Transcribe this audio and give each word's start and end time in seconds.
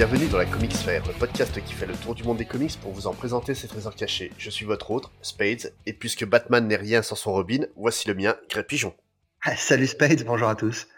Bienvenue 0.00 0.28
dans 0.28 0.38
la 0.38 0.46
Comics 0.46 0.72
Fair, 0.72 1.06
le 1.06 1.12
podcast 1.12 1.62
qui 1.62 1.74
fait 1.74 1.84
le 1.84 1.92
tour 1.92 2.14
du 2.14 2.22
monde 2.22 2.38
des 2.38 2.46
comics 2.46 2.74
pour 2.80 2.90
vous 2.90 3.06
en 3.06 3.12
présenter 3.12 3.54
ses 3.54 3.68
trésors 3.68 3.94
cachés. 3.94 4.32
Je 4.38 4.48
suis 4.48 4.64
votre 4.64 4.90
hôte, 4.90 5.10
Spades, 5.20 5.74
et 5.84 5.92
puisque 5.92 6.24
Batman 6.24 6.66
n'est 6.66 6.76
rien 6.76 7.02
sans 7.02 7.16
son 7.16 7.34
Robin, 7.34 7.66
voici 7.76 8.08
le 8.08 8.14
mien, 8.14 8.34
Greg 8.48 8.64
Pigeon. 8.64 8.94
Salut 9.58 9.86
Spades, 9.86 10.24
bonjour 10.24 10.48
à 10.48 10.54
tous. 10.54 10.88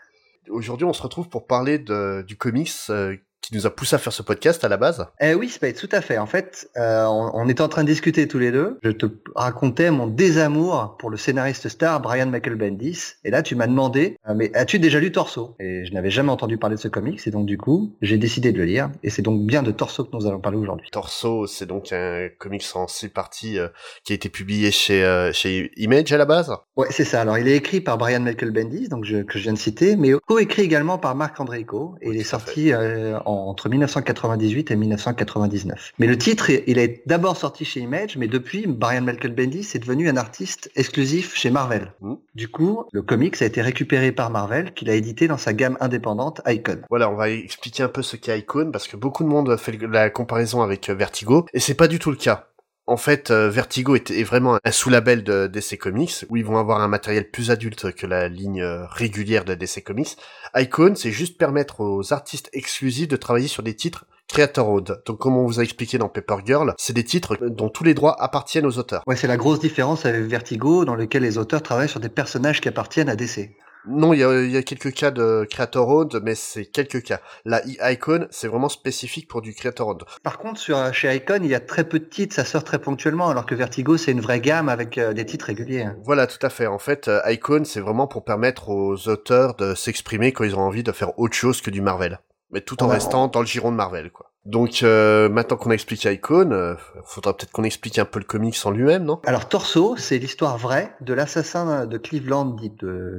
Aujourd'hui, 0.49 0.85
on 0.85 0.93
se 0.93 1.03
retrouve 1.03 1.29
pour 1.29 1.49
parler 1.49 1.81
de, 1.81 2.25
du 2.25 2.37
comics 2.37 2.71
euh, 2.91 3.17
qui 3.43 3.55
nous 3.55 3.67
a 3.67 3.71
poussé 3.71 3.97
à 3.97 3.99
faire 3.99 4.13
ce 4.13 4.23
podcast 4.23 4.65
à 4.65 4.69
la 4.69 4.77
base? 4.77 5.07
Eh 5.21 5.35
Oui, 5.35 5.49
Spade, 5.49 5.75
tout 5.75 5.89
à 5.93 6.01
fait. 6.01 6.17
En 6.17 6.27
fait, 6.27 6.71
euh, 6.77 7.05
on, 7.07 7.49
était 7.49 7.61
en 7.61 7.69
train 7.69 7.83
de 7.83 7.89
discuter 7.89 8.29
tous 8.29 8.39
les 8.39 8.53
deux. 8.53 8.79
Je 8.83 8.91
te 8.91 9.07
racontais 9.35 9.91
mon 9.91 10.07
désamour 10.07 10.97
pour 10.99 11.11
le 11.11 11.17
scénariste 11.17 11.69
star 11.69 12.01
Brian 12.01 12.27
Michael 12.27 12.55
Bendis. 12.55 13.15
Et 13.25 13.31
là, 13.31 13.43
tu 13.43 13.57
m'as 13.57 13.67
demandé, 13.67 14.17
euh, 14.29 14.35
mais 14.35 14.55
as-tu 14.55 14.79
déjà 14.79 15.01
lu 15.01 15.11
Torso? 15.11 15.57
Et 15.59 15.85
je 15.85 15.93
n'avais 15.93 16.11
jamais 16.11 16.31
entendu 16.31 16.57
parler 16.57 16.77
de 16.77 16.81
ce 16.81 16.89
comics. 16.89 17.21
Et 17.27 17.31
donc, 17.31 17.47
du 17.47 17.59
coup, 17.59 17.97
j'ai 18.01 18.17
décidé 18.17 18.53
de 18.53 18.59
le 18.59 18.65
lire. 18.65 18.91
Et 19.03 19.11
c'est 19.11 19.23
donc 19.23 19.45
bien 19.45 19.63
de 19.63 19.73
Torso 19.73 20.05
que 20.05 20.17
nous 20.17 20.27
allons 20.27 20.41
parler 20.41 20.59
aujourd'hui. 20.59 20.89
Torso, 20.93 21.47
c'est 21.47 21.67
donc 21.67 21.93
un 21.93 22.29
comics 22.39 22.65
en 22.75 22.87
six 22.87 23.09
parties 23.09 23.59
euh, 23.59 23.69
qui 24.05 24.13
a 24.13 24.17
été 24.17 24.29
publié 24.29 24.71
chez, 24.71 25.05
euh, 25.05 25.33
chez 25.33 25.73
Image 25.77 26.13
à 26.13 26.17
la 26.17 26.27
base? 26.27 26.53
Ouais, 26.77 26.89
c'est 26.91 27.05
ça. 27.05 27.21
Alors, 27.21 27.39
il 27.39 27.49
est 27.49 27.57
écrit 27.57 27.81
par 27.81 27.99
Brian 27.99 28.21
Michael 28.21 28.53
Bendis, 28.53 28.89
donc 28.89 29.05
je, 29.05 29.19
que 29.19 29.39
je 29.39 29.43
viens 29.43 29.53
de 29.53 29.59
citer, 29.59 29.97
mais 29.97 30.13
co-écrit 30.27 30.63
également 30.63 30.99
par 30.99 31.17
Marc 31.17 31.41
Andreico. 31.41 31.97
Et 32.01 32.11
il 32.11 32.21
est 32.21 32.25
sorti 32.25 32.73
en 32.75 33.32
entre 33.33 33.69
1998 33.69 34.71
et 34.71 34.77
1999. 34.77 35.93
Mais 35.99 36.07
le 36.07 36.19
titre, 36.19 36.51
il 36.51 36.79
est 36.79 37.03
d'abord 37.07 37.37
sorti 37.37 37.65
chez 37.65 37.81
Image, 37.81 38.17
mais 38.17 38.29
depuis, 38.29 38.67
Brian 38.67 39.03
Michael 39.03 39.35
Bendis 39.35 39.69
est 39.75 39.79
devenu 39.79 40.09
un 40.09 40.17
artiste 40.17 40.71
exclusif 40.77 41.35
chez 41.35 41.51
Marvel. 41.51 41.93
Mmh. 42.01 42.15
Du 42.35 42.49
coup, 42.49 42.85
le 42.93 43.03
comics 43.03 43.41
a 43.43 43.47
été 43.47 43.63
récupéré 43.63 44.13
par 44.13 44.31
Marvel, 44.31 44.73
qu'il 44.75 44.91
a 44.91 44.95
édité 44.95 45.29
dans 45.29 45.39
sa 45.39 45.53
gamme 45.53 45.77
indépendante 45.81 46.41
Icon. 46.47 46.81
Voilà, 46.91 47.11
on 47.11 47.17
va 47.17 47.31
expliquer 47.31 47.83
un 47.83 47.89
peu 47.89 48.03
ce 48.03 48.17
qu'est 48.17 48.39
Icon, 48.39 48.71
parce 48.73 48.89
que 48.89 48.97
beaucoup 48.97 49.25
de 49.25 49.29
monde 49.29 49.57
fait 49.57 49.77
la 49.91 50.11
comparaison 50.11 50.63
avec 50.63 50.89
euh, 50.89 50.95
Vertigo, 50.95 51.47
et 51.53 51.61
c'est 51.61 51.75
pas 51.75 51.89
du 51.89 51.99
tout 51.99 52.11
le 52.11 52.17
cas. 52.17 52.52
En 52.87 52.97
fait, 52.97 53.31
euh, 53.31 53.49
Vertigo 53.49 53.95
est, 53.95 54.25
vraiment 54.25 54.59
un 54.65 54.73
sous-label 54.73 55.23
de 55.23 55.47
DC 55.47 55.79
Comics, 55.79 56.25
où 56.29 56.37
ils 56.37 56.45
vont 56.45 56.59
avoir 56.59 56.81
un 56.81 56.89
matériel 56.89 57.31
plus 57.31 57.51
adulte 57.51 57.93
que 57.93 58.07
la 58.07 58.29
ligne 58.29 58.61
euh, 58.61 58.87
régulière 58.87 59.45
de 59.45 59.55
DC 59.55 59.85
Comics. 59.85 60.17
Icon, 60.57 60.95
c'est 60.97 61.13
juste 61.13 61.39
permettre 61.39 61.81
aux 61.81 62.13
artistes 62.13 62.51
exclusifs 62.53 63.09
de 63.09 63.17
travailler 63.17 63.47
sur 63.47 63.63
des 63.63 63.77
titres 63.77 64.07
Creator 64.29 64.69
Owned. 64.69 65.03
Donc 65.07 65.19
comme 65.19 65.37
on 65.37 65.47
vous 65.47 65.61
a 65.61 65.63
expliqué 65.63 65.99
dans 65.99 66.09
Paper 66.09 66.37
Girl, 66.45 66.75
c'est 66.77 66.93
des 66.93 67.05
titres 67.05 67.37
dont 67.37 67.69
tous 67.69 67.85
les 67.85 67.95
droits 67.95 68.21
appartiennent 68.21 68.67
aux 68.67 68.79
auteurs. 68.79 69.03
Ouais, 69.07 69.17
c'est 69.17 69.27
la 69.27 69.37
grosse 69.37 69.61
différence 69.61 70.05
avec 70.07 70.23
Vertigo, 70.23 70.85
dans 70.85 70.97
lequel 70.97 71.23
les 71.23 71.39
auteurs 71.39 71.63
travaillent 71.63 71.89
sur 71.89 72.01
des 72.01 72.09
personnages 72.09 72.61
qui 72.61 72.69
appartiennent 72.69 73.09
à 73.09 73.17
DC. 73.17 73.51
Non, 73.87 74.13
il 74.13 74.21
y 74.21 74.57
a, 74.57 74.63
quelques 74.63 74.93
cas 74.93 75.11
de 75.11 75.47
Creator 75.51 75.89
Owned, 75.89 76.21
mais 76.23 76.35
c'est 76.35 76.67
quelques 76.67 77.03
cas. 77.03 77.21
La 77.45 77.63
Icon, 77.91 78.29
c'est 78.31 78.47
vraiment 78.47 78.69
spécifique 78.69 79.29
pour 79.29 79.43
du 79.43 79.55
Creator 79.55 79.89
Owned. 79.89 80.03
Par 80.23 80.39
contre, 80.39 80.61
sur, 80.61 80.79
euh, 80.79 80.93
chez 80.93 81.15
Icon, 81.15 81.41
il 81.43 81.51
y 81.51 81.55
a 81.55 81.61
très 81.61 81.85
peu 81.85 81.99
de 81.99 82.05
titres, 82.05 82.35
ça 82.35 82.45
sort 82.45 82.65
très 82.65 82.79
ponctuellement, 82.79 83.29
alors 83.29 83.45
que 83.45 83.55
Vertigo, 83.55 83.97
c'est 83.97 84.13
une 84.13 84.21
vraie 84.21 84.41
gamme 84.41 84.69
avec 84.69 84.99
euh, 84.99 85.13
des 85.13 85.27
titres 85.27 85.47
réguliers. 85.47 85.89
Voilà, 86.05 86.27
tout 86.27 86.45
à 86.45 86.51
fait. 86.51 86.67
En 86.67 86.79
fait, 86.79 87.09
euh, 87.09 87.21
Icon, 87.27 87.65
c'est 87.65 87.81
vraiment 87.81 88.07
pour 88.07 88.25
permettre 88.25 88.69
aux 88.69 89.09
auteurs 89.09 89.55
de 89.55 89.75
s'exprimer 89.75 90.33
quand 90.33 90.45
ils 90.45 90.55
ont 90.55 90.61
envie 90.61 90.85
de 90.85 90.93
faire 90.93 91.19
autre 91.19 91.35
chose 91.35 91.61
que 91.61 91.71
du 91.71 91.81
Marvel. 91.81 92.21
Mais 92.51 92.61
tout 92.61 92.83
en 92.83 92.89
restant 92.89 93.29
dans 93.29 93.41
le 93.41 93.47
giron 93.47 93.73
de 93.73 93.77
Marvel, 93.77 94.11
quoi. 94.11 94.32
Donc 94.45 94.83
euh, 94.83 95.29
maintenant 95.29 95.57
qu'on 95.57 95.71
a 95.71 95.75
expliqué 95.75 96.13
Icon, 96.13 96.51
euh, 96.51 96.75
faudra 97.05 97.37
peut-être 97.37 97.53
qu'on 97.53 97.63
explique 97.63 97.99
un 97.99 98.05
peu 98.05 98.19
le 98.19 98.25
comics 98.25 98.57
en 98.65 98.71
lui-même, 98.71 99.05
non? 99.05 99.21
Alors 99.25 99.49
Torso, 99.49 99.97
c'est 99.97 100.19
l'histoire 100.19 100.59
vraie 100.59 100.93
de 101.01 101.15
l'assassin 101.15 101.87
de 101.87 101.99
Cleveland 101.99 102.47
dit 102.47 102.73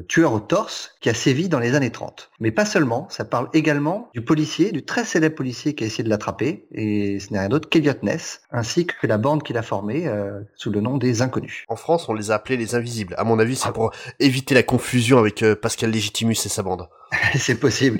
tueur 0.09 0.33
au 0.33 0.39
torse 0.39 0.95
qui 0.99 1.09
a 1.09 1.13
sévi 1.13 1.47
dans 1.47 1.59
les 1.59 1.75
années 1.75 1.91
30. 1.91 2.29
Mais 2.39 2.51
pas 2.51 2.65
seulement, 2.65 3.07
ça 3.09 3.23
parle 3.23 3.47
également 3.53 4.09
du 4.13 4.21
policier, 4.21 4.71
du 4.71 4.83
très 4.83 5.05
célèbre 5.05 5.35
policier 5.35 5.75
qui 5.75 5.85
a 5.85 5.87
essayé 5.87 6.03
de 6.03 6.09
l'attraper, 6.09 6.67
et 6.73 7.19
ce 7.19 7.31
n'est 7.31 7.39
rien 7.39 7.49
d'autre 7.49 7.69
qu'Eliot 7.69 7.93
Ness, 8.01 8.41
ainsi 8.51 8.85
que 8.85 9.07
la 9.07 9.17
bande 9.17 9.43
qu'il 9.43 9.57
a 9.57 9.61
formée 9.61 10.07
euh, 10.07 10.41
sous 10.55 10.71
le 10.71 10.81
nom 10.81 10.97
des 10.97 11.21
Inconnus. 11.21 11.63
En 11.69 11.75
France, 11.75 12.09
on 12.09 12.13
les 12.13 12.31
a 12.31 12.35
appelés 12.35 12.57
les 12.57 12.75
Invisibles. 12.75 13.15
À 13.17 13.23
mon 13.23 13.39
avis, 13.39 13.55
c'est 13.55 13.69
ah. 13.69 13.71
pour 13.71 13.91
éviter 14.19 14.55
la 14.55 14.63
confusion 14.63 15.19
avec 15.19 15.41
euh, 15.43 15.55
Pascal 15.55 15.91
Légitimus 15.91 16.33
et 16.33 16.49
sa 16.49 16.63
bande. 16.63 16.87
c'est 17.35 17.59
possible. 17.59 17.99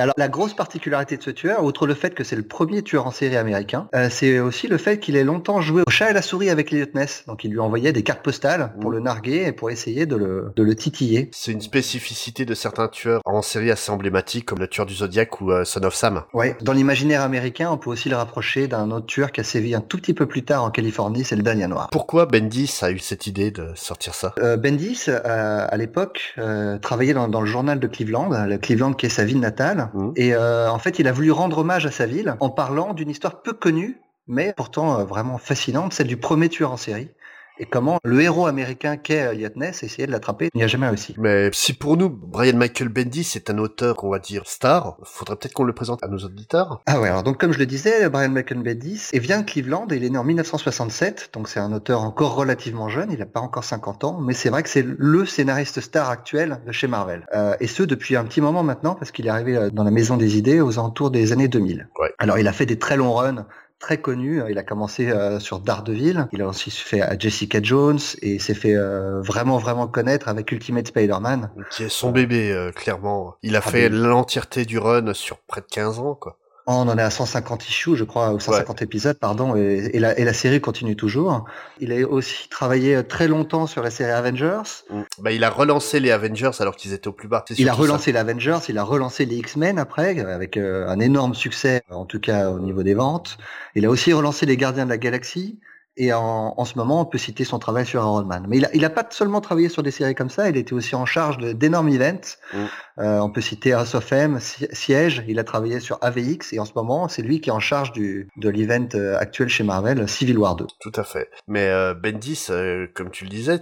Alors 0.00 0.14
la 0.16 0.28
grosse 0.28 0.54
particularité 0.54 1.16
de 1.16 1.22
ce 1.24 1.30
tueur, 1.30 1.64
outre 1.64 1.84
le 1.84 1.94
fait 1.94 2.14
que 2.14 2.22
c'est 2.22 2.36
le 2.36 2.44
premier 2.44 2.82
tueur 2.82 3.08
en 3.08 3.10
série 3.10 3.36
américain, 3.36 3.88
euh, 3.96 4.08
c'est 4.08 4.38
aussi 4.38 4.68
le 4.68 4.78
fait 4.78 5.00
qu'il 5.00 5.16
ait 5.16 5.24
longtemps 5.24 5.60
joué 5.60 5.82
au 5.84 5.90
chat 5.90 6.10
et 6.10 6.12
la 6.12 6.22
souris 6.22 6.50
avec 6.50 6.72
Elliot 6.72 6.86
Ness. 6.94 7.24
Donc 7.26 7.42
il 7.42 7.50
lui 7.50 7.58
envoyait 7.58 7.92
des 7.92 8.04
cartes 8.04 8.22
postales 8.22 8.72
pour 8.80 8.92
le 8.92 9.00
narguer 9.00 9.46
et 9.48 9.50
pour 9.50 9.72
essayer 9.72 10.06
de 10.06 10.14
le, 10.14 10.52
de 10.54 10.62
le 10.62 10.76
titiller. 10.76 11.28
C'est 11.32 11.50
une 11.50 11.60
spécificité 11.60 12.44
de 12.44 12.54
certains 12.54 12.86
tueurs 12.86 13.22
en 13.24 13.42
série 13.42 13.72
assez 13.72 13.90
emblématiques 13.90 14.46
comme 14.46 14.60
le 14.60 14.68
tueur 14.68 14.86
du 14.86 14.94
Zodiac 14.94 15.40
ou 15.40 15.50
euh, 15.50 15.64
Son 15.64 15.82
of 15.82 15.96
Sam. 15.96 16.22
Ouais, 16.32 16.56
dans 16.62 16.72
l'imaginaire 16.72 17.22
américain, 17.22 17.68
on 17.72 17.76
peut 17.76 17.90
aussi 17.90 18.08
le 18.08 18.14
rapprocher 18.14 18.68
d'un 18.68 18.92
autre 18.92 19.06
tueur 19.06 19.32
qui 19.32 19.40
a 19.40 19.44
sévi 19.44 19.74
un 19.74 19.80
tout 19.80 19.96
petit 19.96 20.14
peu 20.14 20.26
plus 20.26 20.44
tard 20.44 20.62
en 20.62 20.70
Californie, 20.70 21.24
c'est 21.24 21.34
le 21.34 21.42
Dahlia 21.42 21.66
Noir. 21.66 21.88
Pourquoi 21.90 22.26
Bendis 22.26 22.78
a 22.82 22.92
eu 22.92 23.00
cette 23.00 23.26
idée 23.26 23.50
de 23.50 23.72
sortir 23.74 24.14
ça? 24.14 24.32
Euh, 24.38 24.56
Bendis, 24.56 25.06
euh, 25.08 25.66
à 25.68 25.76
l'époque, 25.76 26.36
travaillait 26.82 27.14
dans, 27.14 27.26
dans, 27.26 27.40
le 27.40 27.46
journal 27.46 27.80
de 27.80 27.86
Cleveland, 27.88 28.28
le 28.48 28.58
Cleveland 28.58 28.92
qui 28.92 29.06
est 29.06 29.10
sa 29.10 29.24
ville 29.24 29.40
natale, 29.40 29.90
mmh. 29.94 30.10
et 30.16 30.34
euh, 30.34 30.70
en 30.70 30.78
fait, 30.78 30.98
il 30.98 31.06
a 31.08 31.12
voulu 31.12 31.30
rendre 31.30 31.58
hommage 31.58 31.86
à 31.86 31.90
sa 31.90 32.06
ville 32.06 32.36
en 32.40 32.50
parlant 32.50 32.94
d'une 32.94 33.10
histoire 33.10 33.42
peu 33.42 33.52
connue, 33.52 34.00
mais 34.26 34.52
pourtant 34.56 35.00
euh, 35.00 35.04
vraiment 35.04 35.38
fascinante, 35.38 35.92
celle 35.92 36.06
du 36.06 36.16
premier 36.16 36.48
tueur 36.48 36.72
en 36.72 36.76
série 36.76 37.10
et 37.58 37.66
comment 37.66 37.98
le 38.04 38.20
héros 38.20 38.46
américain 38.46 38.96
qu'est 38.96 39.16
Elliot 39.16 39.50
Ness 39.56 39.82
essayait 39.82 40.06
de 40.06 40.12
l'attraper, 40.12 40.48
n'y 40.54 40.62
a 40.62 40.66
jamais 40.66 40.88
réussi. 40.88 41.14
Mais 41.18 41.50
si 41.52 41.72
pour 41.72 41.96
nous, 41.96 42.08
Brian 42.08 42.56
Michael 42.56 42.88
Bendis 42.88 43.32
est 43.34 43.50
un 43.50 43.58
auteur 43.58 43.96
qu'on 43.96 44.10
va 44.10 44.18
dire 44.18 44.42
star, 44.46 44.96
faudrait 45.04 45.36
peut-être 45.36 45.54
qu'on 45.54 45.64
le 45.64 45.72
présente 45.72 46.02
à 46.02 46.08
nos 46.08 46.18
auditeurs. 46.18 46.80
Ah 46.86 47.00
ouais, 47.00 47.08
alors 47.08 47.22
donc 47.22 47.38
comme 47.38 47.52
je 47.52 47.58
le 47.58 47.66
disais, 47.66 48.08
Brian 48.08 48.30
Michael 48.30 48.62
Bendis 48.62 49.08
et 49.12 49.18
vient 49.18 49.40
de 49.40 49.44
Cleveland 49.44 49.86
et 49.90 49.96
il 49.96 50.04
est 50.04 50.10
né 50.10 50.18
en 50.18 50.24
1967, 50.24 51.30
donc 51.32 51.48
c'est 51.48 51.60
un 51.60 51.72
auteur 51.72 52.02
encore 52.02 52.34
relativement 52.34 52.88
jeune, 52.88 53.10
il 53.10 53.18
n'a 53.18 53.26
pas 53.26 53.40
encore 53.40 53.64
50 53.64 54.04
ans, 54.04 54.20
mais 54.20 54.34
c'est 54.34 54.50
vrai 54.50 54.62
que 54.62 54.68
c'est 54.68 54.84
le 54.86 55.26
scénariste 55.26 55.80
star 55.80 56.10
actuel 56.10 56.60
de 56.66 56.72
chez 56.72 56.86
Marvel. 56.86 57.26
Euh, 57.34 57.54
et 57.60 57.66
ce 57.66 57.82
depuis 57.82 58.16
un 58.16 58.24
petit 58.24 58.40
moment 58.40 58.62
maintenant, 58.62 58.94
parce 58.94 59.10
qu'il 59.10 59.26
est 59.26 59.30
arrivé 59.30 59.56
euh, 59.56 59.70
dans 59.70 59.84
la 59.84 59.90
maison 59.90 60.16
des 60.16 60.38
idées 60.38 60.60
aux 60.60 60.78
alentours 60.78 61.10
des 61.10 61.32
années 61.32 61.48
2000. 61.48 61.88
Ouais. 61.98 62.12
Alors 62.18 62.38
il 62.38 62.46
a 62.48 62.52
fait 62.52 62.66
des 62.66 62.78
très 62.78 62.96
longs 62.96 63.14
runs 63.14 63.46
très 63.78 63.98
connu. 63.98 64.42
Il 64.50 64.58
a 64.58 64.62
commencé 64.62 65.10
euh, 65.10 65.38
sur 65.38 65.60
Daredevil. 65.60 66.26
Il 66.32 66.42
a 66.42 66.48
aussi 66.48 66.70
fait 66.70 67.00
à 67.00 67.18
Jessica 67.18 67.60
Jones 67.62 67.98
et 68.22 68.38
s'est 68.38 68.54
fait 68.54 68.74
euh, 68.74 69.20
vraiment 69.20 69.58
vraiment 69.58 69.86
connaître 69.86 70.28
avec 70.28 70.50
Ultimate 70.52 70.88
Spider-Man. 70.88 71.50
Qui 71.70 71.84
est 71.84 71.88
son 71.88 72.10
bébé, 72.10 72.52
euh, 72.52 72.72
clairement. 72.72 73.36
Il 73.42 73.56
a 73.56 73.62
ah, 73.64 73.70
fait 73.70 73.88
l'entièreté 73.88 74.64
du 74.64 74.78
run 74.78 75.14
sur 75.14 75.38
près 75.38 75.60
de 75.60 75.66
15 75.66 75.98
ans, 76.00 76.14
quoi. 76.14 76.38
On 76.70 76.86
en 76.86 76.98
est 76.98 77.02
à 77.02 77.08
150 77.08 77.66
issues, 77.66 77.96
je 77.96 78.04
crois, 78.04 78.34
ou 78.34 78.40
150 78.40 78.82
épisodes, 78.82 79.18
pardon, 79.18 79.56
et, 79.56 79.98
la, 79.98 80.18
et, 80.18 80.24
la, 80.24 80.34
série 80.34 80.60
continue 80.60 80.96
toujours. 80.96 81.46
Il 81.80 81.92
a 81.92 82.06
aussi 82.06 82.50
travaillé 82.50 83.02
très 83.04 83.26
longtemps 83.26 83.66
sur 83.66 83.82
la 83.82 83.90
série 83.90 84.10
Avengers. 84.10 84.84
Mm. 84.90 85.00
Bah, 85.20 85.32
il 85.32 85.44
a 85.44 85.50
relancé 85.50 85.98
les 85.98 86.10
Avengers 86.10 86.50
alors 86.58 86.76
qu'ils 86.76 86.92
étaient 86.92 87.08
au 87.08 87.12
plus 87.12 87.26
bas. 87.26 87.42
Il 87.56 87.70
a 87.70 87.72
relancé 87.72 88.12
les 88.12 88.18
Avengers, 88.18 88.58
il 88.68 88.76
a 88.76 88.82
relancé 88.82 89.24
les 89.24 89.36
X-Men 89.36 89.78
après, 89.78 90.20
avec 90.20 90.58
euh, 90.58 90.86
un 90.88 91.00
énorme 91.00 91.34
succès, 91.34 91.80
en 91.90 92.04
tout 92.04 92.20
cas 92.20 92.50
au 92.50 92.58
niveau 92.58 92.82
des 92.82 92.94
ventes. 92.94 93.38
Il 93.74 93.86
a 93.86 93.88
aussi 93.88 94.12
relancé 94.12 94.44
les 94.44 94.58
Gardiens 94.58 94.84
de 94.84 94.90
la 94.90 94.98
Galaxie. 94.98 95.58
Et 96.00 96.12
en, 96.12 96.54
en, 96.56 96.64
ce 96.64 96.78
moment, 96.78 97.00
on 97.00 97.04
peut 97.04 97.18
citer 97.18 97.42
son 97.42 97.58
travail 97.58 97.84
sur 97.84 98.00
Iron 98.00 98.24
Man. 98.24 98.46
Mais 98.48 98.58
il 98.58 98.64
a, 98.64 98.68
il 98.72 98.84
a 98.84 98.90
pas 98.90 99.04
seulement 99.10 99.40
travaillé 99.40 99.68
sur 99.68 99.82
des 99.82 99.90
séries 99.90 100.14
comme 100.14 100.30
ça, 100.30 100.48
il 100.48 100.56
était 100.56 100.72
aussi 100.72 100.94
en 100.94 101.04
charge 101.04 101.38
d'énormes 101.38 101.88
events. 101.88 102.36
Mm. 102.54 102.58
Euh, 103.00 103.18
on 103.18 103.30
peut 103.30 103.40
citer 103.40 103.72
House 103.72 103.96
of 103.96 104.12
M, 104.12 104.38
Siège, 104.40 105.24
il 105.26 105.40
a 105.40 105.44
travaillé 105.44 105.80
sur 105.80 105.98
AVX 106.00 106.52
et 106.52 106.60
en 106.60 106.64
ce 106.64 106.72
moment, 106.76 107.08
c'est 107.08 107.22
lui 107.22 107.40
qui 107.40 107.50
est 107.50 107.52
en 107.52 107.58
charge 107.58 107.90
du, 107.90 108.28
de 108.36 108.48
l'event 108.48 108.88
euh, 108.94 109.18
actuel 109.18 109.48
chez 109.48 109.64
Marvel, 109.64 110.08
Civil 110.08 110.38
War 110.38 110.54
2. 110.54 110.66
Tout 110.78 110.92
à 110.94 111.02
fait. 111.02 111.28
Mais 111.48 111.66
euh, 111.66 111.94
Bendis, 111.94 112.46
euh, 112.50 112.86
comme 112.94 113.10
tu 113.10 113.24
le 113.24 113.30
disais, 113.30 113.58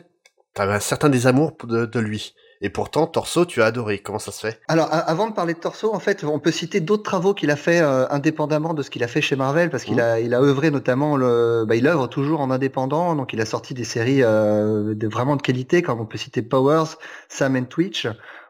tu 0.54 0.60
avais 0.60 0.74
un 0.74 0.80
certain 0.80 1.08
désamour 1.08 1.56
de, 1.64 1.86
de 1.86 2.00
lui. 2.00 2.34
Et 2.60 2.70
pourtant, 2.70 3.06
Torso, 3.06 3.44
tu 3.44 3.62
as 3.62 3.66
adoré. 3.66 3.98
Comment 3.98 4.18
ça 4.18 4.32
se 4.32 4.40
fait? 4.40 4.60
Alors, 4.68 4.88
avant 4.90 5.28
de 5.28 5.34
parler 5.34 5.54
de 5.54 5.58
Torso, 5.58 5.94
en 5.94 5.98
fait, 5.98 6.24
on 6.24 6.38
peut 6.38 6.50
citer 6.50 6.80
d'autres 6.80 7.02
travaux 7.02 7.34
qu'il 7.34 7.50
a 7.50 7.56
fait 7.56 7.80
euh, 7.80 8.08
indépendamment 8.10 8.74
de 8.74 8.82
ce 8.82 8.90
qu'il 8.90 9.04
a 9.04 9.08
fait 9.08 9.20
chez 9.20 9.36
Marvel, 9.36 9.70
parce 9.70 9.84
qu'il 9.84 9.96
mmh. 9.96 10.00
a, 10.00 10.20
il 10.20 10.34
a 10.34 10.40
œuvré 10.40 10.70
notamment 10.70 11.16
le, 11.16 11.64
bah, 11.66 11.76
il 11.76 11.86
œuvre 11.86 12.06
toujours 12.06 12.40
en 12.40 12.50
indépendant, 12.50 13.14
donc 13.14 13.32
il 13.32 13.40
a 13.40 13.46
sorti 13.46 13.74
des 13.74 13.84
séries 13.84 14.22
euh, 14.22 14.94
de 14.94 15.08
vraiment 15.08 15.36
de 15.36 15.42
qualité, 15.42 15.82
comme 15.82 16.00
on 16.00 16.06
peut 16.06 16.18
citer 16.18 16.42
Powers, 16.42 16.96
Sam 17.28 17.56
and 17.56 17.64
Twitch, 17.64 18.06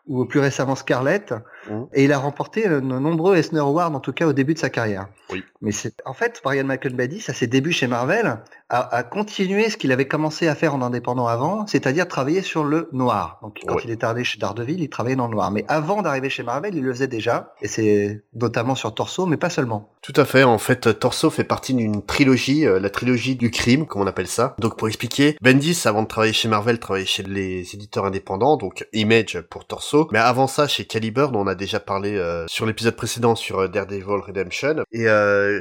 ou 0.07 0.25
plus 0.25 0.41
récemment 0.41 0.77
Scarlett. 0.77 1.35
Mmh. 1.69 1.83
Et 1.95 2.05
il 2.05 2.13
a 2.13 2.19
remporté 2.19 2.69
de 2.69 2.81
nombreux 2.81 3.37
Eisner 3.37 3.61
Awards, 3.61 3.95
en 3.95 4.01
tout 4.01 4.13
cas 4.13 4.27
au 4.27 4.33
début 4.33 4.55
de 4.55 4.59
sa 4.59 4.71
carrière. 4.71 5.09
Oui. 5.31 5.43
Mais 5.61 5.73
c'est 5.73 6.01
en 6.05 6.15
fait 6.15 6.41
Brian 6.43 6.65
Michael 6.65 6.95
Bendis 6.95 7.25
à 7.29 7.33
ses 7.33 7.47
débuts 7.47 7.73
chez 7.73 7.87
Marvel 7.87 8.39
a, 8.69 8.97
a 8.97 9.03
continué 9.03 9.71
ce 9.71 9.77
qu'il 9.77 9.93
avait 9.93 10.09
commencé 10.09 10.49
à 10.49 10.55
faire 10.55 10.75
en 10.75 10.83
indépendant 10.83 11.27
avant, 11.27 11.67
c'est-à-dire 11.67 12.09
travailler 12.09 12.43
sur 12.43 12.65
le 12.65 12.89
noir. 12.93 13.39
Donc 13.43 13.61
quand 13.67 13.79
il 13.85 13.91
est 13.91 14.03
arrivé 14.03 14.25
chez 14.25 14.39
Daredevil, 14.39 14.81
il 14.81 14.89
travaillait 14.89 15.17
dans 15.17 15.27
le 15.27 15.33
noir. 15.33 15.51
Mais 15.51 15.65
avant 15.69 16.03
d'arriver 16.03 16.31
chez 16.31 16.43
Marvel, 16.43 16.75
il 16.75 16.83
le 16.83 16.93
faisait 16.93 17.09
déjà, 17.09 17.55
et 17.63 17.69
c'est 17.69 18.23
notamment 18.35 18.75
sur 18.75 18.95
Torso, 18.95 19.27
mais 19.27 19.37
pas 19.37 19.51
seulement. 19.51 19.91
Tout 20.03 20.13
à 20.17 20.25
fait. 20.25 20.45
En 20.45 20.59
fait, 20.59 20.99
Torso 20.99 21.31
fait 21.31 21.45
partie 21.45 21.75
d'une 21.75 22.05
trilogie, 22.05 22.67
euh, 22.67 22.81
la 22.81 22.91
trilogie 22.91 23.37
du 23.37 23.51
crime, 23.51 23.87
comme 23.87 24.03
on 24.03 24.07
appelle 24.07 24.27
ça. 24.27 24.55
Donc 24.59 24.77
pour 24.77 24.89
expliquer, 24.89 25.37
Bendis 25.41 25.83
avant 25.85 26.03
de 26.03 26.09
travailler 26.09 26.33
chez 26.33 26.49
Marvel, 26.49 26.79
travaillait 26.79 27.07
chez 27.07 27.23
les 27.23 27.75
éditeurs 27.75 28.05
indépendants, 28.05 28.57
donc 28.57 28.87
Image 28.93 29.41
pour 29.51 29.67
Torso. 29.67 30.09
Mais 30.13 30.19
avant 30.19 30.47
ça, 30.47 30.69
chez 30.69 30.85
Caliber, 30.85 31.29
dont 31.33 31.41
on 31.41 31.47
a 31.47 31.56
déjà 31.57 31.81
parlé 31.81 32.21
sur 32.47 32.67
l'épisode 32.67 32.97
précédent 32.97 33.35
sur 33.35 33.69
Daredevil 33.69 34.05
Redemption. 34.05 34.85
Et 34.93 35.07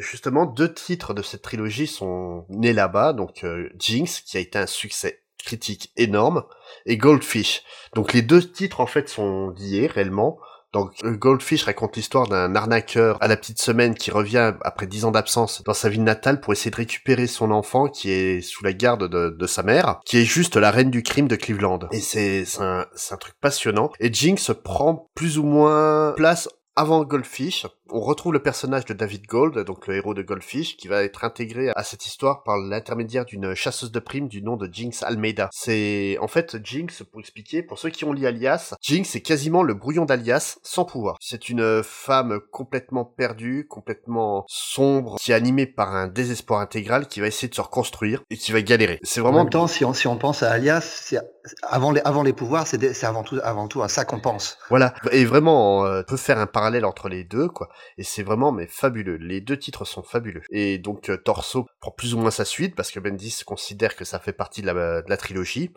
justement, 0.01 0.45
deux 0.45 0.73
titres 0.73 1.13
de 1.13 1.21
cette 1.21 1.41
trilogie 1.41 1.87
sont 1.87 2.45
nés 2.49 2.73
là-bas. 2.73 3.13
Donc 3.13 3.45
Jinx, 3.79 4.21
qui 4.21 4.37
a 4.37 4.39
été 4.39 4.59
un 4.59 4.67
succès 4.67 5.21
critique 5.43 5.91
énorme, 5.95 6.43
et 6.85 6.97
Goldfish. 6.97 7.63
Donc 7.93 8.13
les 8.13 8.23
deux 8.23 8.41
titres 8.41 8.81
en 8.81 8.87
fait 8.87 9.07
sont 9.07 9.49
liés 9.51 9.87
réellement. 9.87 10.39
Donc 10.75 11.01
Goldfish 11.05 11.63
raconte 11.63 11.95
l'histoire 11.95 12.27
d'un 12.27 12.53
arnaqueur 12.53 13.17
à 13.21 13.29
la 13.29 13.37
petite 13.37 13.61
semaine 13.61 13.95
qui 13.95 14.11
revient 14.11 14.51
après 14.61 14.87
dix 14.87 15.05
ans 15.05 15.11
d'absence 15.11 15.63
dans 15.63 15.73
sa 15.73 15.87
ville 15.87 16.03
natale 16.03 16.41
pour 16.41 16.51
essayer 16.51 16.69
de 16.69 16.75
récupérer 16.75 17.27
son 17.27 17.51
enfant 17.51 17.87
qui 17.87 18.11
est 18.11 18.41
sous 18.41 18.61
la 18.65 18.73
garde 18.73 19.07
de, 19.07 19.47
sa 19.47 19.63
mère, 19.63 20.01
qui 20.03 20.17
est 20.17 20.25
juste 20.25 20.57
la 20.57 20.71
reine 20.71 20.89
du 20.89 21.01
crime 21.01 21.29
de 21.29 21.37
Cleveland. 21.37 21.79
Et 21.93 22.01
c'est 22.01 22.43
un, 22.59 22.85
un 23.11 23.15
truc 23.15 23.35
passionnant. 23.39 23.89
Et 24.01 24.11
Jinx 24.11 24.51
prend 24.65 25.09
plus 25.15 25.37
ou 25.37 25.43
moins 25.43 26.11
place 26.17 26.49
avant 26.75 27.05
Goldfish, 27.05 27.65
on 27.89 27.99
retrouve 27.99 28.33
le 28.33 28.41
personnage 28.41 28.85
de 28.85 28.93
David 28.93 29.27
Gold, 29.27 29.59
donc 29.59 29.87
le 29.87 29.95
héros 29.95 30.13
de 30.13 30.21
Goldfish, 30.21 30.77
qui 30.77 30.87
va 30.87 31.03
être 31.03 31.23
intégré 31.23 31.69
à 31.75 31.83
cette 31.83 32.05
histoire 32.05 32.43
par 32.43 32.57
l'intermédiaire 32.57 33.25
d'une 33.25 33.53
chasseuse 33.53 33.91
de 33.91 33.99
primes 33.99 34.27
du 34.27 34.41
nom 34.41 34.57
de 34.57 34.67
Jinx 34.71 35.03
Almeida. 35.03 35.49
C'est 35.51 36.17
en 36.19 36.27
fait 36.27 36.57
Jinx, 36.63 37.03
pour 37.03 37.19
expliquer, 37.19 37.61
pour 37.61 37.77
ceux 37.77 37.89
qui 37.89 38.03
ont 38.03 38.13
lu 38.13 38.25
Alias, 38.25 38.73
Jinx 38.81 39.15
est 39.15 39.21
quasiment 39.21 39.63
le 39.63 39.73
brouillon 39.73 40.05
d'Alias 40.05 40.57
sans 40.63 40.85
pouvoir. 40.85 41.17
C'est 41.19 41.49
une 41.49 41.83
femme 41.83 42.39
complètement 42.51 43.05
perdue, 43.05 43.67
complètement 43.67 44.45
sombre, 44.47 45.17
qui 45.19 45.31
est 45.31 45.35
animée 45.35 45.67
par 45.67 45.95
un 45.95 46.07
désespoir 46.07 46.61
intégral, 46.61 47.07
qui 47.07 47.19
va 47.19 47.27
essayer 47.27 47.49
de 47.49 47.55
se 47.55 47.61
reconstruire 47.61 48.23
et 48.29 48.37
qui 48.37 48.51
va 48.51 48.61
galérer. 48.61 48.99
C'est 49.03 49.21
vraiment. 49.21 49.39
En 49.39 49.43
même 49.43 49.49
temps, 49.51 49.67
si 49.67 49.85
on, 49.85 49.93
si 49.93 50.07
on 50.07 50.17
pense 50.17 50.41
à 50.43 50.51
Alias, 50.51 51.13
avant 51.61 51.91
les, 51.91 52.01
avant 52.01 52.23
les 52.23 52.33
pouvoirs, 52.33 52.65
c'est 52.65 53.03
avant 53.03 53.23
tout, 53.23 53.39
avant 53.43 53.67
tout 53.67 53.83
à 53.83 53.89
ça 53.89 54.05
qu'on 54.05 54.19
pense. 54.19 54.57
Voilà. 54.69 54.93
Et 55.11 55.25
vraiment, 55.25 55.81
on 55.81 56.03
peut 56.03 56.17
faire 56.17 56.39
un 56.39 56.47
parallèle 56.47 56.85
entre 56.85 57.09
les 57.09 57.23
deux, 57.23 57.47
quoi 57.47 57.69
et 57.97 58.03
c'est 58.03 58.23
vraiment 58.23 58.51
mais 58.51 58.67
fabuleux. 58.67 59.17
Les 59.17 59.41
deux 59.41 59.57
titres 59.57 59.85
sont 59.85 60.03
fabuleux. 60.03 60.41
Et 60.49 60.77
donc 60.77 61.09
euh, 61.09 61.17
Torso 61.17 61.67
prend 61.79 61.91
plus 61.91 62.13
ou 62.13 62.19
moins 62.19 62.31
sa 62.31 62.45
suite 62.45 62.75
parce 62.75 62.91
que 62.91 62.99
Bendis 62.99 63.43
considère 63.45 63.95
que 63.95 64.05
ça 64.05 64.19
fait 64.19 64.33
partie 64.33 64.61
de 64.61 64.67
la, 64.67 65.01
de 65.01 65.09
la 65.09 65.17
trilogie. 65.17 65.71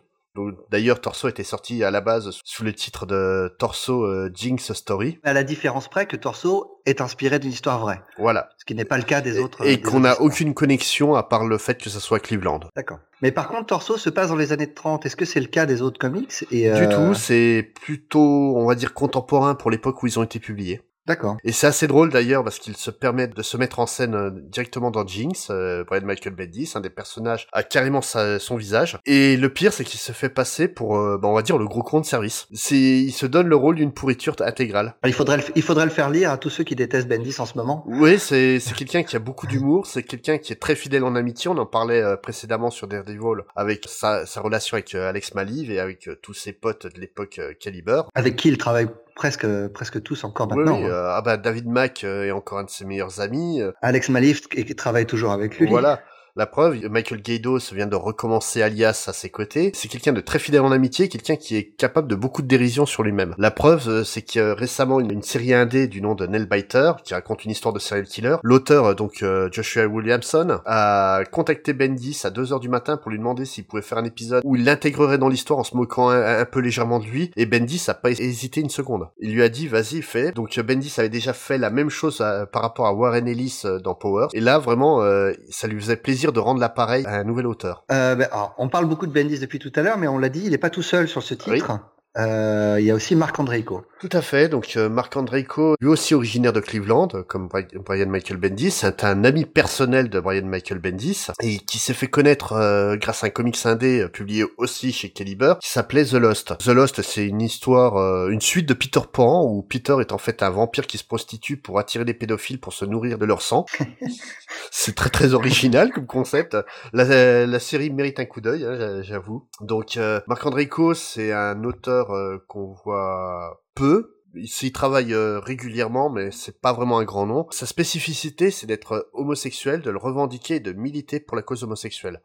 D'ailleurs, 0.71 1.00
Torso 1.00 1.29
était 1.29 1.45
sorti 1.45 1.83
à 1.83 1.91
la 1.91 2.00
base 2.00 2.31
sous 2.45 2.65
le 2.65 2.73
titre 2.73 3.06
de 3.06 3.55
Torso 3.59 4.05
euh, 4.05 4.31
Jinx 4.33 4.73
Story. 4.73 5.19
À 5.25 5.33
la 5.33 5.43
différence 5.43 5.89
près 5.89 6.06
que 6.06 6.17
Torso 6.17 6.81
est 6.87 7.00
inspiré 7.00 7.39
d'une 7.39 7.50
histoire 7.50 7.81
vraie. 7.81 8.00
Voilà. 8.19 8.50
Ce 8.59 8.65
qui 8.65 8.75
n'est 8.75 8.85
pas 8.85 8.99
le 8.99 9.03
cas 9.03 9.21
des 9.21 9.39
autres. 9.39 9.67
Et, 9.67 9.81
qu'on 9.81 10.00
n'a 10.00 10.21
aucune 10.21 10.55
connexion 10.55 11.15
à 11.15 11.23
part 11.23 11.47
le 11.47 11.59
fait 11.59 11.81
que 11.81 11.91
ça 11.91 12.00
soit 12.00 12.21
Cleveland. 12.21 12.61
D'accord. 12.77 13.00
Mais 13.21 13.33
par 13.33 13.49
contre, 13.49 13.67
Torso 13.67 13.97
se 13.97 14.11
passe 14.11 14.29
dans 14.29 14.37
les 14.37 14.53
années 14.53 14.73
30. 14.73 15.06
Est-ce 15.06 15.17
que 15.17 15.25
c'est 15.25 15.41
le 15.41 15.47
cas 15.47 15.67
des 15.67 15.83
autres 15.83 15.99
comics? 15.99 16.45
Et 16.50 16.71
Du 16.71 16.89
tout. 16.89 17.15
C'est 17.15 17.73
plutôt, 17.83 18.56
on 18.56 18.67
va 18.67 18.75
dire, 18.75 18.95
contemporain 18.95 19.55
pour 19.55 19.71
l'époque 19.71 20.03
où 20.03 20.06
ils 20.06 20.19
ont 20.19 20.23
été 20.23 20.39
publiés. 20.39 20.81
D'accord. 21.09 21.39
Et 21.43 21.53
c'est 21.53 21.67
assez 21.67 21.87
drôle 21.87 22.11
d'ailleurs 22.11 22.45
parce 22.45 22.59
qu'il 22.59 22.77
se 22.77 22.91
permet 22.91 23.29
de 23.29 23.43
se 23.43 23.57
mettre 23.57 23.79
en 23.79 23.87
scène 23.87 24.15
euh, 24.15 24.31
directement 24.31 24.91
dans 24.91 25.07
Jinx. 25.07 25.49
Euh, 25.51 25.83
Brian 25.85 26.05
Michael 26.05 26.35
Bendis, 26.35 26.73
un 26.75 26.81
des 26.81 26.91
personnages, 26.91 27.49
a 27.55 27.63
carrément 27.63 28.03
son 28.03 28.57
visage. 28.57 28.99
Et 29.07 29.39
le 29.39 29.49
pire, 29.49 29.73
c'est 29.73 29.85
qu'il 29.85 29.99
se 29.99 30.13
fait 30.13 30.29
passer 30.29 30.69
pour, 30.69 30.99
euh, 30.99 31.17
bah, 31.17 31.29
on 31.29 31.33
va 31.33 31.41
dire, 31.41 31.57
le 31.57 31.67
gros 31.67 31.83
con 31.83 32.01
de 32.01 32.05
service. 32.05 32.47
C'est, 32.53 32.77
il 32.77 33.13
se 33.13 33.25
donne 33.25 33.49
le 33.49 33.57
rôle 33.57 33.77
d'une 33.77 33.93
pourriture 33.93 34.37
intégrale. 34.41 34.97
Il 35.07 35.15
faudrait, 35.15 35.39
le, 35.39 35.45
il 35.57 35.63
faudrait 35.63 35.87
le 35.87 35.91
faire 35.91 36.11
lire 36.11 36.31
à 36.31 36.37
tous 36.37 36.51
ceux 36.51 36.65
qui 36.65 36.77
détestent 36.77 37.09
Bendis 37.09 37.37
en 37.39 37.47
ce 37.47 37.57
moment. 37.57 37.85
Oui, 37.87 38.19
c'est, 38.19 38.61
c'est 38.61 38.75
quelqu'un 38.75 39.03
qui 39.03 39.17
a 39.17 39.19
beaucoup 39.19 39.47
d'humour. 39.47 39.87
C'est 39.87 40.03
quelqu'un 40.03 40.37
qui 40.37 40.53
est 40.53 40.57
très 40.57 40.75
fidèle 40.75 41.05
en 41.05 41.15
amitié. 41.15 41.51
On 41.51 41.57
en 41.57 41.65
parlait 41.65 42.03
euh, 42.03 42.17
précédemment 42.17 42.69
sur 42.69 42.87
Daredevil 42.87 43.45
avec 43.57 43.87
sa, 43.89 44.27
sa 44.27 44.43
relation 44.43 44.75
avec 44.75 44.95
Alex 44.95 45.35
Maliv 45.35 45.71
et 45.71 45.81
avec 45.81 46.11
tous 46.21 46.35
ses 46.35 46.53
potes 46.53 46.87
de 46.87 47.01
l'époque 47.01 47.41
Caliber. 47.61 48.03
Avec 48.15 48.37
qui 48.37 48.49
il 48.49 48.59
travaille 48.59 48.89
presque 49.19 49.47
presque 49.69 50.03
tous 50.03 50.25
encore 50.25 50.49
maintenant. 50.49 50.79
Oui, 50.79 50.85
hein. 50.85 50.88
euh, 50.88 51.12
ah 51.12 51.20
bah 51.20 51.37
David 51.37 51.67
Mack 51.67 52.05
euh, 52.05 52.25
est 52.25 52.31
encore 52.31 52.59
un 52.59 52.65
de 52.65 52.70
ses 52.70 52.87
meilleurs 52.87 53.20
amis. 53.20 53.61
Euh. 53.61 53.73
Alex 53.82 54.09
Malif 54.09 54.49
qui 54.49 54.75
travaille 54.75 55.05
toujours 55.05 55.32
avec 55.32 55.59
lui. 55.59 55.69
Voilà. 55.69 56.00
La 56.38 56.46
preuve, 56.46 56.88
Michael 56.88 57.20
Gaydos 57.20 57.73
vient 57.73 57.88
de 57.88 57.96
recommencer 57.96 58.62
Alias 58.62 59.06
à 59.08 59.12
ses 59.12 59.29
côtés. 59.29 59.73
C'est 59.75 59.88
quelqu'un 59.88 60.12
de 60.12 60.20
très 60.20 60.38
fidèle 60.38 60.61
en 60.61 60.70
amitié, 60.70 61.08
quelqu'un 61.08 61.35
qui 61.35 61.56
est 61.56 61.64
capable 61.76 62.06
de 62.06 62.14
beaucoup 62.14 62.43
de 62.43 62.46
dérision 62.46 62.87
sur 62.87 63.02
lui-même. 63.02 63.35
La 63.38 63.50
preuve, 63.50 63.88
euh, 63.88 64.05
c'est 64.05 64.23
que 64.23 64.52
récemment, 64.52 65.00
une, 65.00 65.11
une 65.11 65.23
série 65.25 65.52
indé 65.52 65.88
du 65.88 66.00
nom 66.00 66.14
de 66.14 66.29
Biter, 66.29 66.93
qui 67.02 67.12
raconte 67.12 67.44
une 67.44 67.50
histoire 67.50 67.75
de 67.75 67.81
serial 67.81 68.06
killer, 68.06 68.37
l'auteur, 68.44 68.85
euh, 68.85 68.94
donc 68.94 69.25
euh, 69.25 69.49
Joshua 69.50 69.88
Williamson, 69.88 70.61
a 70.64 71.25
contacté 71.32 71.73
Bendis 71.73 72.20
à 72.23 72.31
2h 72.31 72.61
du 72.61 72.69
matin 72.69 72.99
pour 72.99 73.11
lui 73.11 73.19
demander 73.19 73.44
s'il 73.44 73.64
pouvait 73.64 73.82
faire 73.82 73.99
un 73.99 74.05
épisode 74.05 74.43
où 74.44 74.55
il 74.55 74.62
l'intégrerait 74.62 75.19
dans 75.19 75.29
l'histoire 75.29 75.58
en 75.58 75.64
se 75.64 75.76
moquant 75.76 76.11
un, 76.11 76.44
peu 76.44 76.61
légèrement 76.61 77.00
de 77.00 77.06
lui, 77.06 77.32
et 77.35 77.46
Bendis 77.46 77.82
a 77.88 77.94
pas 77.94 78.11
hésité 78.11 78.61
une 78.61 78.70
seconde. 78.70 79.08
Il 79.19 79.35
lui 79.35 79.43
a 79.43 79.49
dit, 79.49 79.67
vas-y, 79.67 80.02
fais. 80.02 80.31
Donc 80.31 80.56
Bendis 80.61 80.94
avait 80.99 81.08
déjà 81.08 81.32
fait 81.32 81.58
la 81.58 81.70
même 81.70 81.90
chose 81.90 82.19
par 82.52 82.62
rapport 82.62 82.87
à 82.87 82.94
Warren 82.94 83.26
Ellis 83.26 83.64
dans 83.82 83.96
Power, 83.96 84.29
et 84.35 84.40
là, 84.40 84.61
vraiment, 84.61 85.02
ça 85.50 85.67
lui 85.67 85.81
faisait 85.81 85.96
plaisir 85.96 86.28
de 86.33 86.41
rendre 86.41 86.61
l'appareil 86.61 87.05
à 87.07 87.17
un 87.17 87.25
nouvel 87.25 87.47
auteur 87.47 87.85
euh, 87.91 88.15
ben, 88.15 88.29
On 88.59 88.69
parle 88.69 88.87
beaucoup 88.87 89.07
de 89.07 89.13
Bendis 89.13 89.39
depuis 89.39 89.59
tout 89.59 89.73
à 89.75 89.83
l'heure, 89.83 89.99
mais 89.99 90.09
on 90.09 90.19
l'a 90.19 90.29
dit, 90.29 90.43
il 90.45 90.51
n'est 90.51 90.59
pas 90.59 90.71
tout 90.71 90.83
seul 90.83 91.09
sur 91.09 91.23
ce 91.23 91.35
titre. 91.35 91.81
Euh, 92.17 92.77
il 92.81 92.87
y 92.87 92.91
a 92.91 92.95
aussi 92.95 93.15
Marc 93.15 93.39
Andreiko. 93.39 93.85
Tout 94.01 94.09
à 94.13 94.23
fait. 94.23 94.49
Donc 94.49 94.75
euh, 94.77 94.89
Marc 94.89 95.17
Andreiko, 95.17 95.75
lui 95.81 95.89
aussi 95.89 96.15
originaire 96.15 96.53
de 96.53 96.61
Cleveland, 96.61 97.09
comme 97.27 97.49
Brian 97.49 98.09
Michael 98.09 98.39
Bendis, 98.39 98.71
c'est 98.71 99.05
un 99.05 99.25
ami 99.25 99.45
personnel 99.45 100.09
de 100.09 100.19
Brian 100.19 100.47
Michael 100.47 100.79
Bendis 100.79 101.27
et 101.43 101.59
qui 101.59 101.79
s'est 101.79 101.95
fait 101.95 102.09
connaître 102.09 102.53
euh, 102.53 102.97
grâce 102.97 103.25
à 103.25 103.27
un 103.27 103.31
comics 103.31 103.59
indé 103.65 104.09
publié 104.09 104.45
aussi 104.57 104.93
chez 104.93 105.11
Caliber 105.11 105.55
qui 105.61 105.69
s'appelait 105.69 106.05
The 106.05 106.15
Lost. 106.15 106.57
The 106.59 106.69
Lost, 106.69 107.03
c'est 107.03 107.27
une 107.27 107.43
histoire, 107.43 108.29
une 108.29 108.41
suite 108.41 108.69
de 108.69 108.75
Peter 108.75 109.01
Pan 109.13 109.45
où 109.45 109.63
Peter 109.63 109.97
est 110.01 110.13
en 110.13 110.19
fait 110.19 110.43
un 110.43 110.51
vampire 110.51 110.87
qui 110.87 110.99
se 110.99 111.05
prostitue 111.05 111.57
pour 111.57 111.79
attirer 111.79 112.05
des 112.05 112.15
pédophiles 112.15 112.61
pour 112.61 112.73
se 112.73 112.85
nourrir 112.85 113.19
de 113.19 113.27
leur 113.27 113.43
sang. 113.43 113.67
c'est 114.71 114.95
très 114.95 115.11
très 115.11 115.35
original 115.35 115.91
comme 115.93 116.07
concept. 116.07 116.57
La, 116.93 117.47
la 117.47 117.61
série 117.61 117.91
mérite 117.91 118.21
un 118.21 118.25
coup 118.25 118.41
d'œil, 118.41 118.65
hein, 118.65 119.03
j'avoue. 119.03 119.47
Donc 119.61 119.99
Marc 120.27 120.47
Andreiko, 120.47 120.95
c'est 120.95 121.33
un 121.33 121.62
auteur 121.65 122.08
euh, 122.15 122.38
qu'on 122.49 122.73
voit 122.85 123.62
peu. 123.75 124.15
Il 124.35 124.73
travaille 124.73 125.15
euh, 125.15 125.41
régulièrement, 125.41 126.11
mais 126.11 126.31
c'est 126.31 126.61
pas 126.61 126.73
vraiment 126.73 126.99
un 126.99 127.05
grand 127.05 127.27
nom. 127.27 127.47
Sa 127.50 127.67
spécificité, 127.67 128.50
c'est 128.50 128.67
d'être 128.67 129.09
homosexuel, 129.12 129.81
de 129.81 129.91
le 129.91 129.99
revendiquer 129.99 130.57
et 130.57 130.61
de 130.61 130.73
militer 130.73 131.21
pour 131.21 131.37
la 131.37 131.43
cause 131.43 131.65
homosexuelle. 131.65 132.21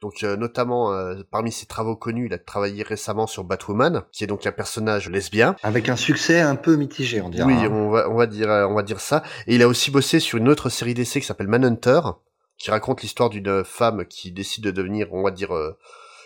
Donc 0.00 0.22
euh, 0.22 0.36
notamment 0.36 0.94
parmi 1.32 1.50
ses 1.50 1.66
travaux 1.66 1.96
connus, 1.96 2.26
il 2.26 2.32
a 2.32 2.38
travaillé 2.38 2.84
récemment 2.84 3.26
sur 3.26 3.42
Batwoman, 3.42 4.04
qui 4.12 4.22
est 4.22 4.28
donc 4.28 4.46
un 4.46 4.52
personnage 4.52 5.10
lesbien, 5.10 5.56
avec 5.64 5.88
un 5.88 5.96
succès 5.96 6.40
un 6.40 6.54
peu 6.54 6.76
mitigé, 6.76 7.20
on 7.20 7.28
dirait. 7.28 7.44
Oui, 7.44 7.66
on 7.66 7.90
va 7.90 8.08
on 8.08 8.14
va 8.14 8.26
dire 8.26 8.48
on 8.48 8.74
va 8.74 8.84
dire 8.84 9.00
ça. 9.00 9.24
Et 9.48 9.56
il 9.56 9.62
a 9.62 9.66
aussi 9.66 9.90
bossé 9.90 10.20
sur 10.20 10.38
une 10.38 10.48
autre 10.48 10.68
série 10.68 10.94
d'essais 10.94 11.20
qui 11.20 11.26
s'appelle 11.26 11.48
Manhunter, 11.48 12.00
qui 12.58 12.70
raconte 12.70 13.02
l'histoire 13.02 13.28
d'une 13.28 13.64
femme 13.64 14.06
qui 14.06 14.30
décide 14.30 14.62
de 14.62 14.70
devenir, 14.70 15.12
on 15.12 15.24
va 15.24 15.32
dire 15.32 15.50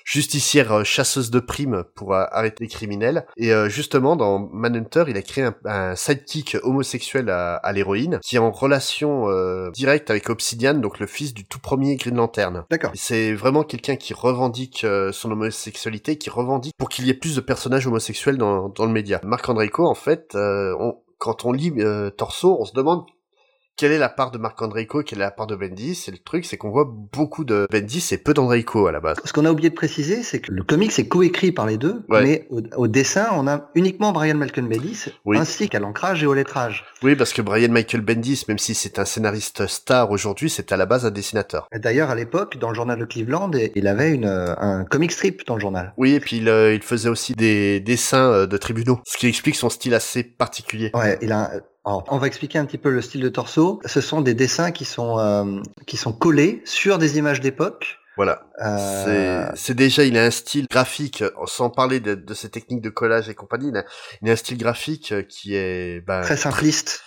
justicière 0.05 0.73
euh, 0.73 0.85
chasseuse 0.85 1.31
de 1.31 1.41
primes 1.41 1.85
pour 1.95 2.15
euh, 2.15 2.25
arrêter 2.31 2.65
les 2.65 2.69
criminels. 2.69 3.27
Et 3.37 3.53
euh, 3.53 3.69
justement, 3.69 4.17
dans 4.17 4.49
Manhunter, 4.53 5.05
il 5.09 5.17
a 5.17 5.23
créé 5.23 5.49
un, 5.65 5.97
sidekick 5.97 6.57
homosexuel 6.63 7.31
à, 7.31 7.73
l'héroïne, 7.73 8.19
qui 8.23 8.37
est 8.37 8.39
en 8.39 8.51
relation 8.51 9.27
directe 9.71 10.11
avec 10.11 10.29
Obsidian, 10.31 10.75
donc 10.75 10.99
le 10.99 11.07
fils 11.07 11.35
du 11.35 11.45
tout 11.45 11.59
premier 11.59 11.97
Green 11.97 12.17
Lantern. 12.17 12.65
D'accord. 12.71 12.91
C'est 12.95 13.33
vraiment 13.35 13.63
quelqu'un 13.63 13.97
qui 13.97 14.15
revendique 14.15 14.87
son 15.13 15.31
homosexualité, 15.31 16.17
qui 16.17 16.31
revendique 16.31 16.75
pour 16.77 16.89
qu'il 16.89 17.07
y 17.07 17.11
ait 17.11 17.15
plus 17.15 17.37
de 17.37 17.41
personnages 17.41 17.87
homosexuels 17.87 18.37
dans, 18.37 18.69
dans 18.69 18.87
le 18.87 18.93
média. 18.93 19.21
Marc 19.25 19.49
Andreiko, 19.49 19.87
en 19.87 19.95
fait, 19.95 20.37
quand 21.19 21.45
on 21.45 21.53
lit 21.53 21.73
Torso, 22.17 22.57
on 22.61 22.65
se 22.65 22.73
demande 22.73 23.05
quelle 23.77 23.93
est 23.93 23.99
la 23.99 24.09
part 24.09 24.31
de 24.31 24.39
Marc 24.39 24.61
Andreiko 24.61 25.01
et 25.01 25.05
quelle 25.05 25.19
est 25.19 25.23
la 25.23 25.31
part 25.31 25.47
de 25.47 25.57
Bendis 25.57 26.05
Et 26.09 26.11
le 26.11 26.19
truc, 26.19 26.45
c'est 26.45 26.57
qu'on 26.57 26.71
voit 26.71 26.85
beaucoup 26.87 27.45
de 27.45 27.67
Bendis 27.71 28.09
et 28.13 28.19
peu 28.19 28.35
d'Andreiko 28.35 28.87
à 28.87 28.93
la 28.93 29.01
base. 29.01 29.17
Ce 29.25 29.33
qu'on 29.33 29.45
a 29.45 29.51
oublié 29.51 29.71
de 29.71 29.75
préciser, 29.75 30.23
c'est 30.23 30.41
que 30.41 30.53
le 30.53 30.63
comic 30.63 30.93
c'est 30.93 31.09
coécrit 31.09 31.53
par 31.53 31.67
les 31.67 31.79
deux, 31.79 32.05
mais 32.09 32.47
au, 32.51 32.87
dessin, 32.87 33.29
on 33.33 33.47
a 33.47 33.71
uniquement 33.75 34.13
Brian 34.13 34.37
Michael 34.37 34.69
Bendis, 34.69 35.07
ainsi 35.35 35.69
qu'à 35.69 35.81
l'ancrage 35.81 36.23
et 36.23 36.27
au 36.27 36.35
lettrage. 36.35 36.85
Oui, 37.03 37.17
parce 37.17 37.33
que 37.33 37.43
Brian 37.43 37.71
Michael 37.71 38.03
Bendis, 38.03 38.45
même 38.49 38.59
si 38.59 38.75
c'est 38.75 38.99
un 38.99 39.05
scénariste 39.05 39.67
star 39.67 40.11
aujourd'hui, 40.11 40.51
c'est 40.51 40.73
à 40.73 40.77
la 40.77 40.87
base 40.87 41.07
un 41.07 41.11
dessinateur. 41.11 41.67
D'ailleurs, 41.75 42.11
à 42.11 42.15
l'époque, 42.15 42.59
dans 42.59 42.69
le 42.69 42.75
journal 42.75 42.99
de 42.99 43.05
Cleveland, 43.05 43.51
il 43.75 43.87
avait 43.87 44.13
une, 44.13 44.27
un 44.27 44.85
comic 44.85 45.13
strip 45.13 45.47
dans 45.47 45.55
le 45.55 45.61
journal. 45.61 45.93
Oui, 45.97 46.13
et 46.13 46.21
puis 46.21 46.37
il, 46.37 46.49
euh, 46.49 46.75
il 46.75 46.83
faisait 46.83 47.09
aussi 47.09 47.35
des 47.35 47.81
dessins 47.81 48.31
euh, 48.31 48.47
de 48.47 48.57
tribunaux, 48.57 49.01
ce 49.05 49.17
qui 49.17 49.27
explique 49.27 49.57
son 49.57 49.71
style 49.71 49.95
assez 49.95 50.23
particulier. 50.23 50.91
Ouais, 50.95 51.19
il 51.23 51.33
a 51.33 51.51
on 51.85 52.19
va 52.19 52.27
expliquer 52.27 52.59
un 52.59 52.65
petit 52.65 52.79
peu 52.79 52.91
le 52.91 53.03
style 53.03 53.21
de 53.21 53.29
torso. 53.29 53.81
Ce 53.85 54.01
sont 54.01 54.21
des 54.21 54.35
dessins 54.35 54.71
qui 54.71 54.85
sont 54.85 55.19
euh, 55.19 55.61
qui 55.87 55.97
sont 55.97 56.13
collés 56.13 56.63
sur 56.65 56.99
des 56.99 57.19
images 57.19 57.41
d'époque. 57.41 57.99
Voilà. 58.17 58.43
Euh... 58.61 59.51
C'est 59.55 59.75
déjà, 59.75 60.05
il 60.05 60.19
a 60.19 60.25
un 60.25 60.31
style 60.31 60.67
graphique, 60.71 61.25
sans 61.47 61.71
parler 61.71 61.99
de, 61.99 62.15
de 62.15 62.35
ses 62.35 62.51
techniques 62.51 62.83
de 62.83 62.91
collage 62.91 63.31
et 63.31 63.35
compagnie, 63.35 63.69
il 63.69 63.77
a, 63.77 63.85
il 64.21 64.29
a 64.29 64.33
un 64.33 64.37
style 64.37 64.59
graphique 64.59 65.15
qui 65.29 65.55
est 65.55 66.05
bah, 66.07 66.21
très 66.21 66.37
simpliste 66.37 67.03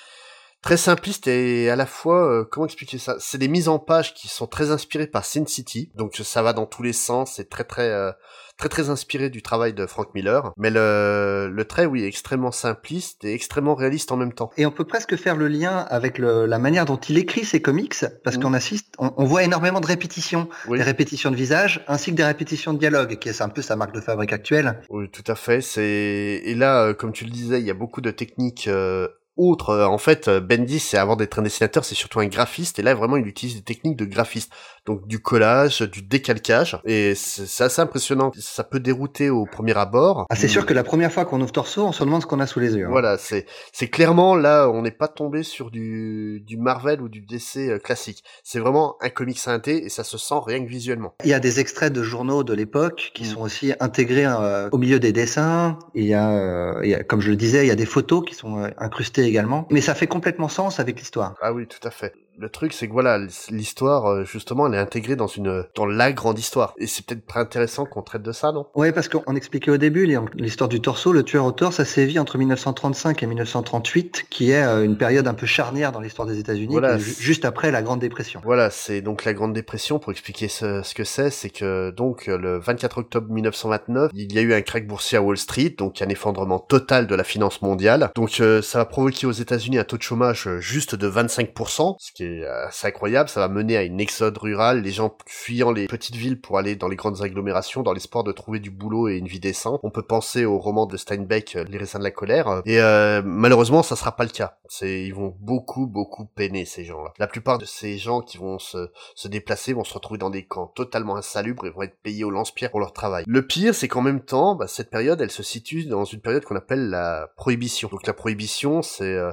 Très 0.65 0.77
simpliste 0.77 1.27
et 1.27 1.69
à 1.69 1.75
la 1.75 1.85
fois, 1.85 2.27
euh, 2.27 2.43
comment 2.43 2.65
expliquer 2.65 2.97
ça? 2.97 3.17
C'est 3.19 3.37
des 3.37 3.47
mises 3.47 3.67
en 3.67 3.77
page 3.77 4.15
qui 4.15 4.27
sont 4.27 4.47
très 4.47 4.71
inspirées 4.71 5.05
par 5.05 5.23
Sin 5.23 5.45
City, 5.45 5.91
donc 5.93 6.15
ça 6.15 6.41
va 6.41 6.53
dans 6.53 6.65
tous 6.65 6.81
les 6.81 6.91
sens, 6.91 7.33
c'est 7.35 7.49
très 7.49 7.65
très 7.65 7.87
euh, 7.87 8.11
très 8.57 8.69
très 8.69 8.89
inspiré 8.89 9.29
du 9.29 9.41
travail 9.41 9.73
de 9.73 9.85
Frank 9.85 10.07
Miller, 10.13 10.53
mais 10.57 10.69
le, 10.69 11.49
le 11.51 11.65
trait, 11.65 11.85
oui, 11.85 12.03
est 12.03 12.07
extrêmement 12.07 12.51
simpliste 12.51 13.25
et 13.25 13.33
extrêmement 13.33 13.75
réaliste 13.75 14.11
en 14.11 14.17
même 14.17 14.33
temps. 14.33 14.51
Et 14.57 14.65
on 14.65 14.71
peut 14.71 14.85
presque 14.85 15.15
faire 15.15 15.35
le 15.35 15.47
lien 15.47 15.85
avec 15.89 16.17
le, 16.17 16.45
la 16.45 16.59
manière 16.59 16.85
dont 16.85 16.97
il 16.97 17.17
écrit 17.17 17.45
ses 17.45 17.61
comics, 17.61 18.05
parce 18.23 18.37
mmh. 18.37 18.41
qu'on 18.41 18.53
assiste, 18.53 18.93
on, 18.97 19.11
on, 19.17 19.25
voit 19.25 19.43
énormément 19.43 19.81
de 19.81 19.87
répétitions, 19.87 20.47
des 20.69 20.81
répétitions 20.81 21.31
de 21.31 21.35
visage, 21.35 21.83
ainsi 21.87 22.11
que 22.11 22.15
des 22.15 22.23
répétitions 22.23 22.73
de 22.73 22.79
dialogue, 22.79 23.17
qui 23.17 23.29
est 23.29 23.41
un 23.41 23.49
peu 23.49 23.61
sa 23.61 23.75
marque 23.75 23.93
de 23.93 24.01
fabrique 24.01 24.33
actuelle. 24.33 24.81
Oui, 24.89 25.09
tout 25.09 25.23
à 25.27 25.35
fait. 25.35 25.61
C'est 25.61 26.41
et 26.45 26.55
là, 26.55 26.83
euh, 26.83 26.93
comme 26.93 27.11
tu 27.11 27.25
le 27.25 27.31
disais, 27.31 27.59
il 27.59 27.65
y 27.65 27.71
a 27.71 27.75
beaucoup 27.75 28.01
de 28.01 28.11
techniques 28.11 28.67
euh, 28.67 29.07
outre, 29.37 29.69
euh, 29.69 29.85
en 29.85 29.97
fait, 29.97 30.27
euh, 30.27 30.39
Bendis, 30.39 30.79
c'est 30.79 30.97
avant 30.97 31.15
d'être 31.15 31.39
un 31.39 31.41
dessinateur, 31.41 31.83
c'est 31.83 31.95
surtout 31.95 32.19
un 32.19 32.27
graphiste, 32.27 32.79
et 32.79 32.81
là, 32.81 32.93
vraiment, 32.93 33.17
il 33.17 33.27
utilise 33.27 33.55
des 33.55 33.61
techniques 33.61 33.97
de 33.97 34.05
graphiste. 34.05 34.51
Donc, 34.85 35.07
du 35.07 35.19
collage, 35.19 35.81
du 35.81 36.03
décalcage, 36.03 36.77
et 36.85 37.15
c'est 37.15 37.63
assez 37.63 37.81
impressionnant. 37.81 38.31
Ça 38.37 38.63
peut 38.63 38.79
dérouter 38.79 39.31
au 39.31 39.45
premier 39.45 39.75
abord. 39.75 40.27
Ah, 40.29 40.35
c'est 40.35 40.47
sûr 40.47 40.67
que 40.67 40.75
la 40.75 40.83
première 40.83 41.11
fois 41.11 41.25
qu'on 41.25 41.41
ouvre 41.41 41.51
Torso, 41.51 41.83
on 41.83 41.91
se 41.91 42.03
demande 42.03 42.21
ce 42.21 42.27
qu'on 42.27 42.39
a 42.39 42.45
sous 42.45 42.59
les 42.59 42.75
yeux. 42.75 42.85
Hein. 42.85 42.91
Voilà, 42.91 43.17
c'est, 43.17 43.47
c'est 43.73 43.87
clairement, 43.87 44.35
là, 44.35 44.69
on 44.69 44.83
n'est 44.83 44.91
pas 44.91 45.07
tombé 45.07 45.41
sur 45.41 45.71
du, 45.71 46.43
du 46.45 46.57
Marvel 46.57 47.01
ou 47.01 47.09
du 47.09 47.21
DC 47.21 47.57
euh, 47.57 47.79
classique. 47.79 48.23
C'est 48.43 48.59
vraiment 48.59 48.95
un 49.01 49.09
comic 49.09 49.39
synthé, 49.39 49.85
et 49.85 49.89
ça 49.89 50.03
se 50.03 50.19
sent 50.19 50.35
rien 50.45 50.63
que 50.63 50.69
visuellement. 50.69 51.15
Il 51.23 51.31
y 51.31 51.33
a 51.33 51.39
des 51.39 51.59
extraits 51.59 51.91
de 51.91 52.03
journaux 52.03 52.43
de 52.43 52.53
l'époque 52.53 53.11
qui 53.15 53.23
mm. 53.23 53.27
sont 53.27 53.41
aussi 53.41 53.73
intégrés 53.79 54.27
au 54.71 54.77
milieu 54.77 54.99
des 54.99 55.11
dessins. 55.11 55.79
Il 55.95 56.05
y, 56.05 56.13
a, 56.13 56.79
il 56.83 56.89
y 56.89 56.93
a, 56.93 57.03
comme 57.03 57.21
je 57.21 57.31
le 57.31 57.37
disais, 57.37 57.65
il 57.65 57.67
y 57.67 57.71
a 57.71 57.75
des 57.75 57.87
photos 57.87 58.23
qui 58.23 58.35
sont 58.35 58.69
incrustées 58.77 59.24
également, 59.25 59.67
mais 59.71 59.81
ça 59.81 59.95
fait 59.95 60.07
complètement 60.07 60.49
sens 60.49 60.79
avec 60.79 60.99
l'histoire. 60.99 61.35
Ah 61.41 61.53
oui, 61.53 61.67
tout 61.67 61.85
à 61.87 61.91
fait 61.91 62.13
le 62.37 62.49
truc 62.49 62.73
c'est 62.73 62.87
que 62.87 62.93
voilà 62.93 63.19
l'histoire 63.49 64.05
euh, 64.05 64.23
justement 64.23 64.67
elle 64.67 64.73
est 64.73 64.79
intégrée 64.79 65.15
dans 65.15 65.27
une 65.27 65.65
dans 65.75 65.85
la 65.85 66.11
grande 66.11 66.39
histoire. 66.39 66.73
Et 66.77 66.87
c'est 66.87 67.05
peut-être 67.05 67.25
très 67.25 67.39
intéressant 67.39 67.85
qu'on 67.85 68.01
traite 68.01 68.23
de 68.23 68.31
ça 68.31 68.51
non? 68.51 68.67
Oui 68.75 68.91
parce 68.91 69.07
qu'on 69.07 69.35
expliquait 69.35 69.71
au 69.71 69.77
début 69.77 70.05
l'histoire 70.35 70.67
du 70.67 70.81
torso 70.81 71.11
le 71.11 71.23
tueur 71.23 71.45
au 71.45 71.51
torse 71.51 71.77
ça 71.77 71.85
sévit 71.85 72.19
entre 72.19 72.37
1935 72.37 73.21
et 73.23 73.25
1938 73.27 74.25
qui 74.29 74.51
est 74.51 74.63
euh, 74.63 74.83
une 74.83 74.97
période 74.97 75.27
un 75.27 75.33
peu 75.33 75.45
charnière 75.45 75.91
dans 75.91 75.99
l'histoire 75.99 76.27
des 76.27 76.39
États-Unis 76.39 76.71
voilà, 76.71 76.97
juste 76.97 77.45
après 77.45 77.71
la 77.71 77.81
Grande 77.81 77.99
Dépression. 77.99 78.41
Voilà 78.43 78.69
c'est 78.69 79.01
donc 79.01 79.25
la 79.25 79.33
Grande 79.33 79.53
Dépression 79.53 79.99
pour 79.99 80.11
expliquer 80.11 80.47
ce, 80.47 80.81
ce 80.83 80.93
que 80.93 81.03
c'est 81.03 81.29
c'est 81.29 81.49
que 81.49 81.91
donc 81.91 82.27
le 82.27 82.59
24 82.59 82.99
octobre 82.99 83.31
1929 83.31 84.11
il 84.13 84.33
y 84.33 84.39
a 84.39 84.41
eu 84.41 84.53
un 84.53 84.61
crack 84.61 84.87
boursier 84.87 85.17
à 85.17 85.21
Wall 85.21 85.37
Street 85.37 85.75
donc 85.77 86.01
un 86.01 86.09
effondrement 86.09 86.59
total 86.59 87.07
de 87.07 87.15
la 87.15 87.23
finance 87.23 87.61
mondiale. 87.61 88.11
Donc 88.15 88.39
euh, 88.39 88.61
ça 88.61 88.79
va 88.79 88.85
provoquer 88.85 89.27
aux 89.27 89.31
États-Unis 89.31 89.77
un 89.77 89.83
taux 89.83 89.97
de 89.97 90.01
chômage 90.01 90.49
juste 90.59 90.95
de 90.95 91.09
25% 91.09 91.95
ce 91.99 92.11
qui 92.11 92.24
c'est 92.71 92.87
incroyable, 92.87 93.29
ça 93.29 93.39
va 93.39 93.47
mener 93.47 93.77
à 93.77 93.83
une 93.83 93.99
exode 93.99 94.37
rurale, 94.37 94.81
les 94.81 94.91
gens 94.91 95.15
fuyant 95.25 95.71
les 95.71 95.87
petites 95.87 96.15
villes 96.15 96.39
pour 96.39 96.57
aller 96.57 96.75
dans 96.75 96.87
les 96.87 96.95
grandes 96.95 97.21
agglomérations 97.21 97.83
dans 97.83 97.93
l'espoir 97.93 98.23
de 98.23 98.31
trouver 98.31 98.59
du 98.59 98.71
boulot 98.71 99.09
et 99.09 99.17
une 99.17 99.27
vie 99.27 99.39
décente. 99.39 99.79
On 99.83 99.89
peut 99.89 100.03
penser 100.03 100.45
au 100.45 100.57
roman 100.57 100.85
de 100.85 100.97
Steinbeck, 100.97 101.55
euh, 101.55 101.65
Les 101.69 101.77
raisins 101.77 101.99
de 101.99 102.03
la 102.03 102.11
colère, 102.11 102.61
et 102.65 102.79
euh, 102.79 103.21
malheureusement 103.23 103.83
ça 103.83 103.95
sera 103.95 104.15
pas 104.15 104.23
le 104.23 104.29
cas. 104.29 104.57
C'est 104.67 105.03
ils 105.03 105.13
vont 105.13 105.35
beaucoup 105.39 105.87
beaucoup 105.87 106.25
peiner 106.25 106.65
ces 106.65 106.85
gens-là. 106.85 107.13
La 107.19 107.27
plupart 107.27 107.57
de 107.57 107.65
ces 107.65 107.97
gens 107.97 108.21
qui 108.21 108.37
vont 108.37 108.59
se, 108.59 108.89
se 109.15 109.27
déplacer 109.27 109.73
vont 109.73 109.83
se 109.83 109.93
retrouver 109.93 110.17
dans 110.17 110.29
des 110.29 110.45
camps 110.45 110.67
totalement 110.67 111.15
insalubres 111.15 111.65
et 111.65 111.69
vont 111.69 111.83
être 111.83 111.97
payés 112.01 112.23
au 112.23 112.31
lance-pierre 112.31 112.71
pour 112.71 112.79
leur 112.79 112.93
travail. 112.93 113.23
Le 113.27 113.45
pire, 113.45 113.75
c'est 113.75 113.87
qu'en 113.87 114.01
même 114.01 114.21
temps, 114.21 114.55
bah, 114.55 114.67
cette 114.67 114.89
période, 114.89 115.21
elle 115.21 115.31
se 115.31 115.43
situe 115.43 115.85
dans 115.85 116.05
une 116.05 116.21
période 116.21 116.43
qu'on 116.43 116.55
appelle 116.55 116.89
la 116.89 117.29
prohibition. 117.35 117.89
Donc 117.91 118.05
la 118.07 118.13
prohibition, 118.13 118.81
c'est 118.81 119.03
euh, 119.03 119.31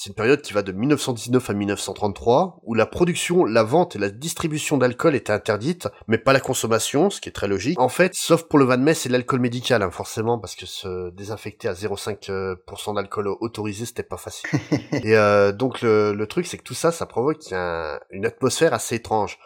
c'est 0.00 0.10
une 0.10 0.14
période 0.14 0.42
qui 0.42 0.52
va 0.52 0.62
de 0.62 0.70
1919 0.70 1.50
à 1.50 1.54
1933, 1.54 2.60
où 2.62 2.74
la 2.74 2.86
production, 2.86 3.44
la 3.44 3.64
vente 3.64 3.96
et 3.96 3.98
la 3.98 4.10
distribution 4.10 4.76
d'alcool 4.76 5.16
étaient 5.16 5.32
interdites, 5.32 5.88
mais 6.06 6.18
pas 6.18 6.32
la 6.32 6.38
consommation, 6.38 7.10
ce 7.10 7.20
qui 7.20 7.28
est 7.28 7.32
très 7.32 7.48
logique. 7.48 7.80
En 7.80 7.88
fait, 7.88 8.14
sauf 8.14 8.44
pour 8.44 8.60
le 8.60 8.64
Van 8.64 8.78
Mess 8.78 9.06
et 9.06 9.08
l'alcool 9.08 9.40
médical, 9.40 9.82
hein, 9.82 9.90
forcément, 9.90 10.38
parce 10.38 10.54
que 10.54 10.66
se 10.66 11.10
désinfecter 11.10 11.66
à 11.66 11.72
0,5% 11.72 12.30
euh, 12.30 12.94
d'alcool 12.94 13.26
autorisé, 13.40 13.86
c'était 13.86 14.04
pas 14.04 14.18
facile. 14.18 14.48
et 14.92 15.16
euh, 15.16 15.50
donc 15.50 15.82
le, 15.82 16.14
le, 16.14 16.26
truc, 16.28 16.46
c'est 16.46 16.58
que 16.58 16.62
tout 16.62 16.74
ça, 16.74 16.92
ça 16.92 17.06
provoque 17.06 17.50
une 17.50 18.24
atmosphère 18.24 18.74
assez 18.74 18.94
étrange. 18.94 19.36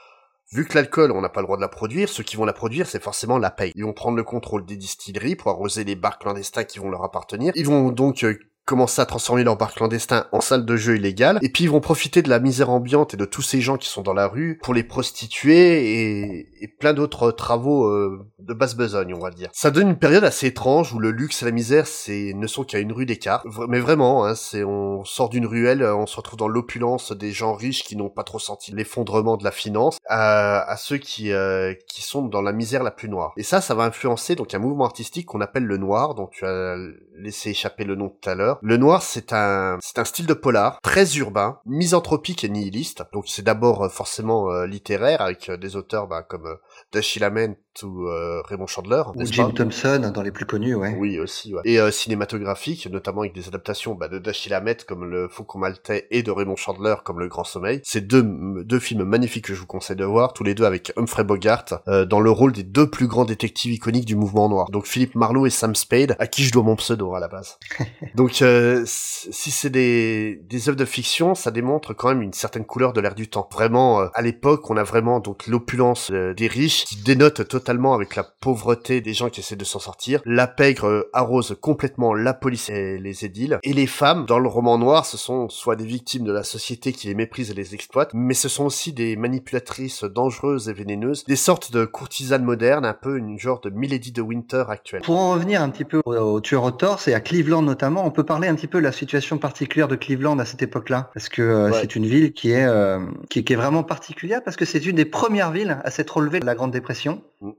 Vu 0.52 0.66
que 0.66 0.74
l'alcool, 0.74 1.12
on 1.12 1.22
n'a 1.22 1.30
pas 1.30 1.40
le 1.40 1.46
droit 1.46 1.56
de 1.56 1.62
la 1.62 1.68
produire, 1.68 2.10
ceux 2.10 2.24
qui 2.24 2.36
vont 2.36 2.44
la 2.44 2.52
produire, 2.52 2.86
c'est 2.86 3.02
forcément 3.02 3.38
la 3.38 3.50
paye. 3.50 3.72
Ils 3.74 3.84
vont 3.84 3.94
prendre 3.94 4.18
le 4.18 4.22
contrôle 4.22 4.66
des 4.66 4.76
distilleries 4.76 5.34
pour 5.34 5.50
arroser 5.50 5.82
les 5.82 5.96
bars 5.96 6.18
clandestins 6.18 6.64
qui 6.64 6.78
vont 6.78 6.90
leur 6.90 7.04
appartenir. 7.04 7.54
Ils 7.56 7.66
vont 7.66 7.90
donc 7.90 8.22
euh, 8.22 8.38
commencer 8.64 9.02
à 9.02 9.06
transformer 9.06 9.44
leur 9.44 9.56
bar 9.56 9.74
clandestin 9.74 10.26
en 10.32 10.40
salle 10.40 10.64
de 10.64 10.76
jeu 10.76 10.96
illégale, 10.96 11.38
et 11.42 11.48
puis 11.48 11.64
ils 11.64 11.70
vont 11.70 11.80
profiter 11.80 12.22
de 12.22 12.28
la 12.28 12.38
misère 12.38 12.70
ambiante 12.70 13.14
et 13.14 13.16
de 13.16 13.24
tous 13.24 13.42
ces 13.42 13.60
gens 13.60 13.76
qui 13.76 13.88
sont 13.88 14.02
dans 14.02 14.14
la 14.14 14.28
rue 14.28 14.58
pour 14.62 14.74
les 14.74 14.84
prostituer 14.84 16.10
et, 16.30 16.46
et 16.60 16.68
plein 16.68 16.92
d'autres 16.92 17.32
travaux 17.32 17.86
euh, 17.86 18.24
de 18.38 18.54
basse 18.54 18.76
besogne, 18.76 19.14
on 19.14 19.18
va 19.18 19.30
dire. 19.30 19.48
Ça 19.52 19.70
donne 19.70 19.88
une 19.88 19.98
période 19.98 20.24
assez 20.24 20.46
étrange 20.46 20.92
où 20.92 20.98
le 20.98 21.10
luxe 21.10 21.42
et 21.42 21.44
la 21.44 21.50
misère 21.50 21.86
c'est 21.86 22.32
ne 22.34 22.46
sont 22.46 22.64
qu'à 22.64 22.78
une 22.78 22.92
rue 22.92 23.06
d'écart. 23.06 23.44
Mais 23.68 23.80
vraiment, 23.80 24.24
hein, 24.24 24.34
c'est 24.34 24.64
on 24.64 25.04
sort 25.04 25.28
d'une 25.28 25.46
ruelle, 25.46 25.82
on 25.82 26.06
se 26.06 26.16
retrouve 26.16 26.38
dans 26.38 26.48
l'opulence 26.48 27.12
des 27.12 27.32
gens 27.32 27.54
riches 27.54 27.84
qui 27.84 27.96
n'ont 27.96 28.10
pas 28.10 28.24
trop 28.24 28.38
senti 28.38 28.72
l'effondrement 28.72 29.36
de 29.36 29.44
la 29.44 29.50
finance, 29.50 29.98
à, 30.08 30.60
à 30.70 30.76
ceux 30.76 30.98
qui 30.98 31.32
euh, 31.32 31.74
qui 31.88 32.02
sont 32.02 32.22
dans 32.22 32.42
la 32.42 32.52
misère 32.52 32.82
la 32.82 32.90
plus 32.90 33.08
noire. 33.08 33.32
Et 33.36 33.42
ça, 33.42 33.60
ça 33.60 33.74
va 33.74 33.84
influencer 33.84 34.34
donc 34.34 34.54
un 34.54 34.58
mouvement 34.58 34.84
artistique 34.84 35.26
qu'on 35.26 35.40
appelle 35.40 35.64
le 35.64 35.76
noir, 35.76 36.14
dont 36.14 36.26
tu 36.26 36.44
as 36.44 36.76
laissé 37.16 37.50
échapper 37.50 37.84
le 37.84 37.94
nom 37.94 38.08
tout 38.08 38.28
à 38.28 38.34
l'heure. 38.34 38.58
Le 38.64 38.76
noir, 38.76 39.02
c'est 39.02 39.32
un, 39.32 39.78
c'est 39.82 39.98
un 39.98 40.04
style 40.04 40.26
de 40.26 40.34
polar 40.34 40.80
très 40.82 41.16
urbain, 41.16 41.58
misanthropique 41.66 42.44
et 42.44 42.48
nihiliste. 42.48 43.02
Donc 43.12 43.24
c'est 43.26 43.42
d'abord 43.42 43.82
euh, 43.82 43.88
forcément 43.88 44.52
euh, 44.52 44.66
littéraire 44.68 45.20
avec 45.20 45.48
euh, 45.48 45.56
des 45.56 45.74
auteurs 45.74 46.06
bah, 46.06 46.22
comme 46.22 46.58
Dashiell 46.92 47.24
Hammett 47.24 47.58
ou 47.82 48.06
Raymond 48.44 48.66
Chandler. 48.66 49.02
Ou 49.14 49.24
Jim 49.24 49.50
Thompson 49.50 50.10
dans 50.14 50.22
les 50.22 50.30
plus 50.30 50.46
connus, 50.46 50.74
ouais. 50.74 50.94
Oui 50.98 51.18
aussi. 51.18 51.54
Ouais. 51.54 51.62
Et 51.64 51.90
cinématographique, 51.90 52.86
notamment 52.90 53.20
avec 53.22 53.34
des 53.34 53.48
adaptations 53.48 53.94
bah, 53.94 54.08
de 54.08 54.18
Dashiell 54.18 54.54
Hammett 54.54 54.84
comme 54.84 55.04
Le 55.04 55.28
Faucon 55.28 55.58
Maltais 55.58 56.06
et 56.10 56.22
de 56.22 56.30
Raymond 56.30 56.56
Chandler 56.56 56.94
comme 57.04 57.20
Le 57.20 57.28
Grand 57.28 57.44
Sommeil. 57.44 57.80
C'est 57.84 58.06
deux 58.06 58.22
deux 58.22 58.78
films 58.78 59.04
magnifiques 59.04 59.46
que 59.46 59.54
je 59.54 59.60
vous 59.60 59.66
conseille 59.66 59.96
de 59.96 60.04
voir, 60.04 60.32
tous 60.32 60.44
les 60.44 60.54
deux 60.54 60.64
avec 60.64 60.92
Humphrey 60.96 61.24
Bogart 61.24 61.64
dans 61.86 62.20
le 62.20 62.30
rôle 62.30 62.52
des 62.52 62.62
deux 62.62 62.88
plus 62.90 63.06
grands 63.06 63.24
détectives 63.24 63.72
iconiques 63.72 64.06
du 64.06 64.16
mouvement 64.16 64.48
noir. 64.48 64.70
Donc 64.70 64.86
Philippe 64.86 65.14
Marlowe 65.14 65.46
et 65.46 65.50
Sam 65.50 65.74
Spade, 65.74 66.16
à 66.18 66.26
qui 66.26 66.44
je 66.44 66.52
dois 66.52 66.62
mon 66.62 66.76
pseudo 66.76 67.14
à 67.14 67.20
la 67.20 67.28
base. 67.28 67.58
Donc 68.14 68.42
euh, 68.42 68.82
si 68.86 69.50
c'est 69.50 69.70
des, 69.70 70.40
des 70.44 70.68
œuvres 70.68 70.78
de 70.78 70.84
fiction, 70.84 71.34
ça 71.34 71.50
démontre 71.50 71.94
quand 71.94 72.08
même 72.08 72.22
une 72.22 72.32
certaine 72.32 72.64
couleur 72.64 72.92
de 72.92 73.00
l'air 73.00 73.14
du 73.14 73.28
temps. 73.28 73.48
Vraiment, 73.52 74.00
euh, 74.00 74.08
à 74.14 74.22
l'époque, 74.22 74.70
on 74.70 74.76
a 74.76 74.82
vraiment 74.82 75.20
donc 75.20 75.46
l'opulence 75.46 76.10
euh, 76.10 76.34
des 76.34 76.46
riches 76.46 76.84
qui 76.84 76.96
dénote 76.96 77.48
totalement 77.48 77.61
avec 77.94 78.16
la 78.16 78.24
pauvreté 78.24 79.00
des 79.00 79.14
gens 79.14 79.28
qui 79.28 79.40
essaient 79.40 79.56
de 79.56 79.64
s'en 79.64 79.78
sortir. 79.78 80.20
La 80.24 80.46
pègre 80.46 81.08
arrose 81.12 81.56
complètement 81.60 82.14
la 82.14 82.34
police 82.34 82.70
et 82.70 82.98
les 82.98 83.24
édiles. 83.24 83.58
Et 83.62 83.72
les 83.72 83.86
femmes, 83.86 84.26
dans 84.26 84.38
le 84.38 84.48
roman 84.48 84.78
noir, 84.78 85.06
ce 85.06 85.16
sont 85.16 85.48
soit 85.48 85.76
des 85.76 85.84
victimes 85.84 86.24
de 86.24 86.32
la 86.32 86.42
société 86.42 86.92
qui 86.92 87.08
les 87.08 87.14
méprise 87.14 87.50
et 87.50 87.54
les 87.54 87.74
exploite, 87.74 88.10
mais 88.14 88.34
ce 88.34 88.48
sont 88.48 88.64
aussi 88.64 88.92
des 88.92 89.16
manipulatrices 89.16 90.04
dangereuses 90.04 90.68
et 90.68 90.72
vénéneuses, 90.72 91.24
des 91.24 91.36
sortes 91.36 91.72
de 91.72 91.84
courtisanes 91.84 92.44
modernes, 92.44 92.84
un 92.84 92.94
peu 92.94 93.16
une 93.16 93.38
genre 93.38 93.60
de 93.60 93.70
Milady 93.70 94.12
de 94.12 94.22
Winter 94.22 94.64
actuelle. 94.68 95.02
Pour 95.02 95.18
en 95.18 95.32
revenir 95.32 95.62
un 95.62 95.70
petit 95.70 95.84
peu 95.84 96.00
au, 96.04 96.14
au 96.14 96.40
tueur 96.40 96.64
au 96.64 96.70
torse 96.70 97.08
et 97.08 97.14
à 97.14 97.20
Cleveland 97.20 97.62
notamment, 97.62 98.06
on 98.06 98.10
peut 98.10 98.24
parler 98.24 98.48
un 98.48 98.54
petit 98.54 98.66
peu 98.66 98.78
de 98.78 98.84
la 98.84 98.92
situation 98.92 99.38
particulière 99.38 99.88
de 99.88 99.96
Cleveland 99.96 100.38
à 100.38 100.44
cette 100.44 100.62
époque-là, 100.62 101.10
parce 101.14 101.28
que 101.28 101.42
euh, 101.42 101.72
c'est 101.72 101.96
une 101.96 102.06
ville 102.06 102.32
qui 102.32 102.50
est, 102.50 102.64
euh, 102.64 103.00
qui, 103.30 103.40
est 103.40 103.56
vraiment 103.56 103.82
particulière, 103.82 104.42
parce 104.44 104.56
que 104.56 104.64
c'est 104.64 104.84
une 104.84 104.96
des 104.96 105.04
premières 105.04 105.50
villes 105.50 105.78
à 105.84 105.90
s'être 105.90 106.16
relevée 106.16 106.40
de 106.40 106.46
la 106.46 106.54
Grande 106.54 106.70
Dépression. 106.70 107.22
Mm. 107.40 107.50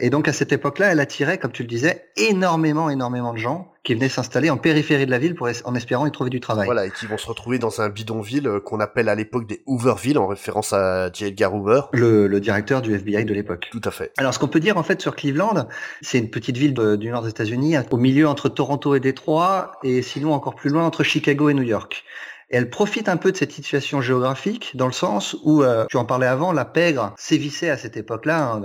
Et 0.00 0.10
donc 0.10 0.26
à 0.26 0.32
cette 0.32 0.52
époque-là, 0.52 0.90
elle 0.90 0.98
attirait, 0.98 1.38
comme 1.38 1.52
tu 1.52 1.62
le 1.62 1.68
disais, 1.68 2.08
énormément, 2.16 2.90
énormément 2.90 3.32
de 3.32 3.38
gens 3.38 3.70
qui 3.84 3.94
venaient 3.94 4.08
s'installer 4.08 4.50
en 4.50 4.56
périphérie 4.56 5.06
de 5.06 5.10
la 5.10 5.18
ville 5.18 5.34
pour 5.34 5.48
en 5.64 5.74
espérant 5.74 6.06
y 6.06 6.10
trouver 6.10 6.30
du 6.30 6.40
travail. 6.40 6.64
Voilà, 6.64 6.86
et 6.86 6.90
qui 6.90 7.06
vont 7.06 7.18
se 7.18 7.26
retrouver 7.26 7.58
dans 7.58 7.80
un 7.80 7.90
bidonville 7.90 8.48
euh, 8.48 8.58
qu'on 8.58 8.80
appelle 8.80 9.08
à 9.08 9.14
l'époque 9.14 9.46
des 9.46 9.62
Hooverville, 9.66 10.18
en 10.18 10.26
référence 10.26 10.72
à 10.72 11.12
J. 11.12 11.26
Edgar 11.26 11.54
Hoover. 11.54 11.82
Le, 11.92 12.26
le 12.26 12.40
directeur 12.40 12.82
du 12.82 12.94
FBI 12.94 13.24
de 13.24 13.34
l'époque. 13.34 13.68
Tout 13.70 13.82
à 13.84 13.90
fait. 13.92 14.10
Alors 14.16 14.34
ce 14.34 14.38
qu'on 14.40 14.48
peut 14.48 14.58
dire 14.58 14.78
en 14.78 14.82
fait 14.82 15.00
sur 15.00 15.14
Cleveland, 15.14 15.68
c'est 16.00 16.18
une 16.18 16.30
petite 16.30 16.56
ville 16.56 16.74
du 16.74 17.10
nord 17.10 17.22
des 17.22 17.30
États-Unis, 17.30 17.76
au 17.90 17.96
milieu 17.96 18.26
entre 18.26 18.48
Toronto 18.48 18.96
et 18.96 19.00
Détroit, 19.00 19.72
et 19.84 20.02
sinon 20.02 20.32
encore 20.32 20.56
plus 20.56 20.70
loin 20.70 20.84
entre 20.84 21.04
Chicago 21.04 21.50
et 21.50 21.54
New 21.54 21.62
York 21.62 22.04
elle 22.50 22.70
profite 22.70 23.08
un 23.08 23.16
peu 23.16 23.32
de 23.32 23.36
cette 23.36 23.52
situation 23.52 24.00
géographique 24.00 24.76
dans 24.76 24.86
le 24.86 24.92
sens 24.92 25.36
où, 25.44 25.62
euh, 25.62 25.86
tu 25.88 25.96
en 25.96 26.04
parlais 26.04 26.26
avant, 26.26 26.52
la 26.52 26.64
pègre 26.64 27.14
sévissait 27.16 27.70
à 27.70 27.76
cette 27.76 27.96
époque-là 27.96 28.52
hein, 28.52 28.60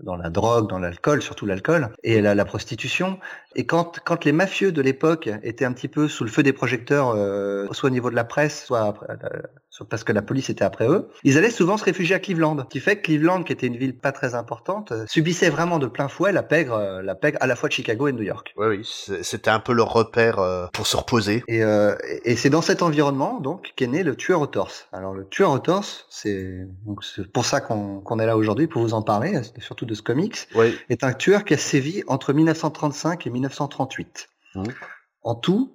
dans, 0.00 0.16
la 0.16 0.30
drogue, 0.30 0.68
dans 0.68 0.78
l'alcool, 0.78 1.22
surtout 1.22 1.46
l'alcool, 1.46 1.90
et 2.02 2.20
la, 2.20 2.34
la, 2.34 2.44
prostitution. 2.44 3.18
Et 3.54 3.66
quand, 3.66 4.24
les 4.24 4.32
mafieux 4.32 4.72
de 4.72 4.82
l'époque 4.82 5.28
étaient 5.42 5.64
un 5.64 5.72
petit 5.72 5.88
peu 5.88 6.08
sous 6.08 6.24
le 6.24 6.30
feu 6.30 6.42
des 6.42 6.52
projecteurs, 6.52 7.12
euh, 7.14 7.66
soit 7.72 7.88
au 7.88 7.92
niveau 7.92 8.10
de 8.10 8.16
la 8.16 8.24
presse, 8.24 8.64
soit 8.64 8.94
euh, 9.08 9.14
parce 9.84 10.04
que 10.04 10.12
la 10.12 10.22
police 10.22 10.50
était 10.50 10.64
après 10.64 10.88
eux, 10.88 11.08
ils 11.24 11.38
allaient 11.38 11.50
souvent 11.50 11.76
se 11.76 11.84
réfugier 11.84 12.14
à 12.14 12.18
Cleveland. 12.18 12.56
Ce 12.58 12.64
qui 12.64 12.80
fait 12.80 12.96
que 12.96 13.02
Cleveland, 13.02 13.42
qui 13.42 13.52
était 13.52 13.66
une 13.66 13.76
ville 13.76 13.96
pas 13.96 14.12
très 14.12 14.34
importante, 14.34 14.92
euh, 14.92 15.04
subissait 15.06 15.50
vraiment 15.50 15.78
de 15.78 15.86
plein 15.86 16.08
fouet 16.08 16.32
la 16.32 16.42
pègre, 16.42 16.74
euh, 16.74 17.02
la 17.02 17.14
pègre 17.14 17.38
à 17.40 17.46
la 17.46 17.56
fois 17.56 17.68
de 17.68 17.74
Chicago 17.74 18.08
et 18.08 18.12
de 18.12 18.16
New 18.16 18.24
York. 18.24 18.52
Oui, 18.56 18.66
oui, 18.68 19.18
c'était 19.22 19.50
un 19.50 19.60
peu 19.60 19.72
leur 19.72 19.92
repère 19.92 20.38
euh, 20.38 20.66
pour 20.72 20.86
se 20.86 20.96
reposer. 20.96 21.42
Et, 21.48 21.62
et 22.24 22.36
c'est 22.36 22.50
dans 22.50 22.62
cet 22.62 22.82
environnement 22.82 23.40
donc 23.40 23.72
qu'est 23.76 23.86
né 23.86 24.02
le 24.02 24.16
tueur 24.16 24.40
au 24.40 24.46
torse. 24.46 24.88
Alors 24.92 25.14
le 25.14 25.26
tueur 25.26 25.50
au 25.50 25.58
torse, 25.58 26.06
c'est 26.10 26.66
pour 27.32 27.44
ça 27.44 27.60
qu'on 27.60 28.18
est 28.18 28.26
là 28.26 28.36
aujourd'hui 28.36 28.66
pour 28.66 28.82
vous 28.82 28.94
en 28.94 29.02
parler, 29.02 29.40
surtout 29.58 29.86
de 29.86 29.94
ce 29.94 30.02
comics. 30.02 30.48
Oui. 30.54 30.76
Est 30.88 31.04
un 31.04 31.12
tueur 31.12 31.44
qui 31.44 31.54
a 31.54 31.58
sévi 31.58 32.02
entre 32.06 32.32
1935 32.32 33.26
et 33.26 33.30
1938. 33.30 34.28
Mmh. 34.54 34.64
En 35.22 35.34
tout, 35.34 35.74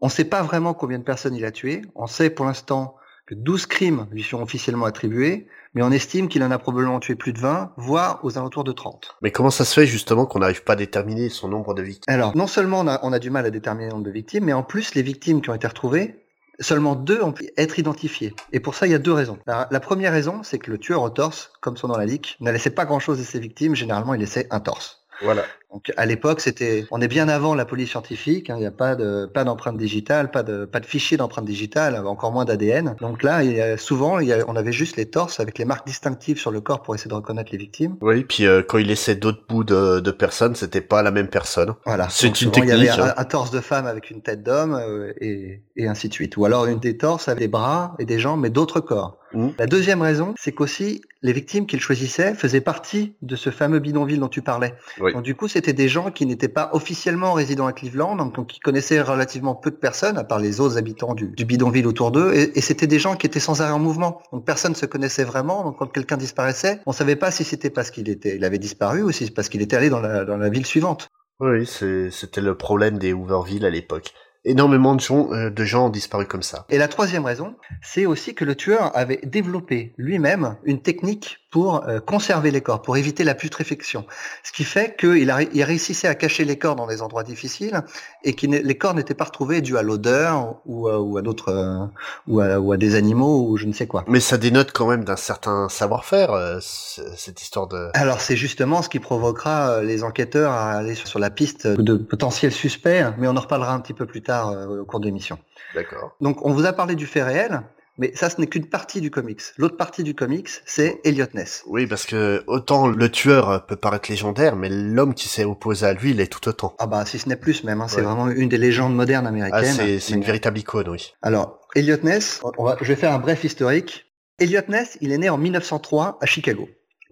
on 0.00 0.06
ne 0.06 0.10
sait 0.10 0.24
pas 0.24 0.42
vraiment 0.42 0.74
combien 0.74 0.98
de 0.98 1.04
personnes 1.04 1.34
il 1.34 1.44
a 1.44 1.52
tué. 1.52 1.82
On 1.94 2.06
sait 2.06 2.30
pour 2.30 2.44
l'instant 2.44 2.96
que 3.32 3.38
12 3.38 3.66
crimes 3.66 4.06
lui 4.10 4.22
sont 4.22 4.42
officiellement 4.42 4.84
attribués, 4.84 5.46
mais 5.74 5.82
on 5.82 5.90
estime 5.90 6.28
qu'il 6.28 6.42
en 6.42 6.50
a 6.50 6.58
probablement 6.58 7.00
tué 7.00 7.14
plus 7.14 7.32
de 7.32 7.38
20, 7.38 7.72
voire 7.78 8.20
aux 8.22 8.36
alentours 8.36 8.64
de 8.64 8.72
30. 8.72 9.16
Mais 9.22 9.30
comment 9.30 9.50
ça 9.50 9.64
se 9.64 9.72
fait 9.74 9.86
justement 9.86 10.26
qu'on 10.26 10.40
n'arrive 10.40 10.64
pas 10.64 10.74
à 10.74 10.76
déterminer 10.76 11.30
son 11.30 11.48
nombre 11.48 11.72
de 11.74 11.82
victimes? 11.82 12.12
Alors, 12.12 12.36
non 12.36 12.46
seulement 12.46 12.80
on 12.80 12.88
a, 12.88 13.00
on 13.02 13.12
a, 13.12 13.18
du 13.18 13.30
mal 13.30 13.46
à 13.46 13.50
déterminer 13.50 13.86
le 13.86 13.92
nombre 13.92 14.04
de 14.04 14.10
victimes, 14.10 14.44
mais 14.44 14.52
en 14.52 14.62
plus 14.62 14.94
les 14.94 15.02
victimes 15.02 15.40
qui 15.40 15.48
ont 15.48 15.54
été 15.54 15.66
retrouvées, 15.66 16.22
seulement 16.60 16.94
deux 16.94 17.22
ont 17.22 17.32
pu 17.32 17.50
être 17.56 17.78
identifiées. 17.78 18.34
Et 18.52 18.60
pour 18.60 18.74
ça, 18.74 18.86
il 18.86 18.92
y 18.92 18.94
a 18.94 18.98
deux 18.98 19.12
raisons. 19.12 19.38
La, 19.46 19.80
première 19.80 20.12
raison, 20.12 20.42
c'est 20.42 20.58
que 20.58 20.70
le 20.70 20.76
tueur 20.76 21.02
au 21.02 21.10
torse, 21.10 21.52
comme 21.62 21.78
son 21.78 21.88
nom 21.88 21.96
l'indique, 21.96 22.36
ne 22.40 22.50
laissait 22.50 22.70
pas 22.70 22.84
grand-chose 22.84 23.18
de 23.18 23.24
ses 23.24 23.40
victimes, 23.40 23.74
généralement 23.74 24.14
il 24.14 24.20
laissait 24.20 24.46
un 24.50 24.60
torse. 24.60 24.98
Voilà. 25.22 25.44
Donc 25.72 25.90
à 25.96 26.04
l'époque, 26.04 26.40
c'était, 26.40 26.84
on 26.90 27.00
est 27.00 27.08
bien 27.08 27.28
avant 27.28 27.54
la 27.54 27.64
police 27.64 27.90
scientifique. 27.90 28.50
Hein, 28.50 28.56
il 28.56 28.60
n'y 28.60 28.66
a 28.66 28.70
pas 28.70 28.94
de 28.94 29.26
pas 29.26 29.44
d'empreinte 29.44 29.78
digitale, 29.78 30.30
pas 30.30 30.42
de 30.42 30.66
pas 30.66 30.80
de 30.80 30.86
fichier 30.86 31.16
d'empreinte 31.16 31.46
digitale, 31.46 31.96
encore 32.06 32.30
moins 32.30 32.44
d'ADN. 32.44 32.94
Donc 33.00 33.22
là, 33.22 33.42
il 33.42 33.52
y 33.52 33.60
a, 33.60 33.78
souvent, 33.78 34.18
il 34.18 34.28
y 34.28 34.32
a, 34.34 34.44
on 34.48 34.56
avait 34.56 34.72
juste 34.72 34.96
les 34.96 35.06
torses 35.06 35.40
avec 35.40 35.58
les 35.58 35.64
marques 35.64 35.86
distinctives 35.86 36.38
sur 36.38 36.50
le 36.50 36.60
corps 36.60 36.82
pour 36.82 36.94
essayer 36.94 37.08
de 37.08 37.14
reconnaître 37.14 37.50
les 37.52 37.58
victimes. 37.58 37.96
Oui, 38.02 38.24
puis 38.24 38.46
euh, 38.46 38.62
quand 38.62 38.78
il 38.78 38.86
laissait 38.86 39.14
d'autres 39.14 39.44
bouts 39.48 39.64
de, 39.64 40.00
de 40.00 40.10
personnes, 40.10 40.54
c'était 40.54 40.82
pas 40.82 41.02
la 41.02 41.10
même 41.10 41.28
personne. 41.28 41.74
Voilà. 41.86 42.08
C'est 42.10 42.42
une 42.42 42.50
technique. 42.50 42.74
Il 42.74 42.84
y 42.84 42.88
avait 42.88 43.00
un, 43.00 43.14
un, 43.16 43.24
torse 43.24 43.50
de 43.50 43.60
femme 43.60 43.86
avec 43.86 44.10
une 44.10 44.20
tête 44.20 44.42
d'homme 44.42 44.74
euh, 44.74 45.12
et, 45.20 45.62
et 45.76 45.88
ainsi 45.88 46.08
de 46.10 46.14
suite. 46.14 46.36
Ou 46.36 46.44
alors 46.44 46.66
une 46.66 46.80
des 46.80 46.98
torses 46.98 47.28
avec 47.28 47.40
des 47.40 47.48
bras 47.48 47.94
et 47.98 48.04
des 48.04 48.18
jambes 48.18 48.40
mais 48.40 48.50
d'autres 48.50 48.80
corps. 48.80 49.18
Mmh. 49.34 49.48
La 49.58 49.66
deuxième 49.66 50.02
raison, 50.02 50.34
c'est 50.38 50.52
qu'aussi 50.52 51.02
les 51.22 51.32
victimes 51.32 51.66
qu'il 51.66 51.80
choisissait 51.80 52.34
faisaient 52.34 52.60
partie 52.60 53.14
de 53.22 53.36
ce 53.36 53.50
fameux 53.50 53.78
bidonville 53.78 54.20
dont 54.20 54.28
tu 54.28 54.42
parlais. 54.42 54.74
Oui. 55.00 55.12
Donc 55.12 55.22
du 55.22 55.34
coup, 55.34 55.48
c'était 55.48 55.72
des 55.72 55.88
gens 55.88 56.10
qui 56.10 56.26
n'étaient 56.26 56.48
pas 56.48 56.70
officiellement 56.72 57.32
résidents 57.32 57.66
à 57.66 57.72
Cleveland, 57.72 58.16
donc 58.16 58.46
qui 58.46 58.60
connaissaient 58.60 59.00
relativement 59.00 59.54
peu 59.54 59.70
de 59.70 59.76
personnes, 59.76 60.18
à 60.18 60.24
part 60.24 60.38
les 60.38 60.60
autres 60.60 60.78
habitants 60.78 61.14
du, 61.14 61.28
du 61.28 61.44
bidonville 61.44 61.86
autour 61.86 62.10
d'eux, 62.10 62.32
et, 62.34 62.58
et 62.58 62.60
c'était 62.60 62.86
des 62.86 62.98
gens 62.98 63.16
qui 63.16 63.26
étaient 63.26 63.40
sans 63.40 63.62
arrêt 63.62 63.72
en 63.72 63.78
mouvement. 63.78 64.20
Donc 64.32 64.44
personne 64.44 64.72
ne 64.72 64.76
se 64.76 64.86
connaissait 64.86 65.24
vraiment. 65.24 65.64
Donc 65.64 65.78
quand 65.78 65.86
quelqu'un 65.86 66.16
disparaissait, 66.16 66.80
on 66.86 66.92
savait 66.92 67.16
pas 67.16 67.30
si 67.30 67.44
c'était 67.44 67.70
parce 67.70 67.90
qu'il 67.90 68.08
était, 68.08 68.36
il 68.36 68.44
avait 68.44 68.58
disparu 68.58 69.02
ou 69.02 69.12
si 69.12 69.26
c'est 69.26 69.34
parce 69.34 69.48
qu'il 69.48 69.62
était 69.62 69.76
allé 69.76 69.90
dans 69.90 70.00
la, 70.00 70.24
dans 70.24 70.36
la 70.36 70.48
ville 70.48 70.66
suivante. 70.66 71.08
Oui, 71.40 71.66
c'était 71.66 72.40
le 72.40 72.54
problème 72.54 72.98
des 72.98 73.12
Hooverville 73.12 73.64
à 73.64 73.70
l'époque 73.70 74.12
énormément 74.44 74.94
de 74.94 75.00
gens, 75.00 75.32
euh, 75.32 75.50
de 75.50 75.64
gens 75.64 75.86
ont 75.86 75.90
disparu 75.90 76.26
comme 76.26 76.42
ça. 76.42 76.66
Et 76.70 76.78
la 76.78 76.88
troisième 76.88 77.24
raison, 77.24 77.56
c'est 77.82 78.06
aussi 78.06 78.34
que 78.34 78.44
le 78.44 78.54
tueur 78.54 78.96
avait 78.96 79.20
développé 79.24 79.94
lui-même 79.96 80.56
une 80.64 80.82
technique 80.82 81.41
pour 81.52 81.86
euh, 81.86 82.00
conserver 82.00 82.50
les 82.50 82.62
corps, 82.62 82.80
pour 82.80 82.96
éviter 82.96 83.22
la 83.24 83.34
putréfaction. 83.34 84.06
Ce 84.42 84.52
qui 84.52 84.64
fait 84.64 84.96
qu'il 84.96 85.32
il 85.52 85.62
réussissait 85.62 86.08
à 86.08 86.14
cacher 86.14 86.44
les 86.44 86.58
corps 86.58 86.74
dans 86.74 86.86
des 86.86 87.02
endroits 87.02 87.22
difficiles 87.22 87.82
et 88.24 88.34
que 88.34 88.46
les 88.46 88.78
corps 88.78 88.94
n'étaient 88.94 89.14
pas 89.14 89.24
retrouvés 89.24 89.60
dus 89.60 89.76
à 89.76 89.82
l'odeur 89.82 90.56
ou, 90.64 90.88
euh, 90.88 90.96
ou, 90.96 91.18
à 91.18 91.22
d'autres 91.22 91.50
euh, 91.50 91.86
ou, 92.26 92.40
ou, 92.42 92.72
à, 92.72 92.76
des 92.78 92.94
animaux 92.94 93.46
ou 93.46 93.58
je 93.58 93.66
ne 93.66 93.72
sais 93.74 93.86
quoi. 93.86 94.02
Mais 94.08 94.18
ça 94.18 94.38
dénote 94.38 94.72
quand 94.72 94.88
même 94.88 95.04
d'un 95.04 95.16
certain 95.16 95.68
savoir-faire 95.68 96.58
cette 96.60 97.42
histoire 97.42 97.68
de. 97.68 97.90
Alors 97.92 98.22
c'est 98.22 98.36
justement 98.36 98.80
ce 98.80 98.88
qui 98.88 98.98
provoquera 98.98 99.82
les 99.82 100.04
enquêteurs 100.04 100.52
à 100.52 100.72
aller 100.72 100.94
sur 100.94 101.18
la 101.18 101.28
piste 101.28 101.66
de 101.66 101.96
potentiels 101.96 102.52
suspects, 102.52 103.04
mais 103.18 103.28
on 103.28 103.36
en 103.36 103.40
reparlera 103.40 103.74
un 103.74 103.80
petit 103.80 103.94
peu 103.94 104.06
plus 104.06 104.22
tard 104.22 104.56
au 104.80 104.86
cours 104.86 105.00
de 105.00 105.04
l'émission. 105.04 105.38
D'accord. 105.74 106.16
Donc 106.22 106.46
on 106.46 106.52
vous 106.52 106.64
a 106.64 106.72
parlé 106.72 106.94
du 106.94 107.06
fait 107.06 107.22
réel. 107.22 107.62
Mais 107.98 108.12
ça, 108.14 108.30
ce 108.30 108.40
n'est 108.40 108.46
qu'une 108.46 108.66
partie 108.66 109.00
du 109.00 109.10
comics. 109.10 109.42
L'autre 109.58 109.76
partie 109.76 110.02
du 110.02 110.14
comics, 110.14 110.48
c'est 110.64 111.00
Elliot 111.04 111.26
Ness. 111.34 111.62
Oui, 111.66 111.86
parce 111.86 112.06
que 112.06 112.42
autant 112.46 112.88
le 112.88 113.10
tueur 113.10 113.66
peut 113.66 113.76
paraître 113.76 114.10
légendaire, 114.10 114.56
mais 114.56 114.68
l'homme 114.70 115.14
qui 115.14 115.28
s'est 115.28 115.44
opposé 115.44 115.86
à 115.86 115.92
lui, 115.92 116.12
il 116.12 116.20
est 116.20 116.26
tout 116.26 116.48
autant. 116.48 116.74
Ah 116.78 116.86
bah, 116.86 117.04
si 117.04 117.18
ce 117.18 117.28
n'est 117.28 117.36
plus 117.36 117.64
même. 117.64 117.80
Hein, 117.82 117.88
c'est 117.88 118.00
vraiment 118.00 118.28
une 118.28 118.48
des 118.48 118.58
légendes 118.58 118.94
modernes 118.94 119.26
américaines. 119.26 119.76
Ah, 119.78 119.98
c'est 120.00 120.14
une 120.14 120.24
véritable 120.24 120.58
icône, 120.58 120.88
oui. 120.88 121.12
Alors, 121.20 121.60
Elliot 121.74 121.98
Ness, 122.02 122.40
on 122.56 122.64
va, 122.64 122.76
je 122.80 122.86
vais 122.86 122.96
faire 122.96 123.12
un 123.12 123.18
bref 123.18 123.44
historique. 123.44 124.06
Elliot 124.38 124.62
Ness, 124.68 124.96
il 125.00 125.12
est 125.12 125.18
né 125.18 125.28
en 125.28 125.38
1903 125.38 126.18
à 126.20 126.26
Chicago. 126.26 126.68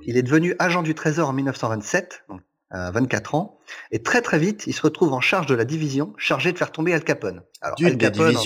Il 0.06 0.16
est 0.16 0.22
devenu 0.22 0.54
agent 0.58 0.82
du 0.82 0.94
Trésor 0.94 1.28
en 1.28 1.32
1927, 1.34 2.24
donc 2.28 2.40
à 2.70 2.90
24 2.92 3.34
ans, 3.34 3.58
et 3.90 4.02
très 4.02 4.22
très 4.22 4.38
vite, 4.38 4.64
il 4.66 4.72
se 4.72 4.82
retrouve 4.82 5.12
en 5.12 5.20
charge 5.20 5.46
de 5.46 5.54
la 5.54 5.64
division 5.64 6.14
chargée 6.16 6.52
de 6.52 6.58
faire 6.58 6.70
tomber 6.70 6.94
Al 6.94 7.02
Capone. 7.02 7.42
Alors, 7.60 7.76
Al 7.84 7.98
Capone, 7.98 8.36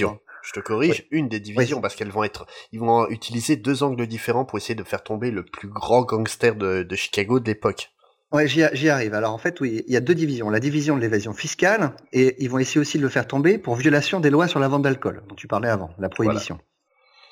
je 0.45 0.53
te 0.53 0.61
corrige, 0.61 1.07
une 1.11 1.29
des 1.29 1.41
divisions, 1.41 1.81
parce 1.81 1.95
qu'elles 1.97 2.11
vont 2.11 2.25
être, 2.25 2.47
ils 2.73 2.81
vont 2.81 3.09
utiliser 3.09 3.57
deux 3.57 3.83
angles 3.83 4.07
différents 4.07 4.45
pour 4.45 4.59
essayer 4.59 4.75
de 4.75 4.85
faire 4.85 5.03
tomber 5.03 5.31
le 5.31 5.45
plus 5.45 5.69
grand 5.69 6.03
gangster 6.03 6.55
de, 6.55 6.83
de 6.83 6.97
Chicago 6.97 7.41
de 7.41 7.47
l'époque. 7.47 7.91
Ouais, 8.33 8.49
j'y 8.49 8.89
arrive. 8.89 9.15
Alors 9.15 9.33
en 9.33 9.39
fait, 9.39 9.61
oui, 9.61 9.85
il 9.87 9.93
y 9.93 9.97
a 9.97 10.01
deux 10.01 10.15
divisions. 10.15 10.51
La 10.51 10.61
division 10.61 10.97
de 10.97 11.01
l'évasion 11.01 11.33
fiscale, 11.33 11.93
et 12.13 12.35
ils 12.43 12.51
vont 12.51 12.59
essayer 12.59 12.81
aussi 12.81 12.99
de 12.99 13.03
le 13.03 13.09
faire 13.09 13.27
tomber 13.27 13.59
pour 13.59 13.77
violation 13.77 14.21
des 14.21 14.31
lois 14.31 14.49
sur 14.49 14.59
la 14.59 14.69
vente 14.69 14.83
d'alcool, 14.83 15.23
dont 15.29 15.37
tu 15.37 15.47
parlais 15.47 15.69
avant, 15.69 15.91
la 15.99 16.09
prohibition. 16.09 16.59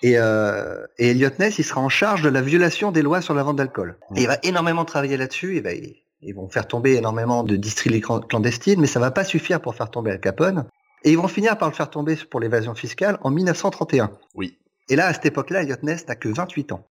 Et, 0.03 0.15
euh, 0.17 0.85
et 0.99 1.11
Elliot 1.11 1.31
Ness, 1.39 1.59
il 1.59 1.65
sera 1.65 1.81
en 1.81 1.89
charge 1.89 2.23
de 2.23 2.29
la 2.29 2.41
violation 2.41 2.93
des 2.93 3.03
lois 3.03 3.21
sur 3.21 3.35
la 3.35 3.43
vente 3.43 3.57
d'alcool. 3.57 3.99
Mmh. 4.11 4.17
Et 4.17 4.23
il 4.23 4.27
va 4.27 4.39
énormément 4.43 4.85
travailler 4.85 5.17
là-dessus. 5.17 5.57
Et 5.57 5.61
va, 5.61 5.71
ils 5.73 6.35
vont 6.35 6.49
faire 6.49 6.67
tomber 6.67 6.95
énormément 6.95 7.43
de 7.43 7.57
distilleries 7.57 8.01
clandestines, 8.01 8.81
mais 8.81 8.87
ça 8.87 9.01
va 9.01 9.11
pas 9.11 9.25
suffire 9.25 9.61
pour 9.61 9.75
faire 9.75 9.91
tomber 9.91 10.13
Al 10.13 10.21
Capone. 10.21 10.67
Et 11.05 11.11
ils 11.11 11.19
vont 11.19 11.29
finir 11.29 11.59
par 11.59 11.69
le 11.69 11.75
faire 11.75 11.91
tomber 11.91 12.17
pour 12.31 12.41
l'évasion 12.41 12.75
fiscale 12.75 13.19
en 13.23 13.31
1931. 13.31 14.11
Oui. 14.35 14.59
Et 14.89 14.97
là, 14.97 15.07
à 15.07 15.13
cette 15.13 15.27
époque-là, 15.27 15.63
Elliot 15.63 15.77
Ness 15.83 16.07
n'a 16.07 16.17
que 16.17 16.29
28 16.29 16.73
ans. 16.73 16.87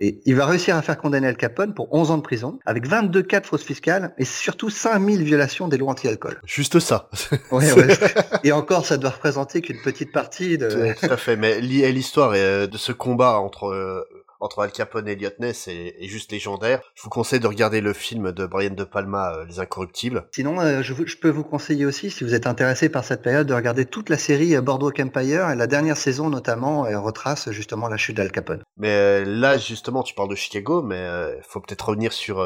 Et 0.00 0.20
il 0.24 0.34
va 0.34 0.46
réussir 0.46 0.76
à 0.76 0.82
faire 0.82 0.98
condamner 0.98 1.28
Al 1.28 1.36
Capone 1.36 1.72
pour 1.72 1.92
11 1.94 2.10
ans 2.10 2.16
de 2.16 2.22
prison, 2.22 2.58
avec 2.66 2.86
22 2.86 3.22
cas 3.22 3.40
de 3.40 3.46
fraude 3.46 3.60
fiscale 3.60 4.12
et 4.18 4.24
surtout 4.24 4.68
5000 4.68 5.22
violations 5.22 5.68
des 5.68 5.76
lois 5.76 5.92
anti-alcool. 5.92 6.40
Juste 6.44 6.80
ça. 6.80 7.08
ouais, 7.52 7.72
ouais. 7.72 7.98
Et 8.42 8.50
encore, 8.50 8.86
ça 8.86 8.96
doit 8.96 9.10
représenter 9.10 9.60
qu'une 9.60 9.80
petite 9.82 10.10
partie 10.10 10.58
de... 10.58 10.94
Tout 10.98 11.12
à 11.12 11.16
fait, 11.16 11.36
mais 11.36 11.60
l'histoire 11.60 12.32
euh, 12.34 12.66
de 12.66 12.76
ce 12.76 12.90
combat 12.90 13.38
entre 13.38 13.66
euh, 13.66 14.02
entre 14.44 14.60
Al 14.60 14.72
Capone 14.72 15.08
et 15.08 15.12
Elliot 15.12 15.30
Ness 15.38 15.68
est, 15.68 15.96
juste 16.02 16.30
légendaire. 16.30 16.82
Je 16.94 17.02
vous 17.02 17.08
conseille 17.08 17.40
de 17.40 17.46
regarder 17.46 17.80
le 17.80 17.94
film 17.94 18.30
de 18.30 18.44
Brian 18.44 18.74
De 18.74 18.84
Palma, 18.84 19.32
euh, 19.34 19.44
Les 19.46 19.58
Incorruptibles. 19.58 20.28
Sinon, 20.32 20.60
euh, 20.60 20.82
je, 20.82 20.92
je, 21.06 21.16
peux 21.16 21.30
vous 21.30 21.44
conseiller 21.44 21.86
aussi, 21.86 22.10
si 22.10 22.24
vous 22.24 22.34
êtes 22.34 22.46
intéressé 22.46 22.90
par 22.90 23.04
cette 23.04 23.22
période, 23.22 23.46
de 23.46 23.54
regarder 23.54 23.86
toute 23.86 24.10
la 24.10 24.18
série 24.18 24.54
euh, 24.54 24.60
Boardwalk 24.60 25.00
Empire 25.00 25.50
et 25.50 25.56
la 25.56 25.66
dernière 25.66 25.96
saison 25.96 26.28
notamment 26.28 26.86
elle 26.86 26.96
retrace 26.96 27.50
justement 27.50 27.88
la 27.88 27.96
chute 27.96 28.16
d'Al 28.16 28.30
Capone. 28.30 28.62
Mais 28.76 29.24
là, 29.24 29.56
justement, 29.56 30.02
tu 30.02 30.14
parles 30.14 30.30
de 30.30 30.34
Chicago, 30.34 30.82
mais 30.82 31.02
il 31.36 31.42
faut 31.42 31.60
peut-être 31.60 31.88
revenir 31.88 32.12
sur 32.12 32.44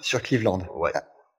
sur 0.00 0.22
Cleveland. 0.22 0.62
Ouais. 0.74 0.92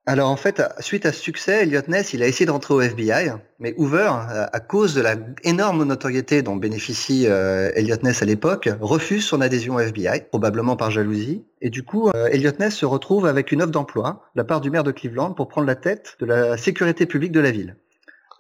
Alors 0.10 0.32
en 0.32 0.38
fait, 0.38 0.64
suite 0.80 1.06
à 1.06 1.14
ce 1.14 1.22
succès, 1.22 1.62
Elliot 1.62 1.84
Ness, 1.88 2.14
il 2.14 2.24
a 2.24 2.28
essayé 2.28 2.48
de 2.48 2.52
rentrer 2.52 2.74
au 2.74 2.82
FBI, 2.82 3.30
mais 3.60 3.76
Hoover, 3.78 4.10
à 4.52 4.60
cause 4.60 4.96
de 4.96 5.02
la 5.02 5.14
énorme 5.44 5.84
notoriété 5.84 6.42
dont 6.42 6.56
bénéficie 6.56 7.28
euh, 7.28 7.70
Elliot 7.76 7.98
Ness 8.02 8.24
à 8.24 8.26
l'époque, 8.26 8.70
refuse 8.82 9.24
son 9.24 9.40
adhésion 9.40 9.76
au 9.76 9.80
FBI, 9.80 10.24
probablement 10.32 10.76
par 10.76 10.90
jalousie. 10.90 11.44
Et 11.62 11.70
du 11.70 11.84
coup, 11.84 12.10
euh, 12.10 12.26
Elliot 12.32 12.54
Ness 12.60 12.74
se 12.74 12.88
retrouve 12.88 13.28
avec 13.28 13.52
une 13.52 13.62
offre 13.62 13.72
d'emploi 13.72 14.24
de 14.34 14.40
la 14.42 14.46
part 14.46 14.62
du 14.62 14.72
maire 14.72 14.84
de 14.84 14.92
Cleveland 14.92 15.34
pour 15.34 15.48
prendre 15.48 15.68
la 15.68 15.76
tête 15.76 16.16
de 16.20 16.26
la 16.26 16.58
sécurité 16.58 17.06
publique 17.06 17.32
de 17.32 17.42
la 17.42 17.52
ville. 17.52 17.76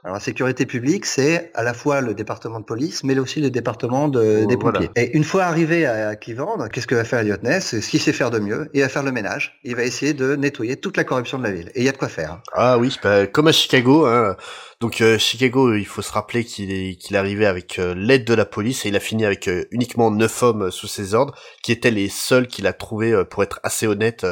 Alors 0.03 0.15
la 0.15 0.21
sécurité 0.21 0.65
publique, 0.65 1.05
c'est 1.05 1.51
à 1.55 1.63
la 1.63 1.73
fois 1.73 1.99
le 1.99 2.13
département 2.13 2.61
de 2.61 2.65
police, 2.65 3.03
mais 3.03 3.19
aussi 3.19 3.41
le 3.41 3.49
département 3.49 4.07
de, 4.07 4.45
des 4.45 4.55
pompiers. 4.55 4.89
Et 4.95 5.15
une 5.17 5.25
fois 5.25 5.43
arrivé 5.43 5.85
à 5.85 6.15
Cleveland, 6.15 6.69
qu'est-ce 6.71 6.87
que 6.87 6.95
va 6.95 7.03
faire 7.03 7.19
Elliot 7.19 7.35
Ness? 7.43 7.79
Ce 7.81 7.89
qu'il 7.89 7.99
sait 7.99 8.13
faire 8.13 8.31
de 8.31 8.39
mieux, 8.39 8.69
il 8.73 8.81
va 8.81 8.87
faire 8.87 9.03
le 9.03 9.11
ménage. 9.11 9.59
Il 9.65 9.75
va 9.75 9.83
essayer 9.83 10.13
de 10.13 10.37
nettoyer 10.37 10.77
toute 10.77 10.95
la 10.95 11.03
corruption 11.03 11.37
de 11.37 11.43
la 11.43 11.51
ville. 11.51 11.69
Et 11.75 11.81
il 11.81 11.85
y 11.85 11.89
a 11.89 11.91
de 11.91 11.97
quoi 11.97 12.07
faire. 12.07 12.41
Ah 12.53 12.77
oui, 12.77 12.97
bah, 13.03 13.27
comme 13.27 13.47
à 13.47 13.51
Chicago. 13.51 14.05
Hein. 14.05 14.37
Donc 14.79 15.01
euh, 15.01 15.17
Chicago, 15.17 15.75
il 15.75 15.85
faut 15.85 16.01
se 16.01 16.13
rappeler 16.13 16.45
qu'il 16.45 16.71
est 16.71 16.95
qu'il 16.95 17.17
est 17.17 17.19
arrivé 17.19 17.45
avec 17.45 17.77
euh, 17.79 17.93
l'aide 17.93 18.23
de 18.23 18.33
la 18.33 18.45
police 18.45 18.85
et 18.85 18.89
il 18.89 18.95
a 18.95 19.01
fini 19.01 19.25
avec 19.25 19.49
euh, 19.49 19.65
uniquement 19.71 20.11
neuf 20.11 20.41
hommes 20.41 20.71
sous 20.71 20.87
ses 20.87 21.13
ordres, 21.13 21.35
qui 21.61 21.73
étaient 21.73 21.91
les 21.91 22.07
seuls 22.07 22.47
qu'il 22.47 22.67
a 22.67 22.71
trouvés 22.71 23.25
pour 23.29 23.43
être 23.43 23.59
assez 23.63 23.85
honnête 23.85 24.25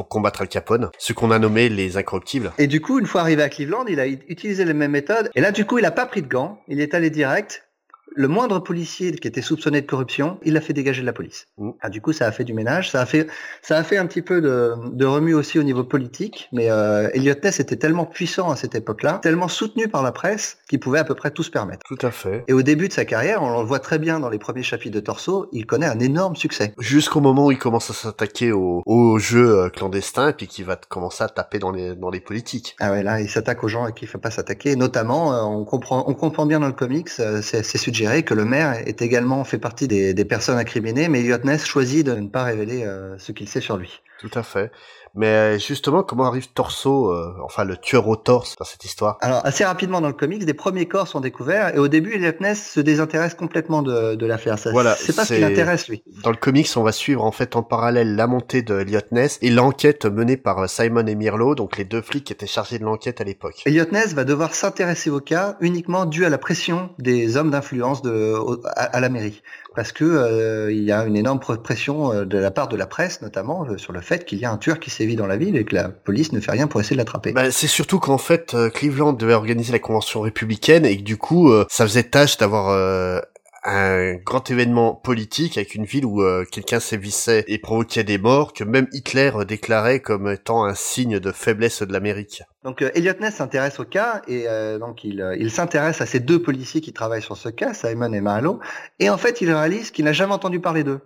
pour 0.00 0.08
combattre 0.08 0.40
Al 0.40 0.48
Capone, 0.48 0.88
ce 0.96 1.12
qu'on 1.12 1.30
a 1.30 1.38
nommé 1.38 1.68
les 1.68 1.98
incorruptibles. 1.98 2.52
Et 2.56 2.66
du 2.66 2.80
coup, 2.80 2.98
une 2.98 3.04
fois 3.04 3.20
arrivé 3.20 3.42
à 3.42 3.50
Cleveland, 3.50 3.84
il 3.86 4.00
a 4.00 4.06
utilisé 4.06 4.64
les 4.64 4.72
mêmes 4.72 4.92
méthodes. 4.92 5.28
Et 5.34 5.42
là, 5.42 5.52
du 5.52 5.66
coup, 5.66 5.76
il 5.76 5.84
a 5.84 5.90
pas 5.90 6.06
pris 6.06 6.22
de 6.22 6.26
gants. 6.26 6.58
Il 6.68 6.80
est 6.80 6.94
allé 6.94 7.10
direct 7.10 7.69
le 8.14 8.28
moindre 8.28 8.58
policier 8.58 9.12
qui 9.12 9.28
était 9.28 9.42
soupçonné 9.42 9.80
de 9.80 9.86
corruption, 9.86 10.38
il 10.44 10.54
l'a 10.54 10.60
fait 10.60 10.72
dégager 10.72 11.00
de 11.00 11.06
la 11.06 11.12
police. 11.12 11.46
Mm. 11.58 11.70
Ah, 11.80 11.90
du 11.90 12.00
coup, 12.00 12.12
ça 12.12 12.26
a 12.26 12.32
fait 12.32 12.44
du 12.44 12.54
ménage, 12.54 12.90
ça 12.90 13.00
a 13.00 13.06
fait, 13.06 13.26
ça 13.62 13.76
a 13.76 13.84
fait 13.84 13.96
un 13.96 14.06
petit 14.06 14.22
peu 14.22 14.40
de, 14.40 14.74
de 14.92 15.06
remue 15.06 15.34
aussi 15.34 15.58
au 15.58 15.62
niveau 15.62 15.84
politique, 15.84 16.48
mais 16.52 16.70
euh, 16.70 17.08
Elliot 17.14 17.34
Ness 17.42 17.60
était 17.60 17.76
tellement 17.76 18.06
puissant 18.06 18.50
à 18.50 18.56
cette 18.56 18.74
époque-là, 18.74 19.20
tellement 19.22 19.48
soutenu 19.48 19.88
par 19.88 20.02
la 20.02 20.12
presse, 20.12 20.58
qu'il 20.68 20.80
pouvait 20.80 20.98
à 20.98 21.04
peu 21.04 21.14
près 21.14 21.30
tout 21.30 21.42
se 21.42 21.50
permettre. 21.50 21.84
Tout 21.86 22.06
à 22.06 22.10
fait. 22.10 22.44
Et 22.48 22.52
au 22.52 22.62
début 22.62 22.88
de 22.88 22.92
sa 22.92 23.04
carrière, 23.04 23.42
on 23.42 23.60
le 23.60 23.66
voit 23.66 23.80
très 23.80 23.98
bien 23.98 24.20
dans 24.20 24.28
les 24.28 24.38
premiers 24.38 24.62
chapitres 24.62 24.94
de 24.94 25.00
Torso, 25.00 25.48
il 25.52 25.66
connaît 25.66 25.86
un 25.86 26.00
énorme 26.00 26.36
succès. 26.36 26.74
Jusqu'au 26.78 27.20
moment 27.20 27.46
où 27.46 27.52
il 27.52 27.58
commence 27.58 27.90
à 27.90 27.94
s'attaquer 27.94 28.52
aux 28.52 28.82
au 28.86 29.18
jeux 29.18 29.58
euh, 29.58 29.68
clandestins 29.68 30.28
et 30.28 30.32
puis 30.32 30.46
qu'il 30.46 30.64
va 30.64 30.76
commencer 30.76 31.24
à 31.24 31.28
taper 31.28 31.58
dans 31.58 31.70
les, 31.70 31.94
dans 31.94 32.10
les 32.10 32.20
politiques. 32.20 32.76
Ah 32.80 32.90
ouais, 32.90 33.02
là, 33.02 33.20
il 33.20 33.28
s'attaque 33.28 33.62
aux 33.64 33.68
gens 33.68 33.84
à 33.84 33.92
qui 33.92 34.04
il 34.04 34.08
ne 34.08 34.10
faut 34.12 34.18
pas 34.18 34.30
s'attaquer. 34.30 34.76
Notamment, 34.76 35.32
euh, 35.32 35.42
on 35.42 35.64
comprend, 35.64 36.04
on 36.08 36.14
comprend 36.14 36.46
bien 36.46 36.60
dans 36.60 36.66
le 36.66 36.72
comics, 36.72 37.08
euh, 37.20 37.42
c'est 37.42 37.62
c'est 37.62 37.78
que 38.24 38.34
le 38.34 38.44
maire 38.44 38.86
est 38.86 39.02
également 39.02 39.44
fait 39.44 39.58
partie 39.58 39.88
des, 39.88 40.24
personnes 40.24 40.58
incriminées, 40.58 41.08
mais 41.08 41.20
Elliot 41.20 41.38
Ness 41.44 41.64
choisit 41.64 42.06
de 42.06 42.14
ne 42.14 42.28
pas 42.28 42.44
révéler 42.44 42.84
euh, 42.84 43.18
ce 43.18 43.32
qu'il 43.32 43.48
sait 43.48 43.60
sur 43.60 43.76
lui. 43.76 44.00
Tout 44.18 44.30
à 44.34 44.42
fait. 44.42 44.70
Mais 45.14 45.26
euh, 45.26 45.58
justement, 45.58 46.02
comment 46.02 46.24
arrive 46.26 46.48
Torso, 46.52 47.10
euh, 47.10 47.34
enfin 47.44 47.64
le 47.64 47.76
tueur 47.76 48.06
au 48.08 48.16
torse 48.16 48.56
dans 48.56 48.64
cette 48.64 48.84
histoire? 48.84 49.18
Alors, 49.20 49.44
assez 49.44 49.64
rapidement 49.64 50.00
dans 50.00 50.06
le 50.08 50.14
comics, 50.14 50.44
des 50.44 50.54
premiers 50.54 50.86
corps 50.86 51.08
sont 51.08 51.20
découverts, 51.20 51.74
et 51.74 51.78
au 51.78 51.88
début, 51.88 52.12
Elliot 52.14 52.32
Ness 52.40 52.72
se 52.74 52.80
désintéresse 52.80 53.34
complètement 53.34 53.82
de, 53.82 54.14
de 54.14 54.26
l'affaire. 54.26 54.58
Ça- 54.58 54.70
Voilà, 54.70 54.94
c'est 54.94 55.14
pas 55.16 55.24
ce 55.24 55.34
qui 55.34 55.40
l'intéresse, 55.40 55.88
lui. 55.88 56.04
Dans 56.22 56.30
le 56.30 56.36
comics, 56.36 56.68
on 56.76 56.82
va 56.82 56.92
suivre 56.92 57.24
en 57.24 57.32
fait 57.32 57.56
en 57.56 57.62
parallèle 57.62 58.14
la 58.14 58.26
montée 58.26 58.62
de 58.62 58.78
Elliot 58.80 59.00
Ness 59.10 59.38
et 59.42 59.50
l'enquête 59.50 60.06
menée 60.06 60.36
par 60.36 60.58
euh, 60.60 60.66
Simon 60.66 61.06
et 61.06 61.14
Mirlo, 61.14 61.54
donc 61.54 61.76
les 61.76 61.84
deux 61.84 62.02
flics 62.02 62.24
qui 62.24 62.32
étaient 62.32 62.46
chargés 62.46 62.78
de 62.78 62.84
l'enquête 62.84 63.20
à 63.20 63.24
l'époque. 63.24 63.62
Elliot 63.66 63.86
Ness 63.92 64.14
va 64.14 64.24
devoir 64.24 64.54
s'intéresser 64.54 65.10
au 65.10 65.20
cas 65.20 65.56
uniquement 65.60 66.06
dû 66.06 66.24
à 66.24 66.28
la 66.28 66.38
pression 66.38 66.90
des 66.98 67.36
hommes 67.36 67.50
d'influence 67.50 68.02
de, 68.02 68.34
au- 68.34 68.60
à, 68.64 68.82
à 68.84 69.00
la 69.00 69.08
mairie. 69.08 69.42
Parce 69.74 69.92
que 69.92 70.04
euh, 70.04 70.72
il 70.72 70.82
y 70.82 70.90
a 70.90 71.04
une 71.04 71.16
énorme 71.16 71.38
pr- 71.38 71.62
pression 71.62 72.12
euh, 72.12 72.24
de 72.24 72.38
la 72.38 72.50
part 72.50 72.68
de 72.68 72.76
la 72.76 72.86
presse, 72.86 73.22
notamment, 73.22 73.64
euh, 73.66 73.78
sur 73.78 73.92
le 73.92 74.00
fait 74.00 74.24
qu'il 74.24 74.38
y 74.38 74.44
a 74.44 74.50
un 74.50 74.56
tueur 74.56 74.80
qui 74.80 74.90
sévit 74.90 75.16
dans 75.16 75.28
la 75.28 75.36
ville 75.36 75.56
et 75.56 75.64
que 75.64 75.74
la 75.74 75.88
police 75.88 76.32
ne 76.32 76.40
fait 76.40 76.50
rien 76.50 76.66
pour 76.66 76.80
essayer 76.80 76.96
de 76.96 77.00
l'attraper. 77.00 77.32
Bah, 77.32 77.50
c'est 77.50 77.68
surtout 77.68 78.00
qu'en 78.00 78.18
fait, 78.18 78.56
Cleveland 78.74 79.12
devait 79.12 79.34
organiser 79.34 79.72
la 79.72 79.78
convention 79.78 80.22
républicaine 80.22 80.84
et 80.84 80.96
que 80.96 81.02
du 81.02 81.16
coup, 81.16 81.52
ça 81.68 81.86
faisait 81.86 82.02
tâche 82.02 82.36
d'avoir 82.36 83.22
un 83.64 84.14
grand 84.14 84.50
événement 84.50 84.94
politique 84.94 85.56
avec 85.56 85.74
une 85.74 85.84
ville 85.84 86.04
où 86.04 86.22
quelqu'un 86.50 86.80
sévissait 86.80 87.44
et 87.46 87.58
provoquait 87.58 88.04
des 88.04 88.18
morts 88.18 88.52
que 88.52 88.64
même 88.64 88.88
Hitler 88.92 89.30
déclarait 89.46 90.00
comme 90.00 90.28
étant 90.28 90.64
un 90.64 90.74
signe 90.74 91.20
de 91.20 91.30
faiblesse 91.30 91.82
de 91.82 91.92
l'Amérique. 91.92 92.42
Donc 92.62 92.82
euh, 92.82 92.90
Elliot 92.94 93.14
Ness 93.20 93.36
s'intéresse 93.36 93.80
au 93.80 93.84
cas 93.84 94.20
et 94.28 94.44
euh, 94.46 94.78
donc 94.78 95.02
il, 95.02 95.22
euh, 95.22 95.34
il 95.36 95.50
s'intéresse 95.50 96.02
à 96.02 96.06
ces 96.06 96.20
deux 96.20 96.42
policiers 96.42 96.82
qui 96.82 96.92
travaillent 96.92 97.22
sur 97.22 97.38
ce 97.38 97.48
cas, 97.48 97.72
Simon 97.72 98.12
et 98.12 98.20
Marlowe, 98.20 98.60
et 98.98 99.08
en 99.08 99.16
fait 99.16 99.40
il 99.40 99.50
réalise 99.50 99.90
qu'il 99.90 100.04
n'a 100.04 100.12
jamais 100.12 100.34
entendu 100.34 100.60
parler 100.60 100.84
d'eux. 100.84 101.00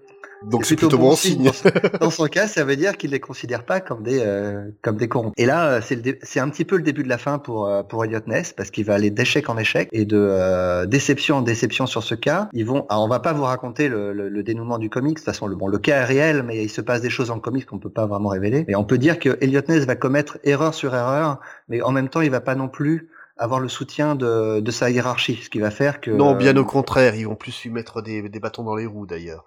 Donc 0.51 0.65
c'est 0.65 0.77
plutôt 0.77 0.99
bon 0.99 1.17
signe. 1.17 1.51
Dans 2.01 2.11
son 2.11 2.27
cas, 2.27 2.47
ça 2.47 2.65
veut 2.65 2.77
dire 2.77 2.97
qu'il 2.97 3.11
les 3.11 3.21
considère 3.21 3.65
pas 3.65 3.81
comme 3.81 4.03
des 4.03 4.21
euh, 4.21 4.71
comme 4.83 4.97
des 4.97 5.09
corrompus. 5.09 5.35
Et 5.37 5.47
là, 5.47 5.67
euh, 5.67 5.81
c'est 5.83 6.19
c'est 6.23 6.41
un 6.41 6.49
petit 6.49 6.65
peu 6.65 6.77
le 6.77 6.83
début 6.83 7.03
de 7.03 7.09
la 7.09 7.19
fin 7.19 7.39
pour 7.39 7.67
euh, 7.67 7.83
pour 7.83 8.05
Elliot 8.05 8.21
Ness 8.27 8.53
parce 8.53 8.71
qu'il 8.71 8.85
va 8.85 8.95
aller 8.95 9.11
d'échec 9.11 9.49
en 9.49 9.59
échec 9.59 9.89
et 9.93 10.05
de 10.05 10.17
euh, 10.19 10.87
déception 10.87 11.37
en 11.37 11.43
déception 11.43 11.87
sur 11.87 12.03
ce 12.03 12.15
cas. 12.15 12.49
Ils 12.53 12.65
vont, 12.65 12.87
alors 12.89 13.05
on 13.05 13.09
va 13.09 13.21
pas 13.21 13.33
vous 13.33 13.45
raconter 13.45 13.89
le, 13.89 14.13
le, 14.13 14.29
le 14.29 14.43
dénouement 14.43 14.79
du 14.79 14.91
comics. 14.91 15.15
De 15.15 15.19
toute 15.19 15.25
façon, 15.25 15.47
le 15.47 15.57
bon, 15.57 15.69
le 15.69 15.79
cas 15.79 16.03
est 16.03 16.05
réel, 16.05 16.43
mais 16.43 16.63
il 16.63 16.71
se 16.71 16.81
passe 16.81 17.01
des 17.01 17.11
choses 17.11 17.31
le 17.35 17.41
comics 17.41 17.67
qu'on 17.67 17.79
peut 17.79 17.91
pas 17.91 18.07
vraiment 18.07 18.29
révéler. 18.29 18.65
Et 18.69 18.77
on 18.77 18.85
peut 18.85 18.99
dire 18.99 19.19
que 19.19 19.37
Elliot 19.41 19.63
Ness 19.69 19.85
va 19.87 19.97
commettre 19.97 20.39
erreur 20.45 20.75
sur 20.75 20.95
erreur, 20.95 21.41
mais 21.69 21.83
en 21.83 21.93
même 21.93 22.09
temps, 22.09 22.21
il 22.21 22.31
va 22.31 22.41
pas 22.41 22.55
non 22.55 22.69
plus 22.69 23.11
avoir 23.37 23.61
le 23.61 23.69
soutien 23.69 24.15
de, 24.15 24.61
de 24.61 24.71
sa 24.71 24.91
hiérarchie, 24.91 25.41
ce 25.43 25.51
qui 25.51 25.59
va 25.59 25.71
faire 25.71 26.01
que 26.01 26.11
Non, 26.11 26.35
bien 26.35 26.57
euh, 26.57 26.61
au 26.61 26.65
contraire, 26.65 27.15
ils 27.17 27.27
vont 27.27 27.35
plus 27.35 27.63
lui 27.65 27.71
mettre 27.71 28.03
des, 28.03 28.29
des 28.29 28.41
bâtons 28.41 28.63
dans 28.63 28.77
les 28.77 28.87
roues 28.87 29.07
d'ailleurs. 29.07 29.45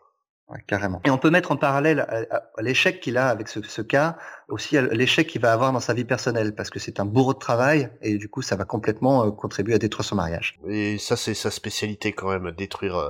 Ouais, 0.49 0.63
carrément. 0.65 1.01
Et 1.03 1.09
on 1.09 1.17
peut 1.17 1.29
mettre 1.29 1.51
en 1.51 1.57
parallèle 1.57 1.99
à, 1.99 2.35
à- 2.37 2.43
à 2.57 2.61
l'échec 2.61 3.01
qu'il 3.01 3.17
a 3.17 3.27
avec 3.27 3.49
ce, 3.49 3.61
ce 3.61 3.81
cas, 3.81 4.17
aussi 4.47 4.77
à 4.77 4.81
l'échec 4.81 5.27
qu'il 5.27 5.41
va 5.41 5.51
avoir 5.51 5.73
dans 5.73 5.81
sa 5.81 5.93
vie 5.93 6.05
personnelle, 6.05 6.55
parce 6.55 6.69
que 6.69 6.79
c'est 6.79 7.01
un 7.01 7.05
bourreau 7.05 7.33
de 7.33 7.39
travail, 7.39 7.89
et 8.01 8.17
du 8.17 8.29
coup, 8.29 8.41
ça 8.41 8.55
va 8.55 8.63
complètement 8.63 9.25
euh, 9.25 9.31
contribuer 9.31 9.73
à 9.73 9.77
détruire 9.77 10.05
son 10.05 10.15
mariage. 10.15 10.57
Et 10.69 10.97
ça, 10.99 11.17
c'est 11.17 11.33
sa 11.33 11.51
spécialité 11.51 12.13
quand 12.13 12.29
même, 12.29 12.51
détruire, 12.51 12.95
euh, 12.95 13.09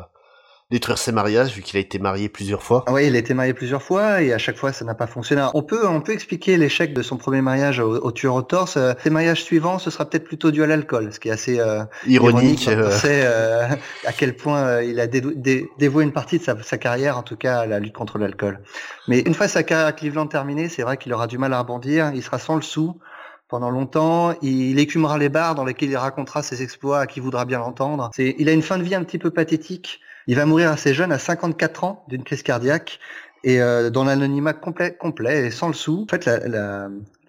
détruire 0.70 0.98
ses 0.98 1.14
mariages, 1.14 1.54
vu 1.54 1.62
qu'il 1.62 1.78
a 1.78 1.80
été 1.80 1.98
marié 1.98 2.28
plusieurs 2.28 2.62
fois. 2.62 2.84
Ah 2.88 2.94
oui, 2.94 3.08
il 3.08 3.16
a 3.16 3.20
été 3.20 3.34
marié 3.34 3.54
plusieurs 3.54 3.82
fois, 3.82 4.22
et 4.22 4.34
à 4.34 4.38
chaque 4.38 4.58
fois, 4.58 4.74
ça 4.74 4.84
n'a 4.84 4.96
pas 4.96 5.08
fonctionné. 5.08 5.40
Alors, 5.42 5.56
on 5.56 5.64
peut, 5.64 5.88
on 5.88 6.02
peut 6.02 6.12
expliquer 6.12 6.58
l'échec 6.58 6.94
de 6.94 7.02
son 7.02 7.16
premier 7.16 7.42
mariage 7.42 7.80
au, 7.80 7.96
au 8.04 8.12
tueur 8.12 8.36
au 8.36 8.42
torse. 8.42 8.76
Euh, 8.76 8.94
Ses 9.02 9.10
mariages 9.10 9.44
suivants, 9.44 9.80
ce 9.80 9.90
sera 9.90 10.04
peut-être 10.04 10.26
plutôt 10.26 10.52
dû 10.52 10.64
à 10.64 10.68
l'alcool, 10.68 11.14
ce 11.14 11.20
qui 11.22 11.30
est 11.30 11.32
assez 11.32 11.60
euh, 11.60 11.84
Ironique. 12.06 12.64
quand 12.66 12.72
euh, 12.72 12.88
on 12.88 12.92
sait 12.92 13.22
euh, 13.24 13.68
à 14.06 14.12
quel 14.12 14.36
point 14.36 14.82
il 14.82 15.00
a 15.00 15.08
dé- 15.08 15.70
dévoué 15.78 16.04
une 16.04 16.12
partie 16.12 16.38
de 16.38 16.44
sa, 16.44 16.62
sa 16.62 16.78
carrière, 16.78 17.18
en 17.18 17.24
tout 17.24 17.38
cas 17.38 17.60
à 17.60 17.66
la 17.66 17.80
lutte 17.80 17.94
contre 17.96 18.18
l'alcool. 18.18 18.60
Mais 19.08 19.20
une 19.20 19.34
fois 19.34 19.48
sa 19.48 19.64
carrière 19.64 19.88
à 19.88 19.94
Cleveland 19.94 20.28
terminée, 20.28 20.68
c'est 20.68 20.82
vrai 20.84 20.98
qu'il 20.98 21.14
aura 21.14 21.28
du 21.28 21.38
mal 21.38 21.54
à 21.54 21.60
rebondir. 21.60 22.12
Il 22.14 22.22
sera 22.22 22.40
sans 22.40 22.56
le 22.56 22.62
sou 22.62 23.00
pendant 23.48 23.70
longtemps. 23.70 24.34
Il 24.42 24.78
écumera 24.80 25.18
les 25.18 25.30
bars 25.30 25.56
dans 25.56 25.64
lesquels 25.64 25.90
il 25.92 25.96
racontera 25.98 26.44
ses 26.44 26.62
exploits 26.62 27.00
à 27.00 27.08
qui 27.08 27.22
voudra 27.22 27.46
bien 27.46 27.60
l'entendre. 27.60 28.12
Il 28.18 28.50
a 28.50 28.52
une 28.52 28.62
fin 28.62 28.78
de 28.78 28.84
vie 28.84 28.96
un 28.96 29.04
petit 29.06 29.18
peu 29.18 29.32
pathétique. 29.32 30.02
Il 30.28 30.36
va 30.36 30.46
mourir 30.46 30.72
assez 30.72 30.94
jeune, 30.94 31.12
à 31.12 31.20
54 31.20 31.84
ans, 31.84 32.04
d'une 32.08 32.24
crise 32.24 32.44
cardiaque. 32.44 33.00
Et 33.44 33.62
euh, 33.62 33.90
dans 33.90 34.04
l'anonymat 34.04 34.54
complet, 34.54 34.94
complet 34.94 35.48
et 35.48 35.52
sans 35.52 35.68
le 35.68 35.74
sou. 35.74 36.06
En 36.06 36.08
fait, 36.10 36.30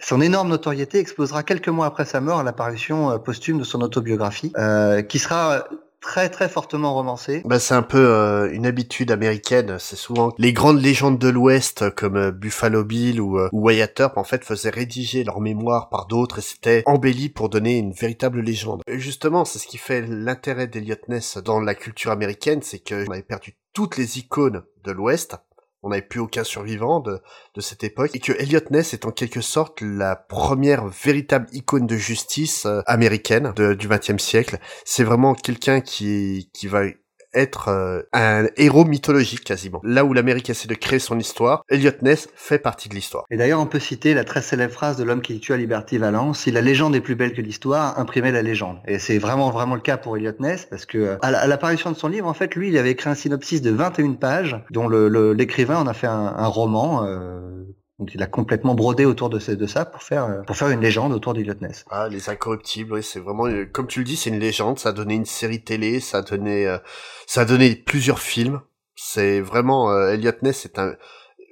son 0.00 0.20
énorme 0.20 0.48
notoriété 0.48 0.98
explosera 0.98 1.42
quelques 1.42 1.68
mois 1.68 1.86
après 1.86 2.04
sa 2.04 2.20
mort 2.20 2.40
à 2.40 2.42
l'apparition 2.42 3.10
euh, 3.10 3.18
posthume 3.18 3.58
de 3.58 3.64
son 3.64 3.82
autobiographie, 3.82 4.52
euh, 4.56 5.02
qui 5.02 5.18
sera 5.18 5.68
très 6.00 6.28
très 6.28 6.48
fortement 6.48 6.94
romancée. 6.94 7.42
Bah, 7.44 7.58
c'est 7.58 7.74
un 7.74 7.82
peu 7.82 7.98
euh, 7.98 8.50
une 8.52 8.66
habitude 8.66 9.10
américaine. 9.10 9.76
C'est 9.78 9.96
souvent 9.96 10.32
les 10.38 10.52
grandes 10.52 10.80
légendes 10.80 11.18
de 11.18 11.28
l'Ouest 11.28 11.82
euh, 11.82 11.90
comme 11.90 12.16
euh, 12.16 12.30
Buffalo 12.30 12.84
Bill 12.84 13.20
ou, 13.20 13.38
euh, 13.38 13.48
ou 13.52 13.66
Wyatt 13.66 13.98
Earp 14.00 14.16
en 14.16 14.24
fait 14.24 14.44
faisaient 14.44 14.70
rédiger 14.70 15.24
leur 15.24 15.40
mémoire 15.40 15.88
par 15.88 16.06
d'autres 16.06 16.38
et 16.38 16.42
c'était 16.42 16.82
embelli 16.86 17.28
pour 17.28 17.48
donner 17.48 17.78
une 17.78 17.92
véritable 17.92 18.40
légende. 18.40 18.82
Et 18.86 18.98
justement, 18.98 19.44
c'est 19.44 19.58
ce 19.58 19.66
qui 19.66 19.78
fait 19.78 20.02
l'intérêt 20.02 20.66
d'Eliot 20.66 20.96
Ness 21.08 21.38
dans 21.38 21.60
la 21.60 21.74
culture 21.74 22.10
américaine, 22.10 22.62
c'est 22.62 22.78
que 22.78 23.06
on 23.08 23.12
avait 23.12 23.22
perdu 23.22 23.56
toutes 23.72 23.96
les 23.96 24.18
icônes 24.18 24.62
de 24.84 24.92
l'Ouest. 24.92 25.36
On 25.88 25.90
n'avait 25.90 26.02
plus 26.02 26.20
aucun 26.20 26.44
survivant 26.44 27.00
de, 27.00 27.18
de 27.54 27.60
cette 27.62 27.82
époque 27.82 28.14
et 28.14 28.20
que 28.20 28.32
Elliot 28.32 28.60
Ness 28.70 28.92
est 28.92 29.06
en 29.06 29.10
quelque 29.10 29.40
sorte 29.40 29.80
la 29.80 30.16
première 30.16 30.86
véritable 30.86 31.46
icône 31.52 31.86
de 31.86 31.96
justice 31.96 32.66
euh, 32.66 32.82
américaine 32.86 33.54
du 33.56 33.88
XXe 33.88 34.22
siècle. 34.22 34.58
C'est 34.84 35.04
vraiment 35.04 35.34
quelqu'un 35.34 35.80
qui 35.80 36.50
qui 36.52 36.66
va 36.66 36.82
être 37.34 37.68
euh, 37.68 38.02
un 38.12 38.46
héros 38.56 38.84
mythologique 38.84 39.44
quasiment. 39.44 39.80
Là 39.84 40.04
où 40.04 40.12
l'Amérique 40.12 40.50
essaie 40.50 40.68
de 40.68 40.74
créer 40.74 40.98
son 40.98 41.18
histoire, 41.18 41.62
Elliot 41.68 41.92
Ness 42.02 42.28
fait 42.34 42.58
partie 42.58 42.88
de 42.88 42.94
l'histoire. 42.94 43.24
Et 43.30 43.36
d'ailleurs, 43.36 43.60
on 43.60 43.66
peut 43.66 43.78
citer 43.80 44.14
la 44.14 44.24
très 44.24 44.42
célèbre 44.42 44.72
phrase 44.72 44.96
de 44.96 45.04
l'homme 45.04 45.20
qui 45.22 45.38
tua 45.40 45.56
Liberty 45.56 45.98
Valence 45.98 46.40
si 46.40 46.50
la 46.50 46.60
légende 46.60 46.94
est 46.96 47.00
plus 47.00 47.14
belle 47.14 47.32
que 47.32 47.40
l'histoire, 47.42 47.98
imprimez 47.98 48.32
la 48.32 48.42
légende. 48.42 48.78
Et 48.86 48.98
c'est 48.98 49.18
vraiment 49.18 49.50
vraiment 49.50 49.74
le 49.74 49.80
cas 49.80 49.96
pour 49.96 50.16
Elliot 50.16 50.32
Ness 50.40 50.66
parce 50.66 50.86
que 50.86 50.98
euh, 50.98 51.16
à 51.22 51.30
la- 51.30 51.40
à 51.40 51.46
l'apparition 51.46 51.90
de 51.92 51.96
son 51.96 52.08
livre, 52.08 52.26
en 52.28 52.34
fait, 52.34 52.54
lui, 52.54 52.68
il 52.68 52.78
avait 52.78 52.90
écrit 52.92 53.10
un 53.10 53.14
synopsis 53.14 53.62
de 53.62 53.70
21 53.70 54.12
pages 54.14 54.56
dont 54.70 54.88
l'écrivain 54.88 55.76
en 55.78 55.86
a 55.86 55.94
fait 55.94 56.06
un, 56.06 56.34
un 56.36 56.46
roman. 56.46 57.04
euh, 57.04 57.64
donc 57.98 58.14
il 58.14 58.22
a 58.22 58.26
complètement 58.26 58.74
brodé 58.74 59.04
autour 59.04 59.28
de, 59.28 59.38
de 59.38 59.66
ça 59.66 59.84
pour 59.84 60.02
faire 60.02 60.24
euh, 60.24 60.42
pour 60.42 60.56
faire 60.56 60.68
une 60.68 60.80
légende 60.80 61.12
autour 61.12 61.34
d'Elliot 61.34 61.54
Ness. 61.60 61.84
Ah, 61.90 62.08
les 62.08 62.30
incorruptibles, 62.30 62.92
oui, 62.92 63.02
c'est 63.02 63.18
vraiment, 63.18 63.46
euh, 63.46 63.64
comme 63.64 63.88
tu 63.88 64.00
le 64.00 64.04
dis, 64.04 64.16
c'est 64.16 64.30
une 64.30 64.38
légende. 64.38 64.78
Ça 64.78 64.90
a 64.90 64.92
donné 64.92 65.14
une 65.14 65.24
série 65.24 65.62
télé, 65.62 65.98
ça 65.98 66.18
a 66.18 66.22
donné, 66.22 66.66
euh, 66.66 66.78
ça 67.26 67.40
a 67.40 67.44
donné 67.44 67.74
plusieurs 67.74 68.20
films. 68.20 68.60
C'est 68.94 69.40
vraiment 69.40 69.90
euh, 69.90 70.16
Ness, 70.42 70.60
c'est 70.60 70.78
un, 70.78 70.94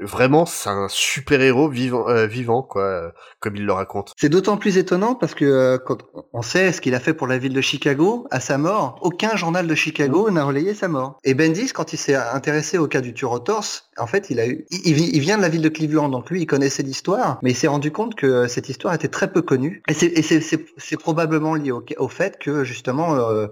vraiment, 0.00 0.46
c'est 0.46 0.68
un 0.68 0.88
super 0.88 1.40
héros 1.40 1.68
vivant, 1.68 2.08
euh, 2.08 2.26
vivant 2.26 2.62
quoi, 2.62 2.82
euh, 2.82 3.10
comme 3.40 3.56
il 3.56 3.64
le 3.64 3.72
raconte. 3.72 4.12
C'est 4.16 4.28
d'autant 4.28 4.56
plus 4.56 4.78
étonnant 4.78 5.14
parce 5.14 5.34
que 5.34 5.44
euh, 5.44 5.78
quand 5.78 5.98
on 6.32 6.42
sait 6.42 6.72
ce 6.72 6.80
qu'il 6.80 6.94
a 6.94 7.00
fait 7.00 7.14
pour 7.14 7.26
la 7.26 7.38
ville 7.38 7.54
de 7.54 7.60
Chicago, 7.60 8.26
à 8.30 8.40
sa 8.40 8.58
mort, 8.58 8.98
aucun 9.02 9.36
journal 9.36 9.66
de 9.66 9.74
Chicago 9.74 10.30
n'a 10.30 10.44
relayé 10.44 10.74
sa 10.74 10.88
mort. 10.88 11.18
Et 11.24 11.34
Bendis, 11.34 11.72
quand 11.72 11.92
il 11.92 11.96
s'est 11.96 12.14
intéressé 12.14 12.78
au 12.78 12.86
cas 12.86 13.00
du 13.00 13.14
tueur 13.14 13.32
au 13.32 13.38
torse, 13.38 13.90
en 13.98 14.06
fait, 14.06 14.28
il 14.30 14.40
a 14.40 14.46
eu, 14.46 14.66
il, 14.70 15.20
vient 15.20 15.38
de 15.38 15.42
la 15.42 15.48
ville 15.48 15.62
de 15.62 15.68
Cleveland, 15.68 16.08
donc 16.10 16.30
lui, 16.30 16.42
il 16.42 16.46
connaissait 16.46 16.82
l'histoire, 16.82 17.38
mais 17.42 17.52
il 17.52 17.54
s'est 17.54 17.66
rendu 17.66 17.90
compte 17.90 18.14
que 18.14 18.46
cette 18.46 18.68
histoire 18.68 18.92
était 18.92 19.08
très 19.08 19.32
peu 19.32 19.40
connue. 19.40 19.82
Et 19.88 19.94
c'est, 19.94 20.96
probablement 20.98 21.54
lié 21.54 21.72
au, 21.72 21.84
au 21.98 22.08
fait 22.08 22.38
que 22.38 22.64
justement, 22.64 23.14
euh, 23.14 23.46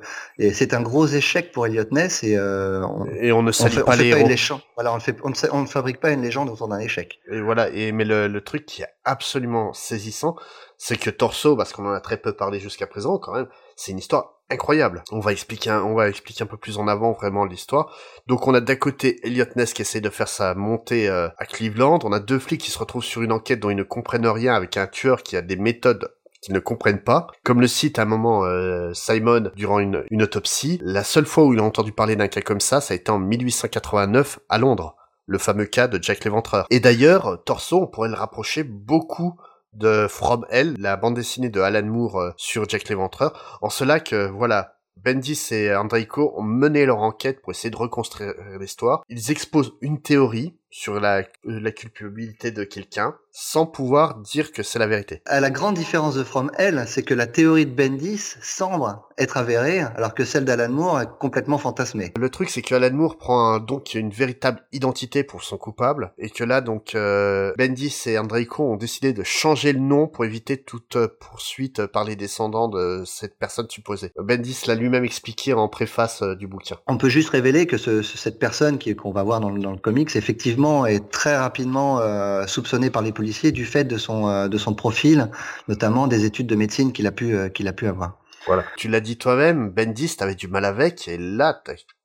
c'est 0.52 0.74
un 0.74 0.82
gros 0.82 1.06
échec 1.06 1.52
pour 1.52 1.66
Elliot 1.66 1.84
Ness 1.90 2.22
et 2.24 2.36
euh, 2.36 2.84
on, 2.86 3.06
Et 3.20 3.32
on 3.32 3.42
ne 3.42 3.50
on 3.50 3.52
fait, 3.52 3.82
on 3.82 3.84
pas 3.84 3.96
fait 3.96 4.04
les 4.04 4.10
pas 4.10 4.16
héros. 4.16 4.26
une 4.26 4.30
légende. 4.30 4.60
Voilà, 4.76 4.94
on, 4.94 5.00
fait, 5.00 5.16
on 5.22 5.60
ne 5.62 5.66
fabrique 5.66 6.00
pas 6.00 6.10
une 6.10 6.22
légende 6.22 6.33
autour 6.42 6.68
d'un 6.68 6.78
échec. 6.78 7.20
Et 7.30 7.40
voilà. 7.40 7.70
Et 7.70 7.92
mais 7.92 8.04
le, 8.04 8.28
le 8.28 8.40
truc 8.40 8.66
qui 8.66 8.82
est 8.82 8.88
absolument 9.04 9.72
saisissant, 9.72 10.36
c'est 10.76 10.98
que 10.98 11.10
Torso, 11.10 11.56
parce 11.56 11.72
qu'on 11.72 11.86
en 11.86 11.92
a 11.92 12.00
très 12.00 12.16
peu 12.16 12.34
parlé 12.34 12.60
jusqu'à 12.60 12.86
présent, 12.86 13.18
quand 13.18 13.32
même, 13.32 13.48
c'est 13.76 13.92
une 13.92 13.98
histoire 13.98 14.34
incroyable. 14.50 15.02
On 15.10 15.20
va 15.20 15.32
expliquer, 15.32 15.70
un, 15.70 15.82
on 15.82 15.94
va 15.94 16.08
expliquer 16.08 16.44
un 16.44 16.46
peu 16.46 16.56
plus 16.56 16.78
en 16.78 16.88
avant 16.88 17.12
vraiment 17.12 17.44
l'histoire. 17.44 17.96
Donc 18.26 18.46
on 18.46 18.54
a 18.54 18.60
d'un 18.60 18.76
côté 18.76 19.26
Elliot 19.26 19.46
Ness 19.56 19.72
qui 19.72 19.82
essaie 19.82 20.00
de 20.00 20.10
faire 20.10 20.28
sa 20.28 20.54
montée 20.54 21.08
euh, 21.08 21.28
à 21.38 21.46
Cleveland. 21.46 21.98
On 22.04 22.12
a 22.12 22.20
deux 22.20 22.38
flics 22.38 22.60
qui 22.60 22.70
se 22.70 22.78
retrouvent 22.78 23.04
sur 23.04 23.22
une 23.22 23.32
enquête 23.32 23.60
dont 23.60 23.70
ils 23.70 23.76
ne 23.76 23.82
comprennent 23.82 24.26
rien 24.26 24.54
avec 24.54 24.76
un 24.76 24.86
tueur 24.86 25.22
qui 25.22 25.36
a 25.36 25.42
des 25.42 25.56
méthodes 25.56 26.12
qu'ils 26.42 26.54
ne 26.54 26.60
comprennent 26.60 27.02
pas. 27.02 27.28
Comme 27.42 27.60
le 27.60 27.66
cite 27.66 27.98
à 27.98 28.02
un 28.02 28.06
moment 28.06 28.44
euh, 28.44 28.92
Simon 28.92 29.50
durant 29.56 29.78
une, 29.78 30.04
une 30.10 30.22
autopsie, 30.22 30.78
la 30.82 31.04
seule 31.04 31.26
fois 31.26 31.44
où 31.44 31.54
il 31.54 31.60
a 31.60 31.62
entendu 31.62 31.92
parler 31.92 32.16
d'un 32.16 32.28
cas 32.28 32.42
comme 32.42 32.60
ça, 32.60 32.82
ça 32.82 32.92
a 32.92 32.96
été 32.96 33.10
en 33.10 33.18
1889 33.18 34.40
à 34.50 34.58
Londres, 34.58 34.94
le 35.26 35.38
fameux 35.38 35.66
cas 35.66 35.88
de 35.88 36.02
Jack 36.02 36.24
l'Éventreur. 36.24 36.66
Et 36.70 36.80
d'ailleurs, 36.80 37.42
Torso, 37.44 37.82
on 37.82 37.86
pourrait 37.86 38.08
le 38.08 38.14
rapprocher 38.14 38.62
beaucoup 38.62 39.36
de 39.72 40.06
From 40.08 40.46
Hell, 40.50 40.74
la 40.78 40.96
bande 40.96 41.14
dessinée 41.14 41.48
de 41.48 41.60
Alan 41.60 41.86
Moore 41.86 42.20
euh, 42.20 42.30
sur 42.36 42.68
Jack 42.68 42.88
l'Éventreur, 42.88 43.58
en 43.60 43.70
cela 43.70 44.00
que, 44.00 44.28
voilà, 44.28 44.74
Bendis 44.96 45.48
et 45.50 45.74
Andreiko 45.74 46.32
ont 46.36 46.42
mené 46.42 46.86
leur 46.86 47.00
enquête 47.00 47.42
pour 47.42 47.50
essayer 47.50 47.70
de 47.70 47.76
reconstruire 47.76 48.32
l'histoire. 48.58 49.02
Ils 49.08 49.30
exposent 49.30 49.74
une 49.82 50.00
théorie 50.00 50.56
sur 50.70 50.98
la, 50.98 51.24
la 51.44 51.72
culpabilité 51.72 52.52
de 52.52 52.64
quelqu'un 52.64 53.14
sans 53.36 53.66
pouvoir 53.66 54.20
dire 54.20 54.52
que 54.52 54.62
c'est 54.62 54.78
la 54.78 54.86
vérité. 54.86 55.20
À 55.26 55.40
la 55.40 55.50
grande 55.50 55.74
différence 55.74 56.14
de 56.14 56.22
From 56.22 56.52
Hell, 56.56 56.84
c'est 56.86 57.02
que 57.02 57.14
la 57.14 57.26
théorie 57.26 57.66
de 57.66 57.72
Bendis 57.72 58.36
semble 58.40 58.96
être 59.18 59.36
avérée, 59.36 59.80
alors 59.80 60.14
que 60.14 60.24
celle 60.24 60.44
d'Alan 60.44 60.70
Moore 60.70 61.00
est 61.00 61.08
complètement 61.18 61.58
fantasmée. 61.58 62.12
Le 62.16 62.30
truc, 62.30 62.48
c'est 62.48 62.62
que 62.62 62.74
Alan 62.74 62.94
Moore 62.94 63.18
prend 63.18 63.54
un, 63.54 63.58
donc 63.58 63.94
une 63.94 64.10
véritable 64.10 64.60
identité 64.72 65.24
pour 65.24 65.42
son 65.42 65.58
coupable, 65.58 66.12
et 66.16 66.30
que 66.30 66.44
là, 66.44 66.60
donc, 66.60 66.94
euh, 66.94 67.52
Bendis 67.58 68.02
et 68.06 68.18
Andreiko 68.18 68.62
ont 68.62 68.76
décidé 68.76 69.12
de 69.12 69.24
changer 69.24 69.72
le 69.72 69.80
nom 69.80 70.06
pour 70.06 70.24
éviter 70.24 70.62
toute 70.62 70.96
poursuite 71.20 71.86
par 71.86 72.04
les 72.04 72.14
descendants 72.14 72.68
de 72.68 73.02
cette 73.04 73.36
personne 73.36 73.68
supposée. 73.68 74.12
Bendis 74.16 74.62
l'a 74.68 74.76
lui-même 74.76 75.04
expliqué 75.04 75.54
en 75.54 75.68
préface 75.68 76.22
euh, 76.22 76.36
du 76.36 76.46
bouquin. 76.46 76.76
On 76.86 76.98
peut 76.98 77.08
juste 77.08 77.30
révéler 77.30 77.66
que 77.66 77.78
ce, 77.78 78.02
cette 78.02 78.38
personne 78.38 78.78
qu'on 78.78 79.10
va 79.10 79.24
voir 79.24 79.40
dans, 79.40 79.50
dans, 79.50 79.72
le 79.72 79.78
comics, 79.78 80.14
effectivement, 80.14 80.86
est 80.86 81.10
très 81.10 81.36
rapidement 81.36 81.98
euh, 82.00 82.46
soupçonnée 82.46 82.90
par 82.90 83.02
les 83.02 83.10
policiers 83.10 83.23
du 83.24 83.64
fait 83.64 83.84
de 83.84 83.98
son 83.98 84.28
euh, 84.28 84.48
de 84.48 84.58
son 84.58 84.74
profil, 84.74 85.30
notamment 85.68 86.06
des 86.06 86.24
études 86.24 86.46
de 86.46 86.56
médecine 86.56 86.92
qu'il 86.92 87.06
a 87.06 87.12
pu 87.12 87.34
euh, 87.34 87.48
qu'il 87.48 87.68
a 87.68 87.72
pu 87.72 87.86
avoir. 87.86 88.18
Voilà. 88.46 88.64
Tu 88.76 88.88
l'as 88.88 89.00
dit 89.00 89.16
toi-même, 89.16 89.70
Bendis, 89.70 90.16
t'avais 90.16 90.34
du 90.34 90.48
mal 90.48 90.64
avec, 90.64 91.08
et 91.08 91.16
là, 91.16 91.62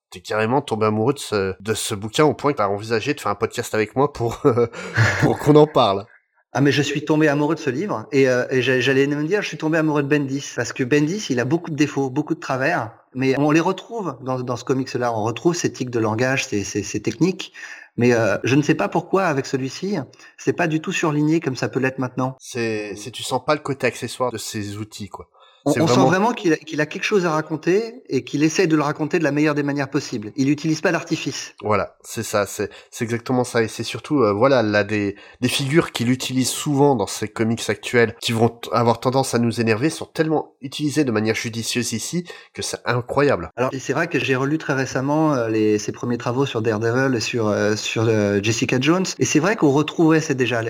t'es 0.09 0.21
carrément 0.21 0.61
tombé 0.61 0.85
amoureux 0.85 1.13
de 1.13 1.19
ce, 1.19 1.53
de 1.59 1.73
ce 1.73 1.93
bouquin 1.95 2.23
au 2.23 2.33
point 2.33 2.53
que 2.53 2.57
t'as 2.57 2.67
envisagé 2.69 3.13
de 3.13 3.19
faire 3.19 3.31
un 3.31 3.35
podcast 3.35 3.75
avec 3.75 3.95
moi 3.95 4.13
pour, 4.13 4.41
pour 5.21 5.37
qu'on 5.39 5.55
en 5.55 5.67
parle. 5.67 6.05
Ah 6.51 6.61
mais 6.61 6.71
je 6.71 6.81
suis 6.81 7.05
tombé 7.05 7.27
amoureux 7.27 7.53
de 7.53 7.59
ce 7.59 7.69
livre 7.69 8.07
et, 8.11 8.27
euh, 8.27 8.43
et 8.49 8.63
j'allais 8.63 9.05
me 9.05 9.23
dire 9.23 9.43
je 9.43 9.47
suis 9.47 9.57
tombé 9.57 9.77
amoureux 9.77 10.01
de 10.01 10.07
Bendis 10.07 10.53
parce 10.55 10.73
que 10.73 10.83
Bendis 10.83 11.27
il 11.29 11.39
a 11.39 11.45
beaucoup 11.45 11.69
de 11.69 11.75
défauts, 11.75 12.09
beaucoup 12.09 12.33
de 12.33 12.39
travers, 12.39 12.91
mais 13.13 13.37
on 13.37 13.51
les 13.51 13.59
retrouve 13.59 14.17
dans, 14.23 14.39
dans 14.39 14.55
ce 14.55 14.63
comics-là, 14.63 15.13
on 15.13 15.21
retrouve 15.23 15.53
ses 15.53 15.71
tics 15.71 15.91
de 15.91 15.99
langage, 15.99 16.47
ses, 16.47 16.63
ses, 16.63 16.81
ses 16.81 17.03
techniques, 17.03 17.53
mais 17.97 18.13
euh, 18.13 18.37
je 18.43 18.55
ne 18.55 18.61
sais 18.61 18.75
pas 18.75 18.87
pourquoi 18.87 19.25
avec 19.25 19.45
celui-ci, 19.45 19.97
c'est 20.37 20.53
pas 20.53 20.67
du 20.67 20.81
tout 20.81 20.91
surligné 20.91 21.39
comme 21.39 21.55
ça 21.55 21.69
peut 21.69 21.79
l'être 21.79 21.99
maintenant. 21.99 22.35
C'est, 22.39 22.95
tu 23.11 23.23
sens 23.23 23.43
pas 23.45 23.55
le 23.55 23.61
côté 23.61 23.87
accessoire 23.87 24.31
de 24.31 24.37
ces 24.37 24.77
outils 24.77 25.09
quoi. 25.09 25.29
On, 25.77 25.83
on 25.83 25.87
sent 25.87 25.99
vraiment 25.99 26.33
qu'il 26.33 26.53
a, 26.53 26.85
quelque 26.85 27.03
chose 27.03 27.25
à 27.25 27.31
raconter 27.31 28.01
et 28.09 28.23
qu'il 28.23 28.43
essaye 28.43 28.67
de 28.67 28.75
le 28.75 28.81
raconter 28.81 29.19
de 29.19 29.23
la 29.23 29.31
meilleure 29.31 29.55
des 29.55 29.63
manières 29.63 29.89
possibles. 29.89 30.31
Il 30.35 30.47
n'utilise 30.47 30.81
pas 30.81 30.91
l'artifice. 30.91 31.53
Voilà, 31.61 31.97
c'est 32.03 32.23
ça, 32.23 32.45
c'est, 32.45 32.69
exactement 33.01 33.43
ça. 33.43 33.63
Et 33.63 33.67
c'est 33.67 33.83
surtout, 33.83 34.21
euh, 34.21 34.31
voilà, 34.31 34.63
là, 34.63 34.83
des, 34.83 35.15
des 35.41 35.49
figures 35.49 35.91
qu'il 35.91 36.09
utilise 36.09 36.49
souvent 36.49 36.95
dans 36.95 37.07
ses 37.07 37.27
comics 37.27 37.69
actuels, 37.69 38.15
qui 38.21 38.31
vont 38.31 38.59
avoir 38.71 38.99
tendance 38.99 39.33
à 39.33 39.39
nous 39.39 39.61
énerver, 39.61 39.89
sont 39.89 40.05
tellement 40.05 40.55
utilisées 40.61 41.03
de 41.03 41.11
manière 41.11 41.35
judicieuse 41.35 41.93
ici 41.93 42.25
que 42.53 42.61
c'est 42.61 42.79
incroyable. 42.85 43.51
Alors, 43.55 43.71
c'est 43.77 43.93
vrai 43.93 44.07
que 44.07 44.19
j'ai 44.19 44.35
relu 44.35 44.57
très 44.57 44.73
récemment 44.73 45.33
euh, 45.33 45.49
les, 45.49 45.77
ses 45.77 45.91
premiers 45.91 46.17
travaux 46.17 46.45
sur 46.45 46.61
Daredevil 46.61 47.15
et 47.15 47.21
sur, 47.21 47.47
euh, 47.47 47.75
sur 47.75 48.09
Jessica 48.43 48.77
Jones. 48.79 49.05
Et 49.19 49.25
c'est 49.25 49.39
vrai 49.39 49.55
qu'on 49.55 49.71
retrouvait, 49.71 50.21
c'est 50.21 50.35
déjà, 50.35 50.61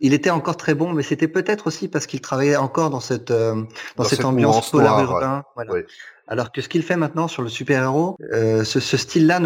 il 0.00 0.14
était 0.14 0.30
encore 0.30 0.56
très 0.56 0.74
bon, 0.74 0.92
mais 0.92 1.02
c'était 1.02 1.28
peut-être 1.28 1.66
aussi 1.66 1.88
parce 1.88 2.06
qu'il 2.06 2.20
travaillait 2.20 2.56
encore 2.56 2.90
dans 2.90 3.00
cette, 3.00 3.32
dans, 4.02 4.08
cette, 4.08 4.24
ambiance 4.24 4.70
polar 4.70 5.02
urbain. 5.02 5.44
Voilà. 5.54 5.72
Oui. 5.72 5.80
Alors 6.28 6.52
que 6.52 6.62
ce 6.62 6.68
qu'il 6.68 6.82
fait 6.84 6.96
maintenant 6.96 7.26
sur 7.26 7.42
le 7.42 7.48
super-héros, 7.48 8.16
euh, 8.32 8.62
ce, 8.62 8.78
ce 8.78 8.96
style-là, 8.96 9.40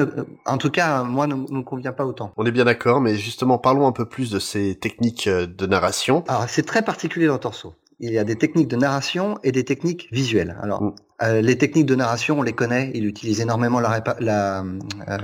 en 0.44 0.58
tout 0.58 0.70
cas, 0.70 1.02
moi, 1.02 1.26
ne 1.26 1.34
me 1.34 1.62
convient 1.62 1.92
pas 1.92 2.04
autant. 2.04 2.32
On 2.36 2.44
est 2.44 2.50
bien 2.50 2.66
d'accord, 2.66 3.00
mais 3.00 3.16
justement, 3.16 3.56
parlons 3.56 3.86
un 3.86 3.92
peu 3.92 4.04
plus 4.04 4.30
de 4.30 4.38
ces 4.38 4.74
techniques 4.74 5.28
de 5.28 5.66
narration. 5.66 6.24
Alors, 6.28 6.44
c'est 6.46 6.66
très 6.66 6.82
particulier 6.82 7.26
dans 7.26 7.38
Torso 7.38 7.74
il 8.00 8.12
y 8.12 8.18
a 8.18 8.24
des 8.24 8.36
techniques 8.36 8.68
de 8.68 8.76
narration 8.76 9.38
et 9.42 9.52
des 9.52 9.64
techniques 9.64 10.08
visuelles. 10.12 10.56
Alors, 10.62 10.82
mm. 10.82 10.94
Euh, 11.24 11.40
les 11.40 11.58
techniques 11.58 11.86
de 11.86 11.94
narration, 11.94 12.38
on 12.38 12.42
les 12.42 12.52
connaît. 12.52 12.90
Il 12.94 13.06
utilise 13.06 13.40
énormément 13.40 13.80
la, 13.80 14.02
la 14.20 14.64
euh, 15.08 15.18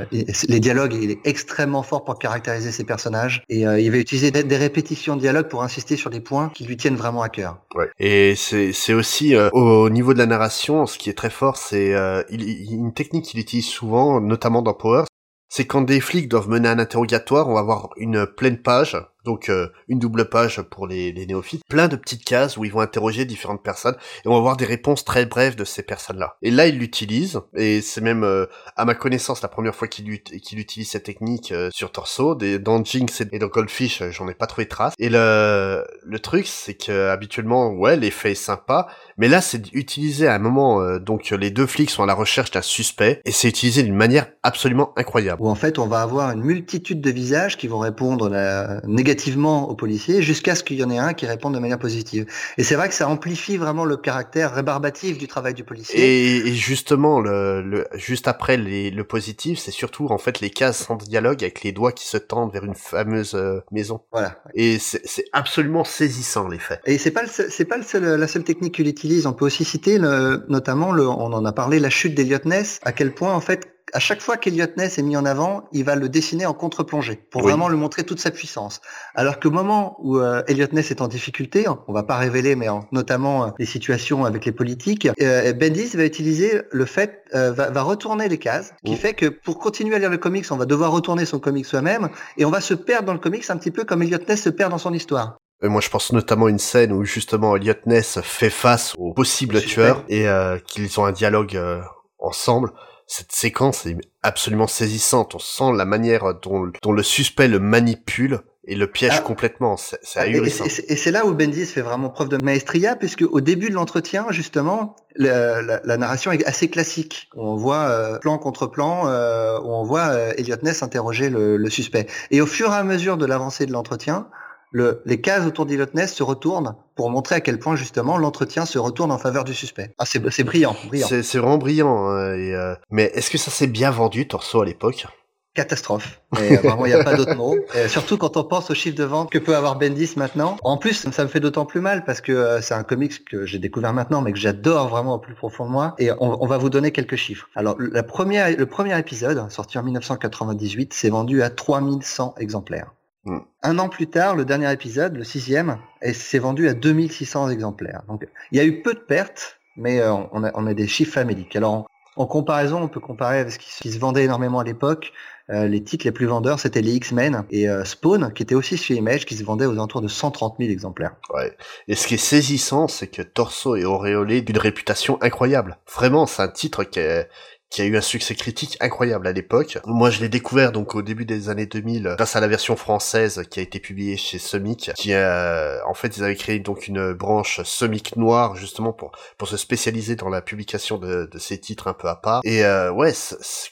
les 0.49 0.61
dialogues. 0.61 0.95
Il 1.01 1.11
est 1.11 1.21
extrêmement 1.25 1.83
fort 1.83 2.05
pour 2.05 2.19
caractériser 2.19 2.73
ses 2.73 2.85
personnages. 2.85 3.43
Et 3.49 3.67
euh, 3.67 3.81
il 3.81 3.91
va 3.91 3.99
utiliser 3.99 4.31
des, 4.31 4.57
répétitions 4.57 5.17
de 5.17 5.21
dialogue 5.21 5.49
pour 5.49 5.63
insister 5.63 5.97
sur 5.97 6.11
des 6.11 6.21
points 6.21 6.51
qui 6.55 6.65
lui 6.65 6.77
tiennent 6.77 6.97
vraiment 6.97 7.23
à 7.23 7.29
cœur. 7.29 7.59
Ouais. 7.75 7.91
Et 7.99 8.35
c'est 8.37 8.95
aussi 8.95 9.35
euh, 9.35 9.51
au 9.53 9.91
niveau 9.91 10.13
de 10.13 10.19
la 10.19 10.27
narration, 10.27 10.87
ce 10.87 10.99
qui 10.99 11.11
est 11.11 11.15
très 11.15 11.31
fort, 11.31 11.57
c'est 11.57 11.95
euh, 11.95 12.23
une 12.31 12.93
technique 12.93 13.25
qu'il 13.25 13.41
utilise 13.41 13.67
souvent, 13.67 14.21
notamment 14.21 14.63
dans 14.63 14.75
Power, 14.75 15.05
c'est 15.49 15.67
quand 15.67 15.83
des 15.83 16.01
flics 16.01 16.29
doivent 16.29 16.49
mener 16.49 16.69
un 16.69 16.79
interrogatoire, 16.79 17.49
on 17.49 17.55
va 17.55 17.61
avoir 17.61 17.91
une 17.97 18.27
pleine 18.27 18.59
page, 18.59 18.97
donc 19.31 19.49
euh, 19.49 19.69
une 19.87 20.01
double 20.01 20.29
page 20.29 20.61
pour 20.61 20.89
les, 20.89 21.13
néophytes, 21.13 21.63
plein 21.69 21.87
de 21.87 21.95
petites 21.95 22.25
cases 22.25 22.57
où 22.57 22.65
ils 22.65 22.73
vont 22.73 22.81
interroger 22.81 23.25
différentes 23.25 23.63
personnes 23.63 23.95
et 24.25 24.29
on 24.29 24.33
va 24.33 24.39
avoir 24.39 24.57
des 24.57 24.65
réponses 24.65 25.05
très 25.05 25.25
brèves 25.25 25.55
de 25.55 25.65
ces 25.65 25.85
personnes-là. 25.85 26.37
Et 26.43 26.51
là, 26.51 26.67
il 26.67 26.79
l'utilise 26.79 27.41
et 27.55 27.81
c'est 27.81 28.01
même, 28.01 28.25
euh, 28.25 28.47
à 28.75 28.85
ma 28.85 28.97
connaissance, 28.97 29.41
la 29.41 29.49
première 29.49 29.77
fois 29.77 29.87
qu'il 29.87 30.21
qu'il 30.21 30.59
utilise 30.59 30.91
cette 30.91 31.05
technique 31.05 31.53
euh, 31.53 31.71
sur 31.73 31.93
Torso. 31.93 32.35
Dans 32.35 32.85
Jinx 32.85 33.23
et 33.31 33.39
dans 33.39 33.47
Goldfish, 33.47 34.03
j'en 34.11 34.29
ai 34.29 34.35
pas 34.35 34.49
trouvé 34.49 34.67
trace. 34.67 34.95
Et 34.99 35.09
le, 35.09 35.85
truc, 36.21 36.49
c'est 36.49 36.75
que 36.75 37.09
habituellement, 37.09 37.71
ouais, 37.71 37.97
l'effet 37.97 38.33
est 38.33 38.35
sympa, 38.35 38.89
mais 39.17 39.29
là, 39.29 39.41
c'est 39.41 39.73
utilisé 39.73 40.27
à 40.27 40.35
un 40.35 40.39
moment, 40.39 40.99
donc 40.99 41.31
les 41.31 41.51
deux 41.51 41.67
flics 41.67 41.91
sont 41.91 42.03
à 42.03 42.07
la 42.07 42.15
recherche 42.15 42.51
d'un 42.51 42.63
suspect 42.63 43.21
et 43.25 43.31
c'est 43.31 43.49
utilisé 43.49 43.85
d'une 43.85 43.95
manière 43.95 44.27
absolument 44.43 44.93
incroyable 44.97 45.41
où 45.41 45.49
en 45.49 45.55
fait 45.55 45.79
on 45.79 45.87
va 45.87 46.03
avoir 46.03 46.33
une 46.33 46.43
multitude 46.43 47.01
de 47.01 47.11
visages 47.11 47.57
qui 47.57 47.69
vont 47.69 47.79
répondre 47.79 48.29
la... 48.29 48.81
négativement 49.21 49.69
aux 49.69 49.75
policiers 49.75 50.23
jusqu'à 50.23 50.55
ce 50.55 50.63
qu'il 50.63 50.79
y 50.79 50.85
en 50.85 50.91
ait 50.91 50.99
un 50.99 51.15
qui 51.15 51.27
réponde 51.27 51.55
de 51.55 51.59
manière 51.59 51.79
positive. 51.79 52.27
Et 52.57 52.65
c'est 52.65 52.75
vrai 52.75 52.89
que 52.89 52.95
ça 52.95 53.09
amplifie 53.09 53.57
vraiment 53.57 53.85
le 53.85 53.97
caractère 53.97 54.55
rébarbatif 54.55 55.19
du 55.19 55.29
travail 55.29 55.55
du 55.55 55.65
policier. 55.65 55.99
Et, 55.99 56.37
et 56.49 56.55
justement, 56.55 57.21
le, 57.21 57.63
le, 57.63 57.87
juste 57.95 58.29
après 58.29 58.57
les, 58.57 58.91
le 58.91 59.05
positif, 59.05 59.59
c'est 59.59 59.71
surtout 59.71 60.07
en 60.11 60.19
fait 60.19 60.41
les 60.41 60.51
cases 60.51 60.87
sans 60.87 60.97
dialogue 60.97 61.43
avec 61.43 61.63
les 61.63 61.73
doigts 61.73 61.93
qui 61.93 62.07
se 62.07 62.17
tendent 62.17 62.53
vers 62.53 62.65
une 62.65 62.75
fameuse 62.75 63.35
euh, 63.35 63.61
maison. 63.71 64.01
Voilà. 64.13 64.43
Et 64.55 64.79
c'est 64.79 65.25
absolument 65.33 65.85
saisissant 65.85 66.49
les 66.49 66.59
faits. 66.59 66.81
Et 66.87 66.99
c'est 66.99 67.11
pas 67.11 67.27
c'est 67.27 67.65
pas 67.65 67.77
le 67.77 67.85
seul, 67.85 68.05
la 68.05 68.27
seule 68.27 68.45
technique 68.45 68.75
qu'il 68.75 68.89
utilise. 68.89 69.27
On 69.27 69.33
peut 69.33 69.45
aussi 69.45 69.65
citer 69.65 69.99
le, 69.99 70.45
notamment 70.49 70.93
le, 70.93 71.07
on 71.07 71.33
en 71.33 71.45
a 71.45 71.53
parlé, 71.53 71.79
la 71.79 71.91
chute 71.91 72.15
d'Eliot 72.15 72.39
Ness. 72.45 72.81
À 72.83 72.93
quel 72.93 73.13
point 73.13 73.35
en 73.35 73.41
fait 73.41 73.69
à 73.93 73.99
chaque 73.99 74.21
fois 74.21 74.37
qu'Eliot 74.37 74.67
Ness 74.77 74.99
est 74.99 75.03
mis 75.03 75.17
en 75.17 75.25
avant, 75.25 75.65
il 75.73 75.85
va 75.85 75.97
le 75.97 76.09
dessiner 76.09 76.47
en 76.47 76.55
contre-plongée 76.55 77.21
pour 77.31 77.43
oui. 77.43 77.51
vraiment 77.51 77.69
le 77.69 77.77
montrer 77.77 78.05
toute 78.05 78.21
sa 78.21 78.31
puissance. 78.31 78.81
Alors 79.15 79.39
que 79.39 79.49
moment 79.49 79.97
où 80.01 80.19
euh, 80.19 80.43
Elliot 80.49 80.69
Ness 80.73 80.91
est 80.91 81.01
en 81.01 81.09
difficulté, 81.09 81.67
on 81.89 81.93
va 81.93 82.03
pas 82.03 82.17
révéler, 82.17 82.57
mais 82.57 82.69
en, 82.69 82.87
notamment 82.93 83.45
euh, 83.45 83.51
les 83.59 83.67
situations 83.67 84.25
avec 84.25 84.45
les 84.45 84.53
politiques, 84.53 85.09
euh, 85.21 85.53
Bendis 85.53 85.97
va 85.97 86.05
utiliser 86.05 86.63
le 86.71 86.85
fait, 86.85 87.25
euh, 87.35 87.53
va, 87.53 87.71
va, 87.71 87.83
retourner 87.83 88.29
les 88.29 88.39
cases, 88.39 88.73
qui 88.85 88.97
fait 88.97 89.15
que 89.15 89.27
pour 89.27 89.59
continuer 89.59 89.97
à 89.97 89.99
lire 89.99 90.11
le 90.11 90.19
comics, 90.19 90.47
on 90.51 90.57
va 90.57 90.67
devoir 90.67 90.93
retourner 90.93 91.25
son 91.25 91.39
comics 91.39 91.67
soi-même 91.67 92.09
et 92.37 92.45
on 92.45 92.51
va 92.51 92.61
se 92.61 92.75
perdre 92.75 93.07
dans 93.07 93.13
le 93.13 93.19
comics 93.19 93.49
un 93.51 93.57
petit 93.57 93.71
peu 93.71 93.85
comme 93.85 94.03
Elliot 94.03 94.19
Ness 94.29 94.43
se 94.43 94.51
perd 94.51 94.71
dans 94.71 94.79
son 94.79 94.93
histoire. 94.93 95.39
Et 95.63 95.69
moi, 95.69 95.81
je 95.81 95.91
pense 95.91 96.13
notamment 96.13 96.47
à 96.47 96.51
une 96.51 96.59
scène 96.59 96.93
où 96.93 97.05
justement 97.05 97.55
Elliot 97.55 97.75
Ness 97.87 98.21
fait 98.23 98.51
face 98.51 98.95
au 98.97 99.13
possible 99.13 99.61
tueur 99.61 100.05
et 100.09 100.27
euh, 100.27 100.59
qu'ils 100.59 100.99
ont 100.99 101.05
un 101.05 101.13
dialogue 101.13 101.55
euh, 101.57 101.83
ensemble 102.19 102.73
cette 103.11 103.33
séquence 103.33 103.87
est 103.87 103.97
absolument 104.23 104.69
saisissante. 104.69 105.35
On 105.35 105.41
sent 105.41 105.73
la 105.75 105.85
manière 105.85 106.33
dont, 106.41 106.71
dont 106.81 106.93
le 106.93 107.03
suspect 107.03 107.49
le 107.49 107.59
manipule 107.59 108.39
et 108.65 108.77
le 108.77 108.87
piège 108.87 109.15
ah. 109.17 109.23
complètement. 109.23 109.77
C'est 109.77 110.21
ahurissant. 110.21 110.67
Et 110.87 110.95
c'est 110.95 111.11
là 111.11 111.27
où 111.27 111.35
Bendis 111.35 111.67
fait 111.67 111.81
vraiment 111.81 112.11
preuve 112.11 112.29
de 112.29 112.37
maestria, 112.37 112.95
puisque 112.95 113.23
au 113.23 113.41
début 113.41 113.69
de 113.69 113.75
l'entretien, 113.75 114.27
justement, 114.31 114.95
la, 115.17 115.61
la, 115.61 115.81
la, 115.83 115.97
narration 115.97 116.31
est 116.31 116.45
assez 116.45 116.71
classique. 116.71 117.29
On 117.35 117.57
voit 117.57 117.89
euh, 117.89 118.19
plan 118.19 118.39
contre 118.39 118.69
plan, 118.69 119.09
euh, 119.09 119.59
où 119.59 119.73
on 119.73 119.83
voit 119.83 120.11
euh, 120.11 120.33
Elliot 120.39 120.59
Ness 120.63 120.85
interroger 120.85 121.31
le, 121.31 121.57
le, 121.57 121.71
suspect. 121.71 122.07
Et 122.31 122.41
au 122.41 122.47
fur 122.47 122.71
et 122.71 122.77
à 122.77 122.85
mesure 122.85 123.17
de 123.17 123.27
l'avancée 123.27 123.67
de 123.67 123.73
l'entretien, 123.73 124.29
le, 124.71 125.03
les 125.05 125.21
cases 125.21 125.47
autour 125.47 125.67
d'Elliot 125.67 125.87
Ness 125.95 126.15
se 126.15 126.23
retournent 126.23 126.75
pour 126.95 127.11
montrer 127.11 127.37
à 127.37 127.41
quel 127.41 127.59
point 127.59 127.77
justement 127.77 128.19
l'entretien 128.19 128.67
se 128.67 128.79
retourne 128.79 129.11
en 129.11 129.19
faveur 129.19 129.45
du 129.45 129.55
suspect. 129.55 129.95
Ah, 129.99 130.05
c'est 130.05 130.45
brillant, 130.45 130.77
brillant. 130.87 131.09
C'est 131.09 131.39
vraiment 131.39 131.59
brillant. 131.59 132.09
Hein, 132.09 132.35
et, 132.35 132.55
euh... 132.55 132.75
Mais 132.91 133.11
est-ce 133.15 133.31
que 133.31 133.39
ça 133.39 133.51
s'est 133.51 133.67
bien 133.67 133.91
vendu, 133.91 134.29
Torso, 134.29 134.61
à 134.61 134.65
l'époque? 134.65 135.07
Catastrophe. 135.55 136.21
Et 136.41 136.57
vraiment, 136.59 136.87
il 136.87 136.91
n'y 136.91 136.95
a 136.95 137.03
pas 137.03 137.17
d'autre 137.17 137.35
mot. 137.35 137.57
Et 137.75 137.89
surtout 137.89 138.17
quand 138.17 138.37
on 138.37 138.45
pense 138.45 138.71
au 138.71 138.75
chiffre 138.75 138.97
de 138.97 139.03
vente 139.03 139.31
que 139.31 139.39
peut 139.39 139.57
avoir 139.57 139.79
Bendis 139.79 140.13
maintenant. 140.17 140.57
En 140.63 140.77
plus, 140.77 141.11
ça 141.11 141.25
me 141.25 141.29
fait 141.29 141.41
d'autant 141.41 141.67
plus 141.67 141.81
mal 141.81 142.05
parce 142.05 142.21
que 142.21 142.31
euh, 142.31 142.61
c'est 142.61 142.75
un 142.75 142.85
comics 142.85 143.25
que 143.25 143.47
j'ai 143.47 143.59
découvert 143.59 143.93
maintenant, 143.93 144.23
mais 144.23 144.33
que 144.33 144.39
j'adore 144.39 144.89
vraiment 144.89 145.15
au 145.15 145.19
plus 145.19 145.35
profond 145.35 145.67
de 145.67 145.71
moi. 145.71 145.97
Et 145.99 146.13
on, 146.13 146.43
on, 146.43 146.47
va 146.47 146.57
vous 146.57 146.71
donner 146.71 146.93
quelques 146.93 147.17
chiffres. 147.17 147.49
Alors, 147.57 147.77
la 147.81 148.05
première, 148.05 148.57
le 148.57 148.67
premier 148.67 148.97
épisode, 148.97 149.51
sorti 149.51 149.77
en 149.77 149.83
1998, 149.83 150.95
s'est 150.95 151.11
vendu 151.11 151.43
à 151.43 151.51
3100 151.51 152.37
exemplaires. 152.39 152.93
Mm. 153.25 153.39
Un 153.63 153.79
an 153.79 153.89
plus 153.89 154.07
tard, 154.07 154.37
le 154.37 154.45
dernier 154.45 154.73
épisode, 154.73 155.17
le 155.17 155.25
sixième, 155.25 155.79
s'est 156.13 156.39
vendu 156.39 156.69
à 156.69 156.75
2600 156.75 157.51
exemplaires. 157.51 158.03
Donc, 158.09 158.27
il 158.53 158.59
y 158.59 158.61
a 158.61 158.65
eu 158.65 158.83
peu 158.83 158.95
de 158.95 159.01
pertes, 159.01 159.59
mais 159.77 160.01
euh, 160.01 160.13
on, 160.33 160.45
a, 160.45 160.51
on, 160.55 160.67
a, 160.67 160.75
des 160.75 160.89
chiffres 160.89 161.13
faméliques. 161.13 161.55
Alors, 161.57 161.87
en, 162.17 162.27
comparaison, 162.27 162.83
on 162.83 162.89
peut 162.89 163.01
comparer 163.01 163.41
avec 163.41 163.53
ce 163.53 163.59
qui, 163.59 163.93
se 163.93 163.99
vendait 163.99 164.25
énormément 164.25 164.61
à 164.61 164.65
l'époque. 164.65 165.13
Euh, 165.51 165.67
les 165.67 165.83
titres 165.83 166.07
les 166.07 166.13
plus 166.13 166.27
vendeurs, 166.27 166.61
c'était 166.61 166.81
les 166.81 166.95
X-Men 166.95 167.45
et 167.51 167.69
euh, 167.69 167.85
Spawn, 167.85 168.33
qui 168.33 168.43
était 168.43 168.55
aussi 168.55 168.77
chez 168.77 168.95
Image, 168.95 169.27
qui 169.27 169.35
se 169.35 169.43
vendait 169.43 169.67
aux 169.67 169.73
alentours 169.73 170.01
de 170.01 170.09
130 170.09 170.57
000 170.59 170.71
exemplaires. 170.71 171.17
Ouais. 171.35 171.57
Et 171.89 171.97
ce 171.97 172.07
qui 172.07 172.15
est 172.15 172.19
saisissant, 172.19 172.87
c'est 172.87 173.09
que 173.09 173.23
Torso 173.23 173.75
est 173.75 173.85
auréolé 173.85 174.43
d'une 174.43 174.59
réputation 174.59 175.19
incroyable. 175.23 175.79
Vraiment, 175.93 176.27
c'est 176.27 176.43
un 176.43 176.49
titre 176.49 176.85
qui 176.85 177.01
est, 177.01 177.29
qui 177.71 177.83
a 177.83 177.85
eu 177.85 177.97
un 177.97 178.01
succès 178.01 178.35
critique 178.35 178.77
incroyable 178.81 179.27
à 179.27 179.33
l'époque. 179.33 179.79
Moi, 179.87 180.11
je 180.11 180.21
l'ai 180.21 180.29
découvert 180.29 180.73
donc 180.73 180.95
au 180.95 181.03
début 181.03 181.25
des 181.25 181.49
années 181.49 181.67
2000 181.67 182.15
grâce 182.17 182.37
à 182.37 182.41
la 182.41 182.49
version 182.49 182.77
française 182.77 183.45
qui 183.51 183.61
a 183.61 183.63
été 183.63 183.79
publiée 183.79 184.17
chez 184.17 184.39
Semic, 184.39 184.91
qui 184.97 185.15
a, 185.15 185.81
en 185.87 185.95
fait, 185.95 186.17
ils 186.17 186.25
avaient 186.25 186.37
créé 186.37 186.59
donc 186.59 186.89
une 186.89 187.13
branche 187.13 187.61
Semic 187.63 188.17
noire 188.17 188.57
justement 188.57 188.93
pour 188.93 189.13
pour 189.39 189.49
se 189.49 189.57
spécialiser 189.57 190.17
dans 190.17 190.29
la 190.29 190.43
publication 190.43 190.99
de, 190.99 191.29
de 191.31 191.39
ces 191.39 191.59
titres 191.59 191.89
un 191.89 191.95
peu 191.95 192.09
à 192.09 192.17
part. 192.17 192.41
Et 192.45 192.65
euh, 192.65 192.91
ouais, 192.91 193.13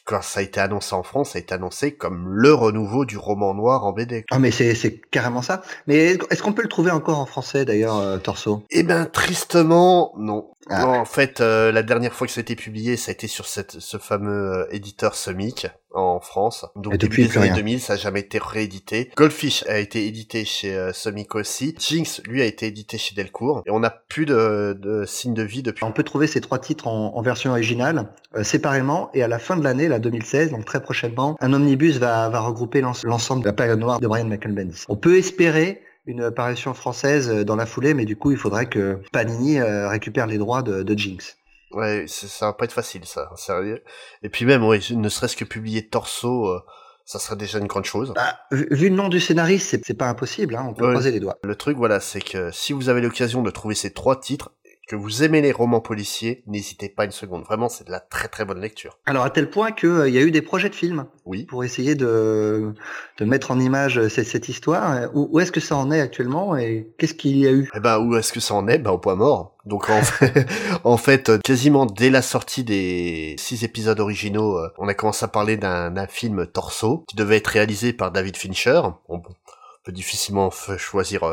quand 0.04 0.22
ça 0.22 0.40
a 0.40 0.42
été 0.42 0.60
annoncé 0.60 0.94
en 0.94 1.02
France, 1.02 1.30
ça 1.30 1.38
a 1.38 1.40
été 1.40 1.54
annoncé 1.54 1.94
comme 1.94 2.28
le 2.28 2.54
renouveau 2.54 3.04
du 3.04 3.18
roman 3.18 3.54
noir 3.54 3.84
en 3.84 3.92
BD. 3.92 4.24
Ah 4.30 4.38
mais 4.38 4.50
c'est 4.50 4.74
c'est 4.74 5.00
carrément 5.10 5.42
ça. 5.42 5.62
Mais 5.86 6.16
est-ce 6.30 6.42
qu'on 6.42 6.52
peut 6.52 6.62
le 6.62 6.68
trouver 6.68 6.90
encore 6.90 7.18
en 7.18 7.26
français 7.26 7.64
d'ailleurs, 7.64 7.96
euh, 7.96 8.18
Torso? 8.18 8.62
Eh 8.70 8.82
ben 8.82 9.06
tristement 9.06 10.12
non. 10.16 10.50
Ah. 10.70 10.86
en 10.86 11.04
fait, 11.04 11.40
euh, 11.40 11.72
la 11.72 11.82
dernière 11.82 12.12
fois 12.12 12.26
que 12.26 12.32
ça 12.32 12.40
a 12.40 12.42
été 12.42 12.54
publié, 12.54 12.96
ça 12.96 13.10
a 13.10 13.12
été 13.12 13.26
sur 13.26 13.46
cette, 13.46 13.80
ce 13.88 13.96
fameux 13.96 14.52
euh, 14.52 14.66
éditeur 14.70 15.14
Semic 15.14 15.66
en 15.94 16.20
France. 16.20 16.66
Donc 16.76 16.94
Et 16.94 16.98
depuis 16.98 17.24
les 17.24 17.38
années 17.38 17.54
2000, 17.54 17.80
ça 17.80 17.94
n'a 17.94 17.98
jamais 17.98 18.20
été 18.20 18.38
réédité. 18.38 19.10
Goldfish 19.16 19.64
a 19.66 19.78
été 19.78 20.06
édité 20.06 20.44
chez 20.44 20.76
euh, 20.76 20.92
Semic 20.92 21.34
aussi. 21.34 21.74
Jinx, 21.78 22.20
lui, 22.26 22.42
a 22.42 22.44
été 22.44 22.66
édité 22.66 22.98
chez 22.98 23.14
Delcourt. 23.14 23.62
Et 23.64 23.70
on 23.70 23.80
n'a 23.80 23.90
plus 23.90 24.26
de, 24.26 24.76
de 24.78 25.06
signes 25.06 25.32
de 25.32 25.42
vie 25.42 25.62
depuis. 25.62 25.84
On 25.84 25.92
peut 25.92 26.02
trouver 26.02 26.26
ces 26.26 26.42
trois 26.42 26.58
titres 26.58 26.86
en, 26.86 27.16
en 27.16 27.22
version 27.22 27.52
originale, 27.52 28.12
séparément. 28.42 29.10
Et 29.14 29.22
à 29.22 29.28
la 29.28 29.38
fin 29.38 29.56
de 29.56 29.64
l'année, 29.64 29.88
la 29.88 29.98
2016, 29.98 30.50
donc 30.50 30.66
très 30.66 30.82
prochainement, 30.82 31.36
un 31.40 31.52
omnibus 31.54 31.96
va, 31.96 32.28
va 32.28 32.40
regrouper 32.40 32.82
l'ensemble 32.82 33.42
de 33.42 33.46
la 33.46 33.54
période 33.54 33.78
noire 33.78 34.00
de 34.00 34.06
Brian 34.06 34.26
McElbendis. 34.26 34.84
On 34.88 34.96
peut 34.96 35.16
espérer 35.16 35.80
une 36.08 36.22
apparition 36.22 36.74
française 36.74 37.30
euh, 37.30 37.44
dans 37.44 37.54
la 37.54 37.66
foulée, 37.66 37.94
mais 37.94 38.06
du 38.06 38.16
coup, 38.16 38.32
il 38.32 38.38
faudrait 38.38 38.66
que 38.66 38.98
Panini 39.12 39.60
euh, 39.60 39.88
récupère 39.88 40.26
les 40.26 40.38
droits 40.38 40.62
de, 40.62 40.82
de 40.82 40.98
Jinx. 40.98 41.37
Ouais, 41.72 42.06
ça 42.06 42.46
va 42.46 42.52
pas 42.52 42.64
être 42.64 42.72
facile, 42.72 43.04
ça, 43.04 43.30
sérieux. 43.36 43.82
Et 44.22 44.28
puis 44.28 44.44
même, 44.44 44.64
ouais, 44.64 44.80
ne 44.90 45.08
serait-ce 45.08 45.36
que 45.36 45.44
publier 45.44 45.88
Torso, 45.88 46.48
euh, 46.48 46.60
ça 47.04 47.18
serait 47.18 47.36
déjà 47.36 47.58
une 47.58 47.66
grande 47.66 47.84
chose. 47.84 48.12
Bah, 48.14 48.38
vu 48.50 48.88
le 48.88 48.94
nom 48.94 49.08
du 49.08 49.20
scénariste, 49.20 49.78
c'est 49.84 49.94
pas 49.94 50.08
impossible, 50.08 50.56
hein, 50.56 50.66
on 50.68 50.74
peut 50.74 50.90
croiser 50.90 51.10
les 51.10 51.20
doigts. 51.20 51.38
Le 51.42 51.56
truc, 51.56 51.76
voilà, 51.76 52.00
c'est 52.00 52.20
que 52.20 52.50
si 52.52 52.72
vous 52.72 52.88
avez 52.88 53.00
l'occasion 53.00 53.42
de 53.42 53.50
trouver 53.50 53.74
ces 53.74 53.92
trois 53.92 54.18
titres, 54.18 54.52
que 54.88 54.96
vous 54.96 55.22
aimez 55.22 55.42
les 55.42 55.52
romans 55.52 55.82
policiers, 55.82 56.42
n'hésitez 56.46 56.88
pas 56.88 57.04
une 57.04 57.10
seconde. 57.10 57.44
Vraiment, 57.44 57.68
c'est 57.68 57.86
de 57.86 57.90
la 57.90 58.00
très 58.00 58.28
très 58.28 58.46
bonne 58.46 58.60
lecture. 58.60 58.98
Alors 59.04 59.22
à 59.22 59.30
tel 59.30 59.50
point 59.50 59.70
qu'il 59.70 59.88
euh, 59.90 60.08
y 60.08 60.16
a 60.16 60.22
eu 60.22 60.30
des 60.30 60.40
projets 60.40 60.70
de 60.70 60.74
films. 60.74 61.06
Oui. 61.26 61.44
Pour 61.44 61.62
essayer 61.62 61.94
de, 61.94 62.72
de 63.18 63.24
mettre 63.26 63.50
en 63.50 63.60
image 63.60 63.98
euh, 63.98 64.08
cette, 64.08 64.26
cette 64.26 64.48
histoire. 64.48 65.10
Où, 65.14 65.38
est-ce 65.40 65.52
que 65.52 65.60
ça 65.60 65.76
en 65.76 65.90
est 65.90 66.00
actuellement 66.00 66.56
et 66.56 66.90
qu'est-ce 66.96 67.12
qu'il 67.12 67.36
y 67.36 67.46
a 67.46 67.52
eu? 67.52 67.70
Eh 67.74 67.80
ben 67.80 67.98
où 67.98 68.16
est-ce 68.16 68.32
que 68.32 68.40
ça 68.40 68.54
en 68.54 68.66
est? 68.66 68.78
Ben 68.78 68.90
au 68.90 68.98
point 68.98 69.14
mort. 69.14 69.56
Donc 69.66 69.90
en 69.90 70.02
fait, 70.02 70.48
en 70.84 70.96
fait, 70.96 71.28
euh, 71.28 71.38
quasiment 71.38 71.84
dès 71.84 72.08
la 72.08 72.22
sortie 72.22 72.64
des 72.64 73.36
six 73.38 73.64
épisodes 73.64 74.00
originaux, 74.00 74.58
on 74.78 74.88
a 74.88 74.94
commencé 74.94 75.22
à 75.22 75.28
parler 75.28 75.58
d'un 75.58 76.06
film 76.06 76.46
Torso 76.46 77.04
qui 77.06 77.16
devait 77.16 77.36
être 77.36 77.48
réalisé 77.48 77.92
par 77.92 78.10
David 78.10 78.38
Fincher. 78.38 78.80
On 79.08 79.20
peut 79.20 79.92
difficilement 79.92 80.50
choisir 80.78 81.24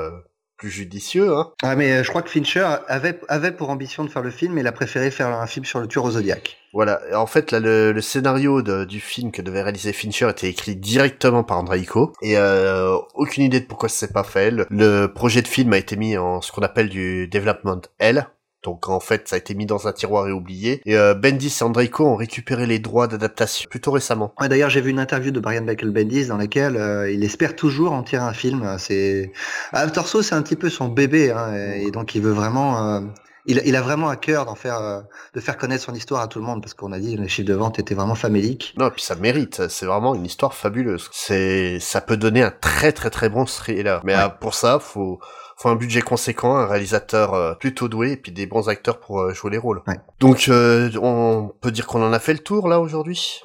plus 0.58 0.70
judicieux. 0.70 1.36
Hein. 1.36 1.52
Ah 1.64 1.76
mais 1.76 1.92
euh, 1.92 2.04
je 2.04 2.10
crois 2.10 2.22
que 2.22 2.30
Fincher 2.30 2.68
avait, 2.88 3.20
avait 3.28 3.52
pour 3.52 3.70
ambition 3.70 4.04
de 4.04 4.10
faire 4.10 4.22
le 4.22 4.32
film, 4.32 4.54
mais 4.54 4.62
il 4.62 4.68
a 4.68 4.72
préféré 4.72 5.12
faire 5.12 5.28
un 5.28 5.48
film 5.48 5.66
sur 5.66 5.80
le 5.80 5.88
tueur 5.88 6.06
au 6.06 6.12
Zodiac. 6.12 6.58
Voilà, 6.74 7.00
en 7.14 7.26
fait 7.26 7.52
là 7.52 7.62
le, 7.62 8.02
scénario 8.02 8.62
du 8.62 9.00
film 9.00 9.32
que 9.32 9.42
devait 9.42 9.62
réaliser 9.62 9.94
Fincher 9.94 10.30
était 10.30 10.50
écrit 10.50 10.76
directement 10.76 11.44
par 11.44 11.58
Andreiko 11.58 12.12
et 12.22 12.38
euh, 12.38 12.98
aucune 13.14 13.44
idée 13.44 13.62
de 13.62 13.66
pourquoi 13.66 13.88
c'est 13.88 14.12
pas 14.12 14.24
fait. 14.24 14.52
Le, 14.52 15.08
projet 15.08 15.42
de 15.42 15.48
film 15.48 15.72
a 15.72 15.78
été 15.78 15.96
mis 15.96 16.18
en 16.18 16.42
ce 16.42 16.52
qu'on 16.52 16.64
appelle 16.64 16.90
du 16.90 17.28
development 17.30 17.82
L, 18.00 18.28
donc 18.66 18.90
en 18.90 19.00
fait, 19.00 19.28
ça 19.30 19.36
a 19.36 19.40
été 19.40 19.54
mis 19.54 19.66
dans 19.66 19.88
un 19.88 19.94
tiroir 19.94 20.28
et 20.28 20.32
oublié. 20.32 20.82
Et 20.86 20.98
euh, 20.98 21.14
Bendis 21.14 21.56
et 21.62 21.64
Andreiko 21.64 22.06
ont 22.06 22.16
récupéré 22.16 22.66
les 22.66 22.80
droits 22.80 23.08
d'adaptation 23.08 23.70
plutôt 23.70 23.92
récemment. 23.92 24.34
Ouais, 24.42 24.50
D'ailleurs, 24.50 24.70
j'ai 24.70 24.82
vu 24.82 24.90
une 24.90 25.00
interview 25.00 25.32
de 25.32 25.40
Brian 25.40 25.64
Michael 25.64 25.92
Bendis 25.92 26.26
dans 26.26 26.38
laquelle 26.38 26.76
euh, 26.76 27.12
il 27.12 27.24
espère 27.24 27.56
toujours 27.56 27.94
en 27.94 28.04
tirer 28.04 28.24
un 28.24 28.34
film. 28.34 28.76
C'est 28.80 29.32
ah, 29.72 29.88
Torso, 29.90 30.22
c'est 30.22 30.36
un 30.36 30.42
petit 30.42 30.56
peu 30.56 30.70
son 30.70 30.88
bébé, 30.88 31.32
hein, 31.32 31.54
et 31.76 31.92
donc 31.92 32.16
il 32.16 32.22
veut 32.22 32.32
vraiment. 32.32 32.96
Euh, 32.96 33.02
il, 33.48 33.62
il, 33.64 33.76
a 33.76 33.82
vraiment 33.82 34.10
à 34.10 34.16
cœur 34.16 34.46
d'en 34.46 34.56
faire, 34.56 34.80
euh, 34.80 35.02
de 35.36 35.40
faire 35.40 35.56
connaître 35.56 35.84
son 35.84 35.94
histoire 35.94 36.22
à 36.22 36.28
tout 36.28 36.40
le 36.40 36.46
monde 36.46 36.64
parce 36.64 36.74
qu'on 36.74 36.92
a 36.92 36.98
dit 36.98 37.16
les 37.16 37.28
chiffres 37.28 37.48
de 37.48 37.54
vente 37.54 37.78
étaient 37.78 37.94
vraiment 37.94 38.16
faméliques. 38.16 38.74
Non, 38.80 38.88
et 38.88 38.92
puis 38.92 39.04
ça 39.04 39.14
mérite. 39.14 39.68
C'est 39.68 39.86
vraiment 39.86 40.16
une 40.16 40.26
histoire 40.26 40.56
fabuleuse. 40.56 41.10
C'est, 41.12 41.80
ça 41.80 42.02
peut 42.02 42.18
donner 42.18 42.42
un 42.42 42.50
très 42.50 42.92
très 42.92 43.12
très 43.12 43.30
bon 43.30 43.46
thriller. 43.46 44.02
Mais 44.04 44.16
pour 44.40 44.56
ça, 44.56 44.80
faut 44.80 45.20
faut 45.56 45.70
un 45.70 45.76
budget 45.76 46.02
conséquent, 46.02 46.58
un 46.58 46.66
réalisateur 46.66 47.34
euh, 47.34 47.54
plutôt 47.54 47.88
doué 47.88 48.12
et 48.14 48.18
puis 48.18 48.32
des 48.32 48.46
bons 48.46 48.68
acteurs 48.70 49.00
pour 49.00 49.22
euh, 49.22 49.34
jouer 49.34 49.52
les 49.52 49.58
rôles. 49.58 49.82
Donc 50.20 50.50
euh, 50.50 50.92
on 51.02 51.54
peut 51.62 51.72
dire 51.72 51.88
qu'on 51.88 52.04
en 52.04 52.14
a 52.14 52.20
fait 52.20 52.34
le 52.34 52.40
tour 52.40 52.68
là 52.68 52.80
aujourd'hui? 52.80 53.42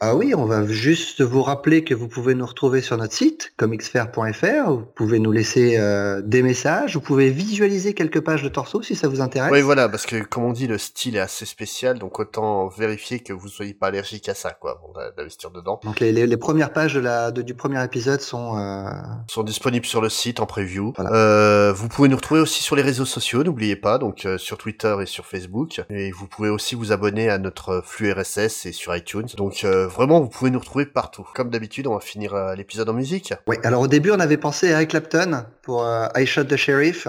Ah 0.00 0.14
oui, 0.14 0.32
on 0.32 0.44
va 0.44 0.64
juste 0.64 1.22
vous 1.22 1.42
rappeler 1.42 1.82
que 1.82 1.92
vous 1.92 2.06
pouvez 2.06 2.36
nous 2.36 2.46
retrouver 2.46 2.82
sur 2.82 2.96
notre 2.96 3.12
site 3.12 3.52
comicsfair.fr, 3.56 4.70
vous 4.70 4.86
pouvez 4.94 5.18
nous 5.18 5.32
laisser 5.32 5.76
euh, 5.76 6.22
des 6.22 6.40
messages, 6.40 6.94
vous 6.94 7.00
pouvez 7.00 7.30
visualiser 7.30 7.94
quelques 7.94 8.20
pages 8.20 8.44
de 8.44 8.48
torso 8.48 8.80
si 8.80 8.94
ça 8.94 9.08
vous 9.08 9.20
intéresse. 9.20 9.50
Oui, 9.50 9.60
voilà, 9.60 9.88
parce 9.88 10.06
que 10.06 10.22
comme 10.22 10.44
on 10.44 10.52
dit, 10.52 10.68
le 10.68 10.78
style 10.78 11.16
est 11.16 11.20
assez 11.20 11.44
spécial, 11.46 11.98
donc 11.98 12.20
autant 12.20 12.68
vérifier 12.68 13.18
que 13.18 13.32
vous 13.32 13.48
soyez 13.48 13.74
pas 13.74 13.88
allergique 13.88 14.28
à 14.28 14.34
ça, 14.34 14.52
quoi, 14.52 14.80
d'investir 15.16 15.50
dedans. 15.50 15.80
Donc 15.82 15.98
les, 15.98 16.12
les, 16.12 16.36
premières 16.36 16.72
pages 16.72 16.94
de 16.94 17.00
la, 17.00 17.32
de, 17.32 17.42
du 17.42 17.54
premier 17.54 17.82
épisode 17.82 18.20
sont 18.20 18.56
euh... 18.56 18.88
sont 19.26 19.42
disponibles 19.42 19.86
sur 19.86 20.00
le 20.00 20.10
site 20.10 20.38
en 20.38 20.46
preview. 20.46 20.92
Euh, 21.00 21.72
vous 21.72 21.88
pouvez 21.88 22.08
nous 22.08 22.16
retrouver 22.16 22.40
aussi 22.40 22.62
sur 22.62 22.76
les 22.76 22.82
réseaux 22.82 23.04
sociaux, 23.04 23.42
n'oubliez 23.42 23.74
pas, 23.74 23.98
donc 23.98 24.26
euh, 24.26 24.38
sur 24.38 24.58
Twitter 24.58 24.94
et 25.02 25.06
sur 25.06 25.26
Facebook, 25.26 25.82
et 25.90 26.12
vous 26.12 26.28
pouvez 26.28 26.50
aussi 26.50 26.76
vous 26.76 26.92
abonner 26.92 27.28
à 27.30 27.38
notre 27.38 27.82
flux 27.84 28.12
RSS 28.12 28.66
et 28.66 28.72
sur 28.72 28.94
iTunes. 28.94 29.26
Donc 29.36 29.64
euh, 29.64 29.87
vraiment, 29.88 30.20
vous 30.20 30.28
pouvez 30.28 30.50
nous 30.50 30.58
retrouver 30.58 30.86
partout. 30.86 31.26
Comme 31.34 31.50
d'habitude, 31.50 31.86
on 31.86 31.94
va 31.94 32.00
finir 32.00 32.34
euh, 32.34 32.54
l'épisode 32.54 32.88
en 32.88 32.92
musique. 32.92 33.34
Oui, 33.46 33.56
alors 33.64 33.82
au 33.82 33.88
début, 33.88 34.10
on 34.10 34.20
avait 34.20 34.36
pensé 34.36 34.68
à 34.68 34.76
Eric 34.76 34.90
Clapton 34.90 35.44
pour 35.62 35.84
euh, 35.84 36.06
I 36.16 36.26
Shot 36.26 36.44
the 36.44 36.56
Sheriff, 36.56 37.08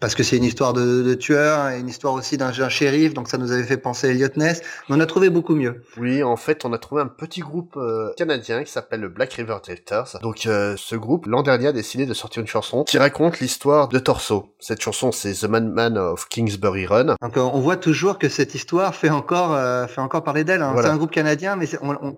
parce 0.00 0.14
que 0.14 0.22
c'est 0.22 0.36
une 0.36 0.44
histoire 0.44 0.72
de, 0.72 1.14
tueur, 1.14 1.68
une 1.68 1.88
histoire 1.88 2.14
aussi 2.14 2.36
d'un 2.36 2.52
shérif, 2.68 3.14
donc 3.14 3.28
ça 3.28 3.38
nous 3.38 3.52
avait 3.52 3.62
fait 3.62 3.76
penser 3.76 4.08
à 4.08 4.10
Elliot 4.10 4.28
Ness, 4.36 4.62
mais 4.88 4.96
on 4.96 5.00
a 5.00 5.06
trouvé 5.06 5.30
beaucoup 5.30 5.54
mieux. 5.54 5.82
Oui, 5.96 6.22
en 6.22 6.36
fait, 6.36 6.64
on 6.64 6.72
a 6.72 6.78
trouvé 6.78 7.02
un 7.02 7.06
petit 7.06 7.40
groupe 7.40 7.76
euh, 7.76 8.12
canadien 8.16 8.64
qui 8.64 8.72
s'appelle 8.72 9.00
le 9.00 9.08
Black 9.08 9.32
River 9.34 9.56
Drifters. 9.62 10.18
Donc 10.22 10.38
ce 10.40 10.96
groupe, 10.96 11.26
l'an 11.26 11.42
dernier, 11.42 11.68
a 11.68 11.72
décidé 11.72 12.06
de 12.06 12.14
sortir 12.14 12.40
une 12.40 12.46
chanson 12.48 12.84
qui 12.84 12.98
raconte 12.98 13.40
l'histoire 13.40 13.88
de 13.88 13.98
Torso. 13.98 14.54
Cette 14.60 14.80
chanson, 14.80 15.12
c'est 15.12 15.32
The 15.32 15.48
Man 15.48 15.98
of 15.98 16.28
Kingsbury 16.28 16.86
Run. 16.86 17.16
Donc 17.22 17.36
on 17.36 17.60
voit 17.60 17.76
toujours 17.76 18.18
que 18.18 18.28
cette 18.28 18.54
histoire 18.54 18.94
fait 18.94 19.10
encore, 19.10 19.58
fait 19.88 20.00
encore 20.00 20.24
parler 20.24 20.44
d'elle. 20.44 20.62
Hein. 20.62 20.74
C'est 20.76 20.86
un 20.86 20.96
groupe 20.96 21.10
canadien 21.10 21.54
mais 21.56 21.66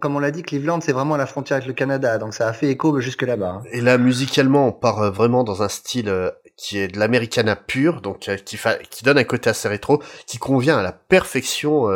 comme 0.00 0.16
on 0.16 0.18
l'a 0.18 0.31
dit, 0.31 0.42
Cleveland, 0.42 0.81
c'est 0.81 0.92
vraiment 0.92 1.14
à 1.14 1.18
la 1.18 1.26
frontière 1.26 1.57
avec 1.57 1.68
le 1.68 1.74
Canada, 1.74 2.18
donc 2.18 2.35
ça 2.35 2.48
a 2.48 2.52
fait 2.52 2.68
écho 2.68 2.98
jusque 3.00 3.22
là-bas. 3.22 3.61
Hein. 3.61 3.62
Et 3.72 3.81
là, 3.81 3.98
musicalement, 3.98 4.68
on 4.68 4.72
part 4.72 5.00
euh, 5.00 5.11
vraiment 5.11 5.44
dans 5.44 5.62
un 5.62 5.68
style 5.68 6.09
euh, 6.09 6.31
qui 6.57 6.79
est 6.79 6.88
de 6.88 6.99
l'americana 6.99 7.57
pur, 7.57 8.01
donc 8.01 8.29
euh, 8.29 8.37
qui, 8.37 8.59
qui 8.90 9.05
donne 9.05 9.19
un 9.19 9.25
côté 9.25 9.51
assez 9.51 9.69
rétro, 9.69 10.03
qui 10.27 10.38
convient 10.38 10.79
à 10.79 10.83
la 10.83 10.92
perfection 10.92 11.88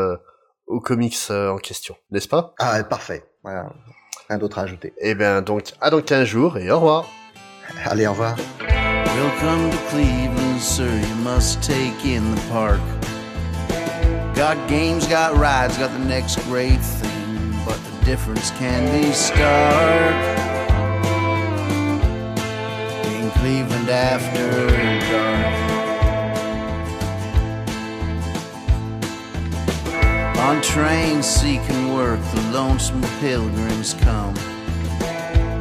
aux 0.66 0.80
comics 0.80 1.16
en 1.30 1.56
question, 1.56 1.96
n'est-ce 2.10 2.28
pas? 2.28 2.54
Ah, 2.58 2.82
parfait. 2.84 3.24
Voilà. 3.42 3.72
Rien 4.28 4.38
d'autre 4.38 4.58
à 4.58 4.62
ajouter. 4.62 4.88
Et 4.98 5.10
eh 5.10 5.14
bien, 5.14 5.42
donc, 5.42 5.72
à 5.80 5.90
dans 5.90 6.00
15 6.00 6.24
jours 6.24 6.58
et 6.58 6.70
au 6.70 6.76
revoir. 6.76 7.08
Allez, 7.84 8.06
au 8.06 8.12
revoir. 8.12 8.36
Welcome 9.16 9.70
to 9.70 9.78
Cleveland, 9.90 10.60
sir. 10.60 10.84
You 10.84 11.14
must 11.24 11.60
take 11.62 12.04
in 12.04 12.22
the 12.34 12.40
park. 12.50 12.80
Got 14.34 14.56
games, 14.68 15.06
got 15.08 15.36
rides, 15.36 15.76
got 15.78 15.90
the 15.90 16.04
next 16.06 16.38
great 16.48 16.80
thing. 16.80 17.10
but 17.64 17.78
the 17.84 18.04
difference 18.04 18.50
can 18.52 18.90
be 18.92 19.12
stark. 19.12 20.39
Cleveland 23.40 23.88
after 23.88 24.66
dark. 25.10 25.70
On 30.36 30.60
trains 30.60 31.24
seeking 31.24 31.94
work, 31.94 32.20
the 32.34 32.42
lonesome 32.52 33.00
pilgrims 33.18 33.94
come. 33.94 34.34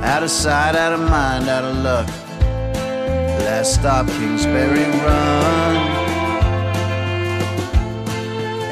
Out 0.03 0.23
of 0.23 0.29
sight, 0.29 0.75
out 0.75 0.91
of 0.91 0.99
mind, 0.99 1.47
out 1.47 1.63
of 1.63 1.77
luck. 1.77 2.07
Last 3.45 3.75
stop, 3.75 4.07
Kingsbury 4.07 4.83
Run. 5.05 5.75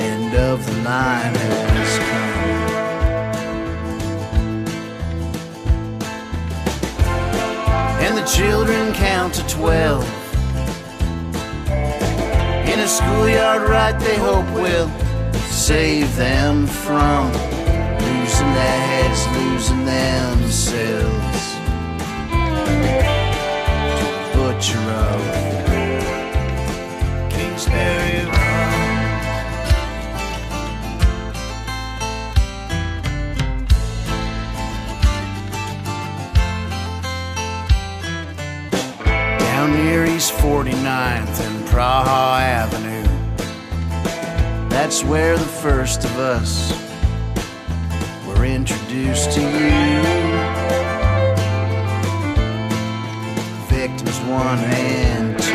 End 0.01 0.36
of 0.36 0.65
the 0.65 0.73
line 0.84 1.34
has 1.34 1.99
come. 2.09 2.16
Children 8.36 8.93
count 8.93 9.34
to 9.36 9.47
twelve. 9.47 10.03
In 12.67 12.80
a 12.80 12.88
schoolyard 12.88 13.61
right 13.69 13.97
they 13.99 14.17
hope 14.17 14.45
will 14.53 14.89
save 15.49 16.13
them 16.15 16.67
from 16.67 17.32
losing 17.32 18.53
their 18.53 18.80
heads, 18.89 19.28
losing 19.38 19.86
themselves. 19.86 21.55
To 23.97 24.05
the 24.13 24.30
butcher 24.36 24.78
of 24.78 25.19
where 45.08 45.38
the 45.38 45.45
first 45.45 46.03
of 46.03 46.18
us 46.20 46.72
were 48.28 48.43
introduced 48.43 49.32
to 49.32 49.41
you. 49.41 50.01
Victims 53.70 54.20
one 54.22 54.60
and 54.60 55.39
two. 55.39 55.53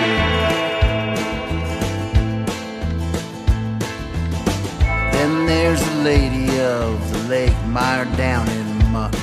Then 5.13 5.47
there's 5.47 5.85
the 5.85 5.97
lady 5.97 6.59
of 6.61 7.13
the 7.13 7.29
lake 7.29 7.57
mired 7.67 8.17
down 8.17 8.49
in 8.49 8.91
muck. 8.91 9.15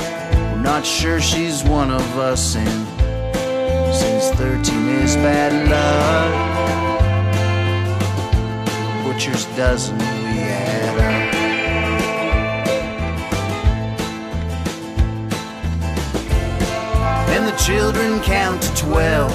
We're 0.00 0.62
not 0.62 0.84
sure 0.84 1.20
she's 1.20 1.62
one 1.62 1.92
of 1.92 2.18
us, 2.18 2.56
and 2.56 2.86
since 3.94 4.30
13 4.36 4.88
is 4.88 5.14
bad 5.14 5.52
luck, 5.70 6.49
butcher's 9.20 9.44
dozen 9.54 9.98
we 9.98 10.04
the 17.44 17.56
children 17.56 18.20
count 18.20 18.62
to 18.62 18.74
12. 18.76 19.30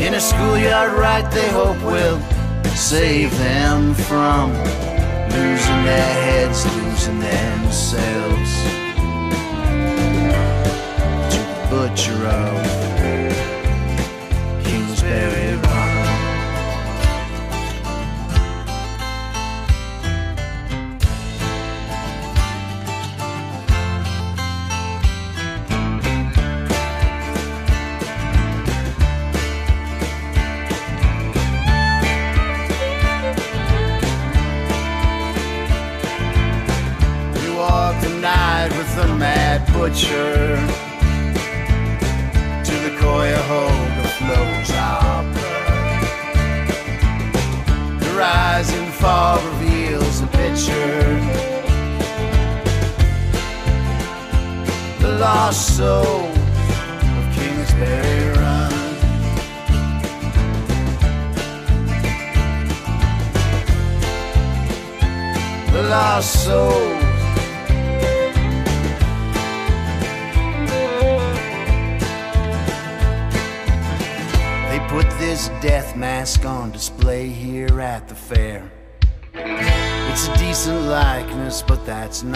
In 0.00 0.14
a 0.14 0.20
schoolyard, 0.20 0.92
right, 0.98 1.30
they 1.30 1.48
hope 1.50 1.80
will 1.82 2.20
save 2.74 3.30
them 3.38 3.94
from 3.94 4.50
losing 5.30 5.84
their 5.84 6.14
heads, 6.24 6.66
losing 6.76 7.20
themselves. 7.20 8.52
To 11.32 11.38
the 11.38 11.66
butcher 11.70 12.26
of 12.26 12.73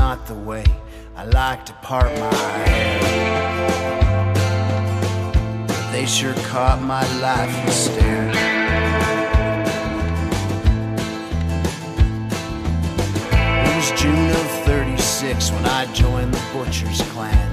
not 0.08 0.26
the 0.26 0.34
way 0.34 0.64
I 1.16 1.24
like 1.26 1.66
to 1.66 1.74
part 1.88 2.10
my 2.18 2.34
hair. 2.34 3.00
But 5.66 5.92
they 5.92 6.06
sure 6.06 6.32
caught 6.50 6.80
my 6.80 7.04
lifeless 7.20 7.84
stare. 7.84 8.30
It 13.66 13.76
was 13.76 14.00
June 14.00 14.30
of 14.30 14.48
36 14.64 15.50
when 15.50 15.66
I 15.66 15.84
joined 15.92 16.32
the 16.32 16.42
Butcher's 16.54 17.02
Clan. 17.12 17.48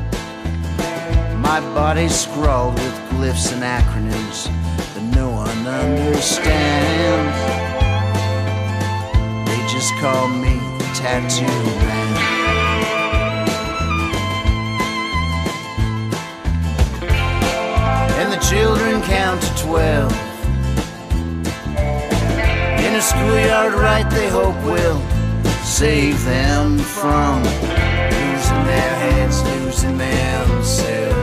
My 1.41 1.59
body 1.75 2.07
scrawled 2.07 2.75
with 2.75 2.97
glyphs 3.09 3.51
and 3.51 3.63
acronyms 3.63 4.47
that 4.93 5.03
no 5.13 5.29
one 5.29 5.67
understands. 5.67 7.37
They 9.49 9.59
just 9.75 9.91
call 9.95 10.29
me 10.29 10.53
the 10.77 10.85
Tattoo 10.95 11.43
Man. 11.83 12.04
children 18.49 19.01
count 19.01 19.41
to 19.41 19.49
twelve. 19.57 20.11
In 22.85 22.93
a 22.93 23.01
schoolyard 23.01 23.73
right 23.73 24.07
they 24.11 24.29
hope 24.29 24.55
will 24.63 24.99
save 25.63 26.23
them 26.25 26.77
from 26.77 27.41
losing 27.41 28.63
their 28.71 28.95
heads, 29.03 29.41
losing 29.43 29.97
themselves. 29.97 31.14